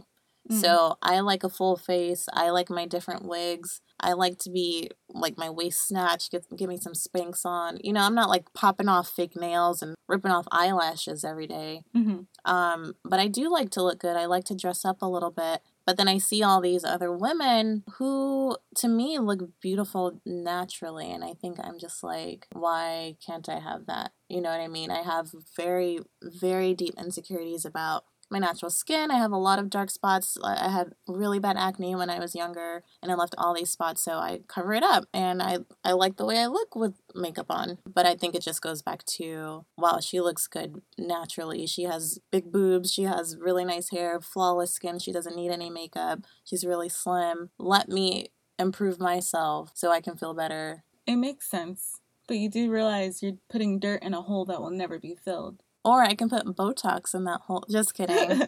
Mm. 0.51 0.60
So 0.62 0.97
I 1.01 1.19
like 1.21 1.43
a 1.43 1.49
full 1.49 1.77
face. 1.77 2.27
I 2.34 2.49
like 2.49 2.69
my 2.69 2.86
different 2.86 3.25
wigs. 3.25 3.82
I 3.99 4.13
like 4.13 4.38
to 4.39 4.49
be 4.49 4.91
like 5.10 5.38
my 5.38 5.49
waist 5.49 5.88
snatch, 5.88 6.29
get, 6.29 6.45
give 6.58 6.67
me 6.67 6.77
some 6.77 6.93
Spanx 6.93 7.45
on. 7.45 7.77
You 7.82 7.93
know, 7.93 8.01
I'm 8.01 8.15
not 8.15 8.29
like 8.29 8.53
popping 8.53 8.89
off 8.89 9.08
fake 9.10 9.36
nails 9.38 9.82
and 9.82 9.95
ripping 10.10 10.32
off 10.32 10.45
eyelashes 10.51 11.23
every 11.23 11.47
day. 11.47 11.84
Mhm. 11.95 12.27
Um, 12.43 12.95
but 13.06 13.19
I 13.21 13.27
do 13.27 13.49
like 13.49 13.69
to 13.71 13.84
look 13.84 13.99
good. 13.99 14.17
I 14.17 14.25
like 14.25 14.43
to 14.45 14.56
dress 14.56 14.84
up 14.84 15.01
a 15.01 15.08
little 15.08 15.32
bit. 15.32 15.62
But 15.86 15.97
then 15.97 16.08
I 16.08 16.17
see 16.17 16.41
all 16.43 16.62
these 16.62 16.86
other 16.86 17.12
women 17.12 17.84
who, 17.97 18.58
to 18.77 18.88
me, 18.88 19.19
look 19.19 19.41
beautiful 19.62 20.21
naturally. 20.25 21.12
And 21.12 21.23
I 21.25 21.34
think 21.34 21.58
I'm 21.62 21.77
just 21.77 22.03
like, 22.03 22.47
why 22.53 23.17
can't 23.25 23.47
I 23.49 23.60
have 23.60 23.86
that? 23.88 24.12
You 24.29 24.41
know 24.41 24.49
what 24.49 24.62
I 24.62 24.69
mean? 24.69 24.91
I 24.91 25.01
have 25.01 25.32
very, 25.58 25.99
very 26.21 26.73
deep 26.73 26.93
insecurities 26.97 27.65
about 27.65 28.06
my 28.33 28.39
natural 28.39 28.69
skin. 28.69 29.11
I 29.11 29.17
have 29.17 29.31
a 29.31 29.37
lot 29.37 29.59
of 29.59 29.69
dark 29.69 29.89
spots. 29.89 30.37
I 30.43 30.69
had 30.69 30.93
really 31.07 31.39
bad 31.39 31.55
acne 31.55 31.95
when 31.95 32.09
I 32.09 32.19
was 32.19 32.35
younger, 32.35 32.83
and 33.01 33.11
I 33.11 33.15
left 33.15 33.35
all 33.37 33.53
these 33.53 33.69
spots, 33.69 34.03
so 34.03 34.13
I 34.13 34.41
cover 34.49 34.73
it 34.73 34.83
up. 34.83 35.05
And 35.13 35.41
I, 35.41 35.59
I 35.85 35.93
like 35.93 36.17
the 36.17 36.25
way 36.25 36.39
I 36.39 36.47
look 36.47 36.75
with 36.75 36.95
makeup 37.15 37.45
on. 37.49 37.77
But 37.87 38.05
I 38.05 38.15
think 38.15 38.35
it 38.35 38.41
just 38.41 38.61
goes 38.61 38.81
back 38.81 39.05
to 39.05 39.65
wow, 39.77 39.99
she 40.01 40.19
looks 40.19 40.47
good 40.47 40.81
naturally. 40.97 41.65
She 41.65 41.83
has 41.83 42.19
big 42.31 42.51
boobs. 42.51 42.91
She 42.91 43.03
has 43.03 43.37
really 43.39 43.63
nice 43.63 43.91
hair, 43.91 44.19
flawless 44.19 44.73
skin. 44.73 44.99
She 44.99 45.13
doesn't 45.13 45.35
need 45.35 45.51
any 45.51 45.69
makeup. 45.69 46.19
She's 46.43 46.65
really 46.65 46.89
slim. 46.89 47.51
Let 47.57 47.87
me 47.87 48.31
improve 48.59 48.99
myself 48.99 49.71
so 49.73 49.91
I 49.91 50.01
can 50.01 50.17
feel 50.17 50.33
better. 50.33 50.83
It 51.05 51.15
makes 51.17 51.49
sense. 51.49 51.99
But 52.27 52.37
you 52.37 52.49
do 52.49 52.71
realize 52.71 53.21
you're 53.21 53.33
putting 53.49 53.79
dirt 53.79 54.01
in 54.01 54.13
a 54.13 54.21
hole 54.21 54.45
that 54.45 54.61
will 54.61 54.69
never 54.69 54.97
be 54.97 55.15
filled. 55.15 55.61
Or 55.85 56.01
I 56.01 56.15
can 56.15 56.29
put 56.29 56.45
Botox 56.45 57.13
in 57.13 57.25
that 57.25 57.41
hole. 57.41 57.65
Just 57.69 57.93
kidding. 57.93 58.41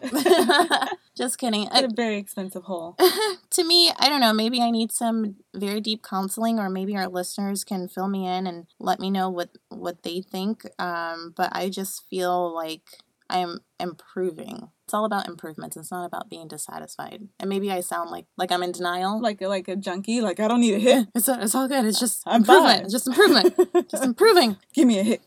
Just 1.16 1.38
kidding. 1.38 1.68
It's 1.72 1.92
a 1.92 1.94
very 1.94 2.16
expensive 2.16 2.64
hole. 2.64 2.96
to 3.50 3.64
me, 3.64 3.92
I 3.98 4.08
don't 4.08 4.20
know, 4.20 4.32
maybe 4.32 4.60
I 4.60 4.70
need 4.70 4.92
some 4.92 5.36
very 5.54 5.80
deep 5.80 6.02
counseling 6.02 6.58
or 6.58 6.68
maybe 6.68 6.96
our 6.96 7.08
listeners 7.08 7.64
can 7.64 7.88
fill 7.88 8.08
me 8.08 8.26
in 8.26 8.46
and 8.46 8.66
let 8.78 9.00
me 9.00 9.10
know 9.10 9.28
what 9.30 9.50
what 9.68 10.02
they 10.02 10.20
think. 10.20 10.62
Um, 10.78 11.34
but 11.36 11.50
I 11.54 11.68
just 11.68 12.08
feel 12.08 12.54
like 12.54 12.82
I'm 13.28 13.60
improving. 13.80 14.70
It's 14.84 14.94
all 14.94 15.04
about 15.04 15.26
improvements. 15.26 15.76
It's 15.76 15.90
not 15.90 16.04
about 16.04 16.30
being 16.30 16.46
dissatisfied. 16.46 17.28
And 17.40 17.48
maybe 17.48 17.72
I 17.72 17.80
sound 17.80 18.10
like 18.10 18.26
like 18.36 18.52
I'm 18.52 18.62
in 18.62 18.72
denial. 18.72 19.20
Like 19.20 19.40
like 19.40 19.68
a 19.68 19.76
junkie. 19.76 20.20
Like 20.20 20.38
I 20.38 20.48
don't 20.48 20.60
need 20.60 20.74
a 20.74 20.78
hit. 20.78 21.08
It's 21.14 21.28
it's 21.28 21.54
all 21.54 21.66
good. 21.66 21.84
It's 21.84 21.98
just 21.98 22.22
I'm 22.26 22.42
improvement. 22.42 22.82
fine. 22.82 22.90
Just 22.90 23.06
improvement. 23.08 23.90
just 23.90 24.04
improving. 24.04 24.56
Give 24.72 24.86
me 24.86 24.98
a 25.00 25.02
hit. 25.02 25.22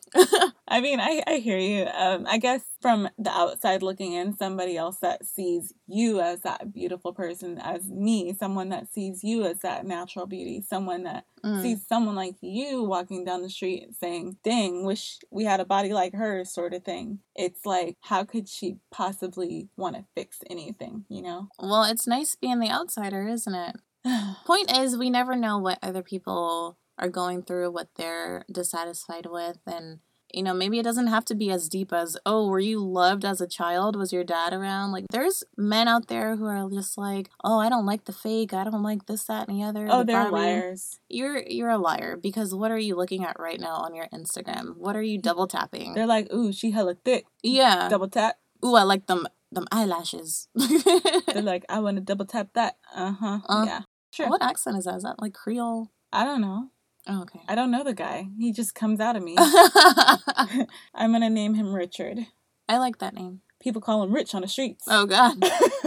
I 0.69 0.81
mean, 0.81 0.99
I, 0.99 1.21
I 1.25 1.35
hear 1.37 1.57
you. 1.57 1.85
Um, 1.87 2.25
I 2.27 2.37
guess 2.37 2.61
from 2.79 3.09
the 3.17 3.31
outside 3.31 3.81
looking 3.81 4.13
in, 4.13 4.37
somebody 4.37 4.77
else 4.77 4.97
that 4.99 5.25
sees 5.25 5.73
you 5.87 6.21
as 6.21 6.41
that 6.41 6.71
beautiful 6.71 7.11
person, 7.11 7.57
as 7.57 7.89
me, 7.89 8.33
someone 8.33 8.69
that 8.69 8.93
sees 8.93 9.23
you 9.23 9.45
as 9.45 9.59
that 9.61 9.85
natural 9.85 10.27
beauty, 10.27 10.61
someone 10.61 11.03
that 11.03 11.25
Mm. 11.43 11.61
sees 11.61 11.87
someone 11.87 12.15
like 12.15 12.35
you 12.41 12.83
walking 12.83 13.23
down 13.23 13.41
the 13.41 13.49
street 13.49 13.95
saying, 13.97 14.35
dang, 14.43 14.83
wish 14.83 15.19
we 15.31 15.45
had 15.45 15.61
a 15.61 15.65
body 15.65 15.93
like 15.93 16.13
hers, 16.13 16.51
sort 16.51 16.73
of 16.73 16.83
thing. 16.83 17.19
It's 17.33 17.65
like, 17.65 17.95
how 18.01 18.25
could 18.25 18.49
she 18.49 18.75
possibly 18.91 19.69
want 19.77 19.95
to 19.95 20.03
fix 20.15 20.39
anything, 20.49 21.05
you 21.07 21.21
know? 21.21 21.47
Well, 21.57 21.85
it's 21.85 22.05
nice 22.07 22.35
being 22.35 22.59
the 22.59 22.69
outsider, 22.69 23.25
isn't 23.25 23.55
it? 23.55 23.77
Point 24.45 24.77
is, 24.77 24.97
we 24.97 25.09
never 25.09 25.35
know 25.35 25.57
what 25.59 25.79
other 25.81 26.03
people 26.03 26.77
are 26.97 27.07
going 27.09 27.43
through, 27.43 27.71
what 27.71 27.87
they're 27.95 28.43
dissatisfied 28.51 29.25
with, 29.25 29.59
and 29.65 29.99
you 30.33 30.43
know, 30.43 30.53
maybe 30.53 30.79
it 30.79 30.83
doesn't 30.83 31.07
have 31.07 31.25
to 31.25 31.35
be 31.35 31.49
as 31.51 31.69
deep 31.69 31.91
as, 31.91 32.17
oh, 32.25 32.47
were 32.47 32.59
you 32.59 32.79
loved 32.79 33.25
as 33.25 33.41
a 33.41 33.47
child? 33.47 33.95
Was 33.95 34.13
your 34.13 34.23
dad 34.23 34.53
around? 34.53 34.91
Like, 34.91 35.05
there's 35.09 35.43
men 35.57 35.87
out 35.87 36.07
there 36.07 36.35
who 36.35 36.45
are 36.45 36.69
just 36.69 36.97
like, 36.97 37.29
oh, 37.43 37.59
I 37.59 37.69
don't 37.69 37.85
like 37.85 38.05
the 38.05 38.13
fake. 38.13 38.53
I 38.53 38.63
don't 38.63 38.83
like 38.83 39.05
this, 39.07 39.23
that, 39.25 39.47
and 39.47 39.57
the 39.57 39.63
other. 39.63 39.87
oh, 39.89 39.99
the 39.99 40.05
they're 40.05 40.21
Barbie." 40.23 40.35
liars. 40.37 40.99
You're 41.09 41.41
you're 41.47 41.69
a 41.69 41.77
liar 41.77 42.17
because 42.17 42.53
what 42.53 42.71
are 42.71 42.77
you 42.77 42.95
looking 42.95 43.23
at 43.25 43.39
right 43.39 43.59
now 43.59 43.75
on 43.75 43.95
your 43.95 44.07
Instagram? 44.13 44.77
What 44.77 44.95
are 44.95 45.01
you 45.01 45.17
double 45.17 45.47
tapping? 45.47 45.93
They're 45.93 46.05
like, 46.05 46.31
ooh, 46.33 46.51
she 46.51 46.71
hella 46.71 46.95
thick. 47.03 47.25
yeah. 47.43 47.89
Double 47.89 48.09
tap. 48.09 48.37
Ooh, 48.63 48.75
I 48.75 48.83
like 48.83 49.07
them 49.07 49.27
them 49.51 49.65
eyelashes. 49.71 50.47
They're 50.55 51.41
like, 51.41 51.65
I 51.69 51.79
want 51.79 51.97
to 51.97 52.01
double 52.01 52.25
tap 52.25 52.49
that. 52.53 52.77
Uh 52.93 53.13
huh. 53.13 53.39
Uh, 53.47 53.63
yeah. 53.65 53.81
Sure. 54.11 54.29
what 54.29 54.41
accent 54.41 54.77
is 54.77 54.85
that? 54.85 54.95
Is 54.95 55.03
that 55.03 55.21
like 55.21 55.33
Creole? 55.33 55.91
I 56.11 56.23
don't 56.23 56.41
know. 56.41 56.69
Oh, 57.07 57.21
okay. 57.23 57.39
I 57.47 57.55
don't 57.55 57.71
know 57.71 57.83
the 57.83 57.93
guy. 57.93 58.27
He 58.37 58.51
just 58.51 58.75
comes 58.75 58.99
out 58.99 59.15
of 59.15 59.23
me. 59.23 59.35
I'm 60.93 61.11
gonna 61.11 61.29
name 61.29 61.53
him 61.55 61.73
Richard. 61.73 62.19
I 62.67 62.77
like 62.77 62.99
that 62.99 63.13
name. 63.13 63.41
People 63.61 63.81
call 63.81 64.03
him 64.03 64.13
Rich 64.13 64.33
on 64.35 64.41
the 64.41 64.47
streets. 64.47 64.85
Oh 64.87 65.05
God, 65.05 65.35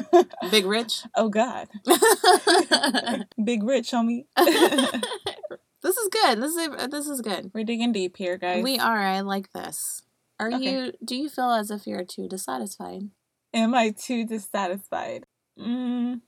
Big 0.51 0.67
Rich. 0.67 1.05
oh 1.17 1.29
God, 1.31 1.69
Big 3.43 3.63
Rich, 3.63 3.93
homie. 3.93 4.27
this 4.37 5.97
is 5.97 6.09
good. 6.09 6.41
This 6.43 6.55
is 6.57 6.91
this 6.91 7.09
is 7.09 7.21
good. 7.21 7.51
We're 7.55 7.65
digging 7.65 7.93
deep 7.93 8.17
here, 8.17 8.37
guys. 8.37 8.63
We 8.63 8.79
are. 8.79 8.99
I 8.99 9.21
like 9.21 9.53
this. 9.53 10.03
Are 10.39 10.53
Okay. 10.53 10.59
you? 10.87 10.93
Do 11.05 11.17
you 11.17 11.29
feel 11.29 11.51
as 11.53 11.71
if 11.71 11.87
you're 11.87 12.05
too 12.05 12.29
dissatisfied? 12.29 13.11
Am 13.55 13.75
I 13.75 13.91
too 13.91 14.27
dissatisfied? 14.27 15.27
Mm, 15.59 16.21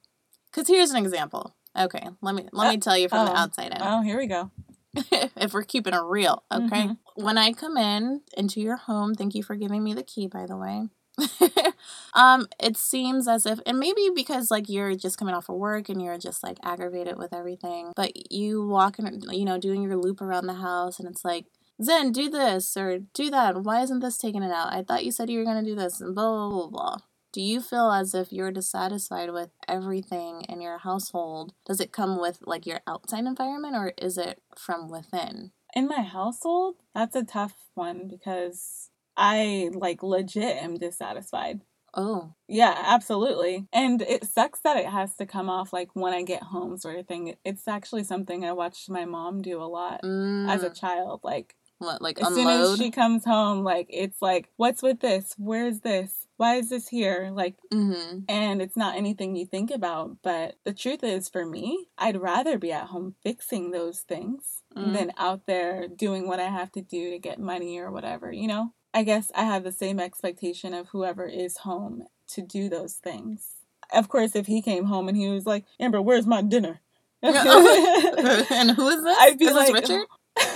Because 0.51 0.69
here's 0.69 0.91
an 0.93 1.05
example. 1.05 1.55
Okay, 1.77 2.07
let 2.23 2.35
me 2.35 2.49
let 2.53 2.71
me 2.71 2.79
tell 2.79 2.97
you 2.97 3.09
from 3.09 3.27
the 3.27 3.37
outside 3.37 3.73
in. 3.73 3.79
oh, 3.83 4.01
here 4.03 4.17
we 4.19 4.27
go. 4.27 4.51
if 5.37 5.53
we're 5.55 5.63
keeping 5.65 5.95
it 5.95 6.03
real, 6.03 6.43
okay? 6.53 6.89
Mhm. 6.89 6.99
When 7.17 7.39
I 7.39 7.53
come 7.53 7.77
in 7.77 8.23
into 8.37 8.61
your 8.61 8.77
home, 8.77 9.15
thank 9.15 9.35
you 9.35 9.43
for 9.43 9.57
giving 9.57 9.83
me 9.85 9.95
the 9.95 10.03
key, 10.03 10.27
by 10.27 10.47
the 10.47 10.57
way. 10.57 10.89
um, 12.15 12.47
it 12.61 12.77
seems 12.77 13.29
as 13.29 13.47
if, 13.47 13.61
and 13.67 13.79
maybe 13.79 14.11
because 14.15 14.51
like 14.51 14.69
you're 14.69 14.95
just 14.97 15.19
coming 15.19 15.35
off 15.35 15.49
of 15.49 15.57
work 15.57 15.89
and 15.89 16.03
you're 16.03 16.19
just 16.19 16.43
like 16.43 16.59
aggravated 16.63 17.17
with 17.19 17.33
everything, 17.33 17.93
but 17.97 18.33
you 18.33 18.67
walk 18.67 18.99
in, 18.99 19.23
you 19.31 19.45
know, 19.45 19.59
doing 19.59 19.83
your 19.83 19.97
loop 19.97 20.21
around 20.21 20.47
the 20.47 20.55
house, 20.55 20.99
and 20.99 21.09
it's 21.09 21.25
like, 21.25 21.47
Zen, 21.83 22.13
do 22.13 22.29
this 22.31 22.77
or 22.77 22.99
do 22.99 23.31
that. 23.31 23.63
Why 23.63 23.83
isn't 23.83 24.01
this 24.01 24.17
taking 24.19 24.43
it 24.43 24.53
out? 24.53 24.73
I 24.73 24.83
thought 24.83 25.05
you 25.05 25.13
said 25.13 25.31
you 25.31 25.39
were 25.39 25.45
gonna 25.45 25.65
do 25.65 25.75
this, 25.77 26.01
and 26.01 26.15
blah 26.15 26.31
blah 26.49 26.51
blah 26.51 26.69
blah. 26.69 26.97
Do 27.35 27.43
you 27.43 27.61
feel 27.61 27.91
as 27.91 28.15
if 28.15 28.33
you're 28.33 28.53
dissatisfied 28.53 29.33
with 29.33 29.51
everything 29.67 30.43
in 30.43 30.61
your 30.61 30.79
household? 30.79 31.53
Does 31.67 31.81
it 31.81 31.91
come 31.91 32.21
with 32.21 32.39
like 32.47 32.65
your 32.65 32.79
outside 32.87 33.25
environment 33.25 33.75
or 33.75 33.93
is 34.01 34.17
it 34.17 34.41
from 34.57 34.89
within? 34.89 35.51
In 35.75 35.89
my 35.89 36.03
household, 36.03 36.77
that's 36.95 37.17
a 37.17 37.25
tough 37.25 37.55
one 37.75 38.07
because 38.07 38.91
I 39.17 39.71
like 39.75 40.05
legit 40.05 40.63
am 40.63 40.79
dissatisfied. 40.79 41.63
Oh, 41.93 42.35
Yeah, 42.47 42.73
absolutely. 42.77 43.67
And 43.73 44.01
it 44.01 44.27
sucks 44.27 44.61
that 44.61 44.77
it 44.77 44.87
has 44.87 45.17
to 45.17 45.27
come 45.27 45.51
off 45.51 45.73
like 45.73 45.89
when 45.95 46.15
I 46.15 46.23
get 46.23 46.45
home, 46.45 46.77
sort 46.77 47.01
of 47.01 47.09
thing. 47.09 47.35
It's 47.45 47.67
actually 47.67 48.05
something 48.05 48.45
I 48.45 48.53
watched 48.53 48.89
my 48.89 49.07
mom 49.07 49.43
do 49.43 49.61
a 49.61 49.67
lot 49.67 50.03
mm, 50.05 50.49
as 50.49 50.63
a 50.63 50.71
child. 50.71 51.23
Like, 51.25 51.57
what 51.79 52.01
like 52.01 52.21
as 52.21 52.33
soon 52.33 52.47
as 52.47 52.79
she 52.79 52.93
comes 52.93 53.25
home, 53.25 53.65
like, 53.65 53.89
it's 53.91 54.23
like, 54.23 54.51
what's 54.55 54.85
with 54.85 55.01
this? 55.01 55.35
Where's 55.37 55.81
this? 55.81 56.24
Why 56.37 56.57
is 56.57 56.69
this 56.71 56.89
here? 56.89 57.31
Like, 57.33 57.57
mm-hmm. 57.73 58.21
and 58.29 58.61
it's 58.61 58.77
not 58.77 58.97
anything 58.97 59.37
you 59.37 59.47
think 59.47 59.71
about. 59.71 60.17
But 60.23 60.57
the 60.65 60.75
truth 60.75 61.05
is, 61.05 61.29
for 61.29 61.47
me, 61.47 61.87
I'd 61.97 62.21
rather 62.21 62.59
be 62.59 62.73
at 62.73 62.89
home 62.89 63.15
fixing 63.23 63.71
those 63.71 64.01
things 64.01 64.63
Mm. 64.77 64.93
than 64.93 65.13
out 65.17 65.47
there 65.47 65.87
doing 65.87 66.27
what 66.27 66.41
I 66.41 66.49
have 66.49 66.73
to 66.73 66.83
do 66.83 67.11
to 67.11 67.19
get 67.19 67.39
money 67.39 67.79
or 67.79 67.93
whatever, 67.93 68.33
you 68.33 68.49
know? 68.49 68.73
I 68.93 69.05
guess 69.05 69.31
I 69.35 69.45
have 69.45 69.63
the 69.63 69.71
same 69.71 70.01
expectation 70.01 70.75
of 70.75 70.89
whoever 70.89 71.27
is 71.27 71.59
home 71.59 72.07
to 72.31 72.43
do 72.43 72.69
those 72.69 72.95
things. 72.95 73.51
Of 73.93 74.09
course, 74.09 74.35
if 74.35 74.47
he 74.47 74.63
came 74.63 74.87
home 74.87 75.07
and 75.09 75.17
he 75.17 75.29
was 75.29 75.47
like, 75.47 75.65
Aamber, 75.81 76.03
where's 76.03 76.27
my 76.27 76.43
dinner? 76.43 76.81
and 77.23 78.71
who 78.73 78.89
is 78.89 79.05
this? 79.05 79.17
I'd 79.21 79.39
be 79.39 79.45
is 79.45 79.55
like, 79.55 79.73
this 79.73 79.89
Richard? 79.89 80.07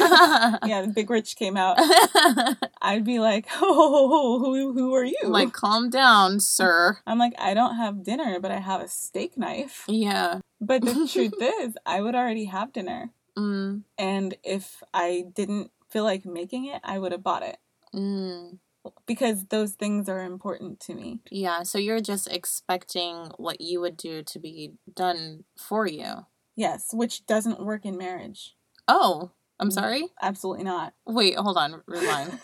yeah, 0.67 0.83
the 0.83 0.93
big 0.95 1.11
rich 1.11 1.37
came 1.37 1.57
out. 1.57 1.77
I'd 2.83 3.05
be 3.05 3.19
like, 3.19 3.47
oh, 3.61 4.39
who, 4.41 4.73
who 4.73 4.95
are 4.95 5.05
you? 5.05 5.19
like, 5.25 5.53
calm 5.53 5.91
down, 5.91 6.41
sir. 6.41 6.99
I'm 7.07 7.19
like, 7.19 7.35
I 7.39 7.55
don't 7.55 7.77
have 7.77 8.03
dinner, 8.03 8.41
but 8.41 8.51
I 8.51 8.59
have 8.59 8.81
a 8.81 8.89
steak 8.89 9.37
knife. 9.37 9.85
Yeah. 9.89 10.41
But 10.61 10.83
the 10.83 11.09
truth 11.13 11.35
is, 11.41 11.77
I 11.87 12.01
would 12.01 12.15
already 12.15 12.47
have 12.47 12.73
dinner. 12.73 13.11
Mm, 13.37 13.83
And 13.97 14.35
if 14.43 14.83
I 14.93 15.27
didn't 15.33 15.71
feel 15.89 16.05
like 16.05 16.25
making 16.27 16.67
it, 16.67 16.81
I 16.83 16.99
would 16.99 17.13
have 17.13 17.23
bought 17.23 17.45
it 17.45 17.59
mm. 17.95 18.59
because 19.07 19.47
those 19.47 19.73
things 19.73 20.09
are 20.09 20.25
important 20.25 20.81
to 20.81 20.95
me. 20.95 21.21
Yeah. 21.31 21.63
So 21.63 21.79
you're 21.79 22.01
just 22.01 22.27
expecting 22.33 23.31
what 23.37 23.61
you 23.61 23.81
would 23.81 23.97
do 23.97 24.23
to 24.25 24.39
be 24.41 24.73
done 24.93 25.45
for 25.57 25.87
you. 25.87 26.27
Yes, 26.57 26.89
which 26.93 27.27
doesn't 27.27 27.65
work 27.65 27.85
in 27.85 27.97
marriage. 27.97 28.57
Oh, 28.89 29.31
I'm 29.61 29.71
sorry. 29.71 30.09
Absolutely 30.23 30.65
not. 30.65 30.95
Wait, 31.07 31.37
hold 31.37 31.57
on. 31.57 31.83
Rewind. 31.87 32.39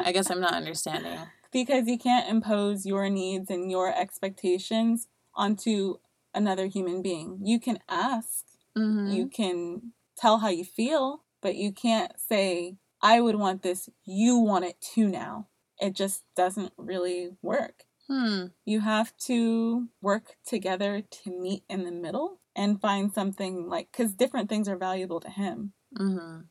I 0.00 0.12
guess 0.12 0.30
I'm 0.30 0.40
not 0.40 0.54
understanding. 0.54 1.18
because 1.52 1.86
you 1.86 1.98
can't 1.98 2.28
impose 2.28 2.86
your 2.86 3.08
needs 3.10 3.50
and 3.50 3.70
your 3.70 3.92
expectations 3.96 5.06
onto 5.34 5.96
another 6.34 6.66
human 6.66 7.02
being. 7.02 7.38
You 7.42 7.60
can 7.60 7.78
ask, 7.88 8.44
Mm-hmm. 8.78 9.10
you 9.10 9.26
can 9.26 9.92
tell 10.16 10.38
how 10.38 10.48
you 10.48 10.64
feel, 10.64 11.24
but 11.42 11.56
you 11.56 11.72
can't 11.72 12.12
say, 12.20 12.76
I 13.02 13.20
would 13.20 13.34
want 13.34 13.62
this, 13.64 13.88
you 14.04 14.38
want 14.38 14.64
it 14.64 14.80
too 14.80 15.08
now. 15.08 15.48
It 15.80 15.94
just 15.96 16.22
doesn't 16.36 16.72
really 16.76 17.30
work. 17.42 17.82
hmm. 18.06 18.46
You 18.64 18.78
have 18.80 19.16
to 19.26 19.88
work 20.00 20.36
together 20.46 21.02
to 21.24 21.30
meet 21.40 21.64
in 21.68 21.84
the 21.84 21.90
middle 21.90 22.38
and 22.54 22.80
find 22.80 23.12
something 23.12 23.68
like, 23.68 23.88
because 23.90 24.14
different 24.14 24.48
things 24.48 24.68
are 24.68 24.76
valuable 24.76 25.18
to 25.20 25.30
him. 25.30 25.72
Mm-hmm. 25.98 26.42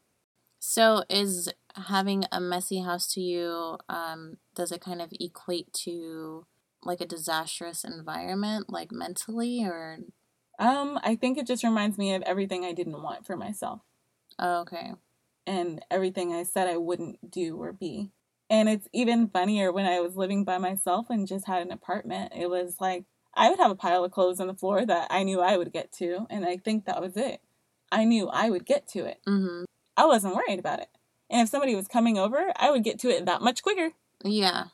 So 0.60 1.04
is 1.10 1.52
having 1.75 2.25
a 2.32 2.41
messy 2.41 2.82
house 2.82 3.12
to 3.13 3.21
you, 3.21 3.78
um, 3.88 4.38
does 4.56 4.71
it 4.71 4.82
kind 4.82 5.02
of 5.02 5.12
equate 5.19 5.71
to 5.86 6.45
like 6.84 7.01
a 7.01 7.05
disastrous 7.05 7.84
environment, 7.84 8.70
like 8.70 8.91
mentally 8.91 9.63
or 9.63 9.99
Um, 10.59 10.99
I 11.03 11.16
think 11.16 11.38
it 11.38 11.47
just 11.47 11.63
reminds 11.63 11.97
me 11.97 12.13
of 12.13 12.22
everything 12.24 12.66
I 12.66 12.74
didn't 12.74 13.01
want 13.01 13.26
for 13.26 13.38
myself 13.38 13.82
oh, 14.38 14.61
okay. 14.61 14.93
and 15.47 15.84
everything 15.89 16.34
I 16.34 16.43
said 16.43 16.68
I 16.68 16.78
wouldn't 16.78 17.32
do 17.32 17.61
or 17.61 17.72
be. 17.72 18.11
And 18.49 18.68
it's 18.68 18.88
even 18.91 19.30
funnier 19.30 19.72
when 19.72 19.86
I 19.86 19.99
was 19.99 20.16
living 20.16 20.43
by 20.43 20.57
myself 20.57 21.09
and 21.09 21.28
just 21.28 21.47
had 21.47 21.61
an 21.61 21.72
apartment. 21.72 22.34
It 22.36 22.49
was 22.49 22.78
like 22.82 23.05
I 23.34 23.49
would 23.49 23.59
have 23.59 23.72
a 23.72 23.76
pile 23.76 24.03
of 24.03 24.11
clothes 24.11 24.39
on 24.39 24.47
the 24.47 24.53
floor 24.55 24.86
that 24.86 25.07
I 25.11 25.24
knew 25.24 25.39
I 25.39 25.55
would 25.55 25.72
get 25.72 25.91
to, 25.93 26.26
and 26.30 26.45
I 26.45 26.57
think 26.57 26.86
that 26.86 27.01
was 27.01 27.16
it. 27.16 27.41
I 27.91 28.05
knew 28.05 28.27
I 28.29 28.49
would 28.49 28.65
get 28.65 28.87
to 28.89 29.05
it. 29.05 29.19
Mm-hmm. 29.27 29.63
I 29.97 30.05
wasn't 30.05 30.35
worried 30.35 30.59
about 30.59 30.79
it. 30.79 30.89
And 31.29 31.41
if 31.41 31.49
somebody 31.49 31.75
was 31.75 31.87
coming 31.87 32.17
over, 32.17 32.51
I 32.55 32.71
would 32.71 32.83
get 32.83 32.99
to 32.99 33.09
it 33.09 33.25
that 33.25 33.41
much 33.41 33.61
quicker. 33.61 33.91
Yeah. 34.23 34.65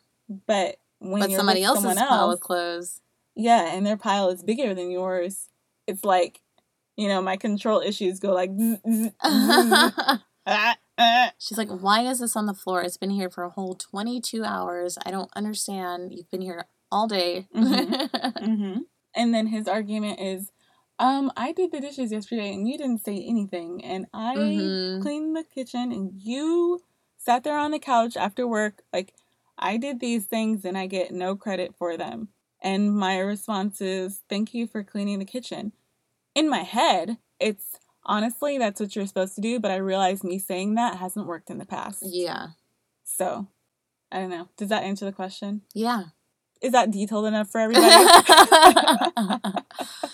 But 0.48 0.78
when 1.00 1.22
but 1.22 1.32
somebody 1.32 1.62
with 1.62 1.68
else's 1.68 1.84
someone 1.84 1.98
pile 1.98 2.30
else, 2.30 2.34
of 2.36 2.40
clothes. 2.40 3.02
yeah, 3.36 3.76
and 3.76 3.86
their 3.86 3.98
pile 3.98 4.30
is 4.30 4.44
bigger 4.44 4.74
than 4.74 4.90
yours, 4.92 5.50
it's 5.88 6.04
like 6.06 6.42
you 6.98 7.08
know, 7.10 7.22
my 7.22 7.36
control 7.38 7.82
issues 7.82 8.20
go 8.20 8.34
like. 8.34 8.52
zzz, 8.52 8.80
zzz, 8.90 9.12
zzz. 9.12 10.20
Ah, 10.48 10.78
ah. 10.98 11.32
She's 11.40 11.58
like, 11.58 11.70
why 11.70 12.02
is 12.02 12.20
this 12.20 12.36
on 12.36 12.46
the 12.46 12.54
floor? 12.54 12.82
It's 12.84 12.98
been 12.98 13.10
here 13.10 13.30
for 13.32 13.44
a 13.44 13.50
whole 13.50 13.74
22 13.74 14.44
hours. 14.44 14.98
I 15.06 15.10
don't 15.12 15.32
understand. 15.36 16.14
You've 16.14 16.30
been 16.30 16.42
here 16.42 16.66
all 16.92 17.08
day. 17.08 17.48
hmm 17.54 18.78
And 19.16 19.34
then 19.34 19.48
his 19.48 19.68
argument 19.68 20.20
is, 20.20 20.52
um, 21.00 21.32
I 21.36 21.52
did 21.52 21.72
the 21.72 21.82
dishes 21.82 22.12
yesterday 22.12 22.54
and 22.54 22.68
you 22.68 22.78
didn't 22.78 23.04
say 23.06 23.16
anything, 23.22 23.84
and 23.84 24.08
I 24.14 24.36
Mhm. 24.38 25.02
cleaned 25.02 25.36
the 25.36 25.44
kitchen 25.44 25.92
and 25.92 26.14
you 26.22 26.82
sat 27.18 27.44
there 27.44 27.58
on 27.58 27.72
the 27.72 27.80
couch 27.80 28.16
after 28.18 28.48
work. 28.48 28.84
Like, 28.94 29.14
I 29.58 29.78
did 29.78 30.00
these 30.00 30.26
things 30.26 30.66
and 30.66 30.78
I 30.78 30.88
get 30.88 31.12
no 31.12 31.36
credit 31.36 31.76
for 31.76 31.98
them. 31.98 32.30
And 32.62 32.96
my 32.96 33.20
response 33.20 33.82
is, 33.82 34.22
thank 34.30 34.54
you 34.54 34.68
for 34.68 34.84
cleaning 34.84 35.20
the 35.20 35.26
kitchen. 35.26 35.74
In 36.36 36.50
my 36.50 36.64
head, 36.64 37.18
it's 37.40 37.80
honestly 38.04 38.58
that's 38.58 38.80
what 38.80 38.96
you're 38.96 39.08
supposed 39.08 39.36
to 39.36 39.42
do, 39.42 39.60
but 39.60 39.72
I 39.72 39.78
realize 39.78 40.24
me 40.24 40.40
saying 40.40 40.76
that 40.76 40.98
hasn't 40.98 41.28
worked 41.28 41.50
in 41.50 41.58
the 41.58 41.66
past. 41.66 42.04
yeah. 42.04 42.50
So, 43.04 43.48
I 44.12 44.20
don't 44.20 44.30
know. 44.30 44.50
Does 44.58 44.70
that 44.70 44.84
answer 44.84 45.06
the 45.06 45.12
question? 45.12 45.62
Yeah. 45.74 46.06
Is 46.62 46.72
that 46.72 46.92
detailed 46.92 47.26
enough 47.26 47.50
for 47.50 47.60
everybody? 47.62 47.94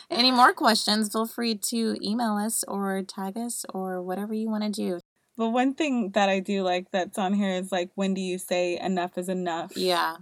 Any 0.09 0.31
more 0.31 0.53
questions, 0.53 1.11
feel 1.11 1.25
free 1.25 1.55
to 1.55 1.95
email 2.01 2.35
us 2.35 2.63
or 2.67 3.01
tag 3.03 3.37
us 3.37 3.65
or 3.73 4.01
whatever 4.01 4.33
you 4.33 4.49
want 4.49 4.63
to 4.63 4.69
do. 4.69 4.99
But 5.37 5.49
one 5.49 5.73
thing 5.73 6.11
that 6.11 6.29
I 6.29 6.39
do 6.39 6.61
like 6.63 6.91
that's 6.91 7.17
on 7.17 7.33
here 7.33 7.51
is 7.51 7.71
like, 7.71 7.89
when 7.95 8.13
do 8.13 8.21
you 8.21 8.37
say 8.37 8.77
enough 8.77 9.17
is 9.17 9.29
enough? 9.29 9.75
Yeah. 9.75 10.17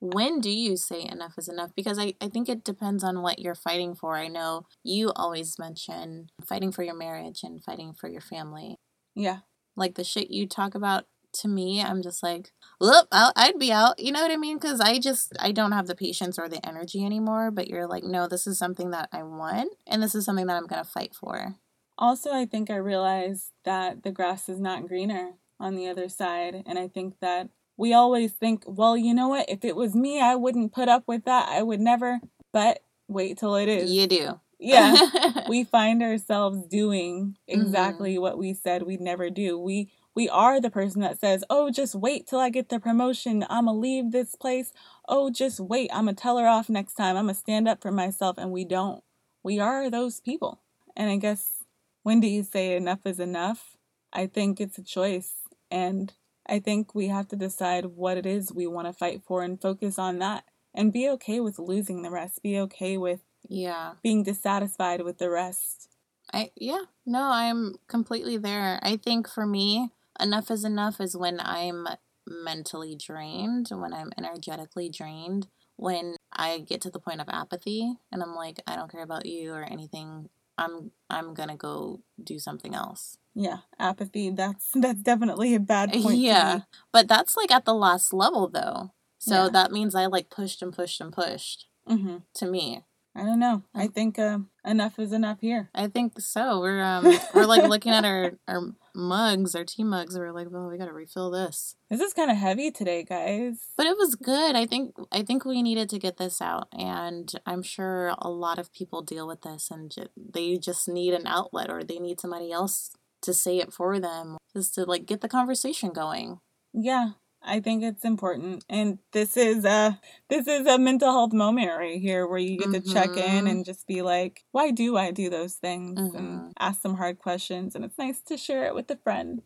When 0.00 0.40
do 0.40 0.50
you 0.50 0.76
say 0.76 1.02
enough 1.04 1.34
is 1.38 1.48
enough? 1.48 1.70
Because 1.76 1.98
I, 1.98 2.14
I 2.20 2.28
think 2.28 2.48
it 2.48 2.64
depends 2.64 3.04
on 3.04 3.22
what 3.22 3.38
you're 3.38 3.54
fighting 3.54 3.94
for. 3.94 4.16
I 4.16 4.28
know 4.28 4.66
you 4.82 5.12
always 5.14 5.58
mention 5.58 6.30
fighting 6.44 6.72
for 6.72 6.82
your 6.82 6.96
marriage 6.96 7.42
and 7.42 7.62
fighting 7.62 7.92
for 7.92 8.08
your 8.08 8.22
family. 8.22 8.78
Yeah. 9.14 9.40
Like 9.76 9.94
the 9.94 10.04
shit 10.04 10.30
you 10.30 10.46
talk 10.46 10.74
about 10.74 11.04
to 11.34 11.48
me, 11.48 11.82
I'm 11.82 12.02
just 12.02 12.22
like, 12.22 12.52
look, 12.80 13.08
I'll, 13.12 13.32
I'd 13.36 13.58
be 13.58 13.72
out. 13.72 13.98
You 13.98 14.12
know 14.12 14.22
what 14.22 14.30
I 14.30 14.36
mean? 14.36 14.58
Because 14.58 14.80
I 14.80 14.98
just, 14.98 15.32
I 15.38 15.52
don't 15.52 15.72
have 15.72 15.86
the 15.86 15.94
patience 15.94 16.38
or 16.38 16.48
the 16.48 16.64
energy 16.66 17.04
anymore. 17.04 17.50
But 17.50 17.68
you're 17.68 17.86
like, 17.86 18.04
no, 18.04 18.28
this 18.28 18.46
is 18.46 18.58
something 18.58 18.90
that 18.90 19.08
I 19.12 19.22
want. 19.22 19.72
And 19.86 20.02
this 20.02 20.14
is 20.14 20.24
something 20.24 20.46
that 20.46 20.56
I'm 20.56 20.66
going 20.66 20.82
to 20.82 20.88
fight 20.88 21.14
for. 21.14 21.56
Also, 21.98 22.32
I 22.32 22.46
think 22.46 22.70
I 22.70 22.76
realized 22.76 23.50
that 23.64 24.02
the 24.02 24.10
grass 24.10 24.48
is 24.48 24.60
not 24.60 24.88
greener 24.88 25.32
on 25.58 25.76
the 25.76 25.88
other 25.88 26.08
side. 26.08 26.62
And 26.66 26.78
I 26.78 26.88
think 26.88 27.16
that 27.20 27.50
we 27.76 27.92
always 27.92 28.32
think, 28.32 28.64
well, 28.66 28.96
you 28.96 29.14
know 29.14 29.28
what? 29.28 29.48
If 29.48 29.64
it 29.64 29.76
was 29.76 29.94
me, 29.94 30.20
I 30.20 30.34
wouldn't 30.34 30.72
put 30.72 30.88
up 30.88 31.04
with 31.06 31.24
that. 31.24 31.48
I 31.48 31.62
would 31.62 31.80
never. 31.80 32.20
But 32.52 32.80
wait 33.08 33.38
till 33.38 33.54
it 33.56 33.68
is. 33.68 33.90
You 33.90 34.06
do. 34.06 34.40
Yeah. 34.58 34.96
we 35.48 35.64
find 35.64 36.02
ourselves 36.02 36.66
doing 36.66 37.36
mm-hmm. 37.50 37.60
exactly 37.60 38.18
what 38.18 38.38
we 38.38 38.54
said 38.54 38.82
we'd 38.82 39.00
never 39.00 39.30
do. 39.30 39.58
We 39.58 39.90
we 40.14 40.28
are 40.28 40.60
the 40.60 40.70
person 40.70 41.00
that 41.02 41.20
says, 41.20 41.44
"Oh, 41.48 41.70
just 41.70 41.94
wait 41.94 42.26
till 42.26 42.40
I 42.40 42.50
get 42.50 42.68
the 42.68 42.80
promotion. 42.80 43.44
I'm 43.48 43.66
gonna 43.66 43.78
leave 43.78 44.10
this 44.10 44.34
place. 44.34 44.72
Oh, 45.08 45.30
just 45.30 45.60
wait. 45.60 45.90
I'm 45.92 46.06
gonna 46.06 46.14
tell 46.14 46.38
her 46.38 46.46
off 46.46 46.68
next 46.68 46.94
time. 46.94 47.16
I'm 47.16 47.24
gonna 47.24 47.34
stand 47.34 47.68
up 47.68 47.80
for 47.80 47.92
myself." 47.92 48.36
And 48.38 48.52
we 48.52 48.64
don't. 48.64 49.02
We 49.42 49.58
are 49.60 49.88
those 49.88 50.20
people. 50.20 50.60
And 50.96 51.10
I 51.10 51.16
guess 51.16 51.64
when 52.02 52.20
do 52.20 52.26
you 52.26 52.42
say 52.42 52.76
enough 52.76 53.00
is 53.04 53.20
enough? 53.20 53.76
I 54.12 54.26
think 54.26 54.60
it's 54.60 54.78
a 54.78 54.82
choice, 54.82 55.34
and 55.70 56.12
I 56.46 56.58
think 56.58 56.94
we 56.94 57.08
have 57.08 57.28
to 57.28 57.36
decide 57.36 57.86
what 57.86 58.16
it 58.16 58.26
is 58.26 58.52
we 58.52 58.66
want 58.66 58.88
to 58.88 58.92
fight 58.92 59.22
for 59.22 59.42
and 59.42 59.60
focus 59.60 59.98
on 59.98 60.18
that. 60.18 60.44
And 60.74 60.92
be 60.92 61.08
okay 61.10 61.40
with 61.40 61.58
losing 61.58 62.02
the 62.02 62.10
rest. 62.10 62.42
Be 62.42 62.58
okay 62.58 62.96
with 62.96 63.20
yeah. 63.48 63.94
being 64.02 64.22
dissatisfied 64.22 65.02
with 65.02 65.18
the 65.18 65.30
rest. 65.30 65.88
I 66.32 66.50
yeah, 66.56 66.82
no, 67.06 67.22
I'm 67.22 67.76
completely 67.88 68.36
there. 68.36 68.78
I 68.82 68.96
think 68.96 69.28
for 69.28 69.46
me, 69.46 69.90
enough 70.22 70.50
is 70.50 70.64
enough 70.64 71.00
is 71.00 71.16
when 71.16 71.40
I'm 71.40 71.86
mentally 72.26 72.96
drained, 72.96 73.68
when 73.70 73.92
I'm 73.92 74.10
energetically 74.18 74.88
drained, 74.88 75.48
when 75.76 76.16
I 76.32 76.58
get 76.58 76.80
to 76.82 76.90
the 76.90 77.00
point 77.00 77.20
of 77.20 77.28
apathy 77.28 77.94
and 78.12 78.22
I'm 78.22 78.34
like, 78.34 78.60
I 78.66 78.76
don't 78.76 78.90
care 78.90 79.02
about 79.02 79.26
you 79.26 79.52
or 79.52 79.62
anything. 79.64 80.28
I'm 80.58 80.90
I'm 81.08 81.32
gonna 81.34 81.56
go 81.56 82.00
do 82.22 82.38
something 82.38 82.74
else. 82.74 83.16
Yeah, 83.34 83.58
apathy. 83.78 84.30
That's 84.30 84.70
that's 84.74 85.02
definitely 85.02 85.54
a 85.54 85.60
bad 85.60 85.92
point. 85.92 86.18
yeah. 86.18 86.60
But 86.92 87.08
that's 87.08 87.36
like 87.36 87.50
at 87.50 87.64
the 87.64 87.74
last 87.74 88.12
level 88.12 88.48
though. 88.48 88.92
So 89.18 89.44
Yeah. 89.44 89.48
that 89.50 89.72
means 89.72 89.94
I 89.94 90.06
like 90.06 90.28
pushed 90.30 90.60
and 90.62 90.72
pushed 90.72 91.00
and 91.00 91.12
pushed 91.12 91.66
be. 91.88 91.96
hmm 91.96 92.16
to 92.34 92.46
me. 92.46 92.84
I 93.14 93.22
don't 93.24 93.40
know. 93.40 93.64
I 93.74 93.88
think 93.88 94.18
uh, 94.18 94.38
enough 94.64 94.98
is 94.98 95.12
enough 95.12 95.40
here. 95.40 95.68
I 95.74 95.88
think 95.88 96.20
so. 96.20 96.60
We're 96.60 96.82
um 96.82 97.18
we're 97.34 97.46
like 97.46 97.62
looking 97.62 97.92
at 97.92 98.04
our 98.04 98.32
our 98.46 98.60
mugs, 98.94 99.54
our 99.54 99.64
tea 99.64 99.84
mugs. 99.84 100.18
We're 100.18 100.32
like, 100.32 100.48
well, 100.50 100.68
we 100.68 100.78
gotta 100.78 100.92
refill 100.92 101.30
this. 101.30 101.76
This 101.88 102.00
is 102.00 102.12
kind 102.12 102.30
of 102.30 102.36
heavy 102.36 102.70
today, 102.70 103.04
guys. 103.04 103.58
But 103.76 103.86
it 103.86 103.96
was 103.96 104.14
good. 104.14 104.56
I 104.56 104.66
think 104.66 104.94
I 105.12 105.22
think 105.22 105.44
we 105.44 105.62
needed 105.62 105.88
to 105.90 105.98
get 105.98 106.16
this 106.16 106.40
out, 106.40 106.68
and 106.72 107.32
I'm 107.46 107.62
sure 107.62 108.14
a 108.18 108.30
lot 108.30 108.58
of 108.58 108.72
people 108.72 109.02
deal 109.02 109.26
with 109.26 109.42
this, 109.42 109.70
and 109.70 109.94
they 110.16 110.56
just 110.56 110.88
need 110.88 111.14
an 111.14 111.26
outlet, 111.26 111.70
or 111.70 111.82
they 111.82 111.98
need 111.98 112.20
somebody 112.20 112.52
else 112.52 112.90
to 113.22 113.34
say 113.34 113.58
it 113.58 113.72
for 113.72 114.00
them, 114.00 114.38
just 114.54 114.74
to 114.74 114.84
like 114.84 115.06
get 115.06 115.20
the 115.20 115.28
conversation 115.28 115.90
going. 115.90 116.40
Yeah, 116.72 117.10
I 117.42 117.60
think 117.60 117.82
it's 117.82 118.04
important, 118.04 118.64
and 118.68 118.98
this 119.12 119.36
is 119.36 119.64
a 119.64 119.98
this 120.28 120.46
is 120.46 120.66
a 120.66 120.78
mental 120.78 121.10
health 121.10 121.32
moment 121.32 121.70
right 121.76 121.98
here 122.00 122.26
where 122.26 122.38
you 122.38 122.58
get 122.58 122.70
to 122.72 122.80
check 122.92 123.10
in 123.16 123.44
Mhm. 123.46 123.50
and 123.50 123.64
just 123.64 123.86
be 123.86 124.02
like, 124.02 124.44
why 124.52 124.70
do 124.70 124.96
I 124.98 125.10
do 125.10 125.30
those 125.30 125.54
things, 125.54 125.98
Mhm. 125.98 126.14
and 126.18 126.52
ask 126.58 126.82
some 126.82 126.96
hard 126.96 127.18
questions, 127.18 127.74
and 127.74 127.84
it's 127.84 127.96
nice 127.98 128.20
to 128.22 128.36
share 128.36 128.64
it 128.66 128.74
with 128.74 128.90
a 128.90 128.96
friend. 128.96 129.42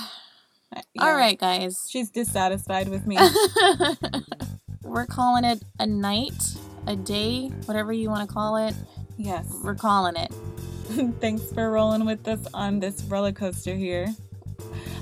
Uh, 0.75 0.81
All 0.99 1.07
yeah. 1.07 1.15
right, 1.15 1.39
guys. 1.39 1.87
she's 1.89 2.11
dissatisfied 2.11 2.89
with 2.89 3.07
me. 3.07 3.17
We're 4.83 5.07
calling 5.07 5.45
it 5.45 5.63
a 5.79 5.87
night, 5.87 6.43
a 6.89 6.97
day, 6.97 7.49
whatever 7.67 7.93
you 7.93 8.11
want 8.11 8.29
to 8.29 8.33
call 8.35 8.57
it. 8.57 8.75
yes. 9.17 9.47
We're 9.63 9.77
calling 9.77 10.17
it. 10.17 10.33
Thanks 11.21 11.45
for 11.53 11.71
rolling 11.71 12.05
with 12.05 12.27
us 12.27 12.41
on 12.53 12.81
this 12.81 13.03
roller 13.05 13.31
coaster 13.33 13.75
here. 13.77 14.09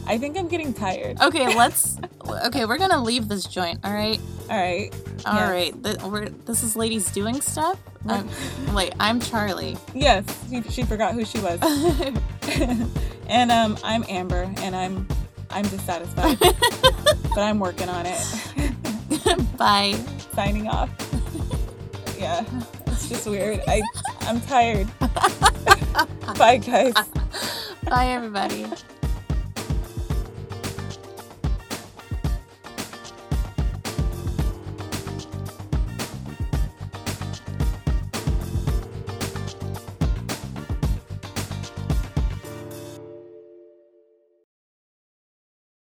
I 0.06 0.18
think 0.18 0.36
I'm 0.36 0.48
getting 0.48 0.72
tired. 0.74 1.20
Okay, 1.20 1.54
let's. 1.56 1.96
Okay, 2.46 2.64
we're 2.64 2.78
gonna 2.78 3.02
leave 3.02 3.28
this 3.28 3.44
joint. 3.44 3.80
All 3.84 3.92
right. 3.92 4.20
All 4.50 4.56
right. 4.56 4.90
All 5.24 5.34
Yes. 5.34 5.50
right. 5.50 5.84
Th- 5.84 6.02
we're, 6.02 6.28
this 6.28 6.62
is 6.64 6.74
ladies 6.76 7.10
doing 7.12 7.40
stuff. 7.40 7.78
Um, 8.08 8.28
wait, 8.74 8.92
I'm 8.98 9.20
Charlie. 9.20 9.76
Yes, 9.94 10.24
she, 10.50 10.60
she 10.62 10.82
forgot 10.82 11.14
who 11.14 11.24
she 11.24 11.38
was. 11.38 11.60
and 13.28 13.52
um, 13.52 13.78
I'm 13.84 14.02
Aamber, 14.04 14.58
and 14.60 14.74
I'm 14.74 15.06
I'm 15.50 15.62
dissatisfied, 15.64 16.38
but 16.40 17.38
I'm 17.38 17.60
working 17.60 17.88
on 17.88 18.06
it. 18.06 19.56
Bye. 19.56 19.94
Signing 20.34 20.66
off. 20.66 20.90
yeah, 22.18 22.44
it's 22.86 23.08
just 23.08 23.26
weird. 23.28 23.60
I 23.68 23.82
I'm 24.22 24.40
tired. 24.40 24.88
Bye, 26.38 26.56
guys. 26.56 26.94
Bye, 27.84 28.08
everybody. 28.08 28.66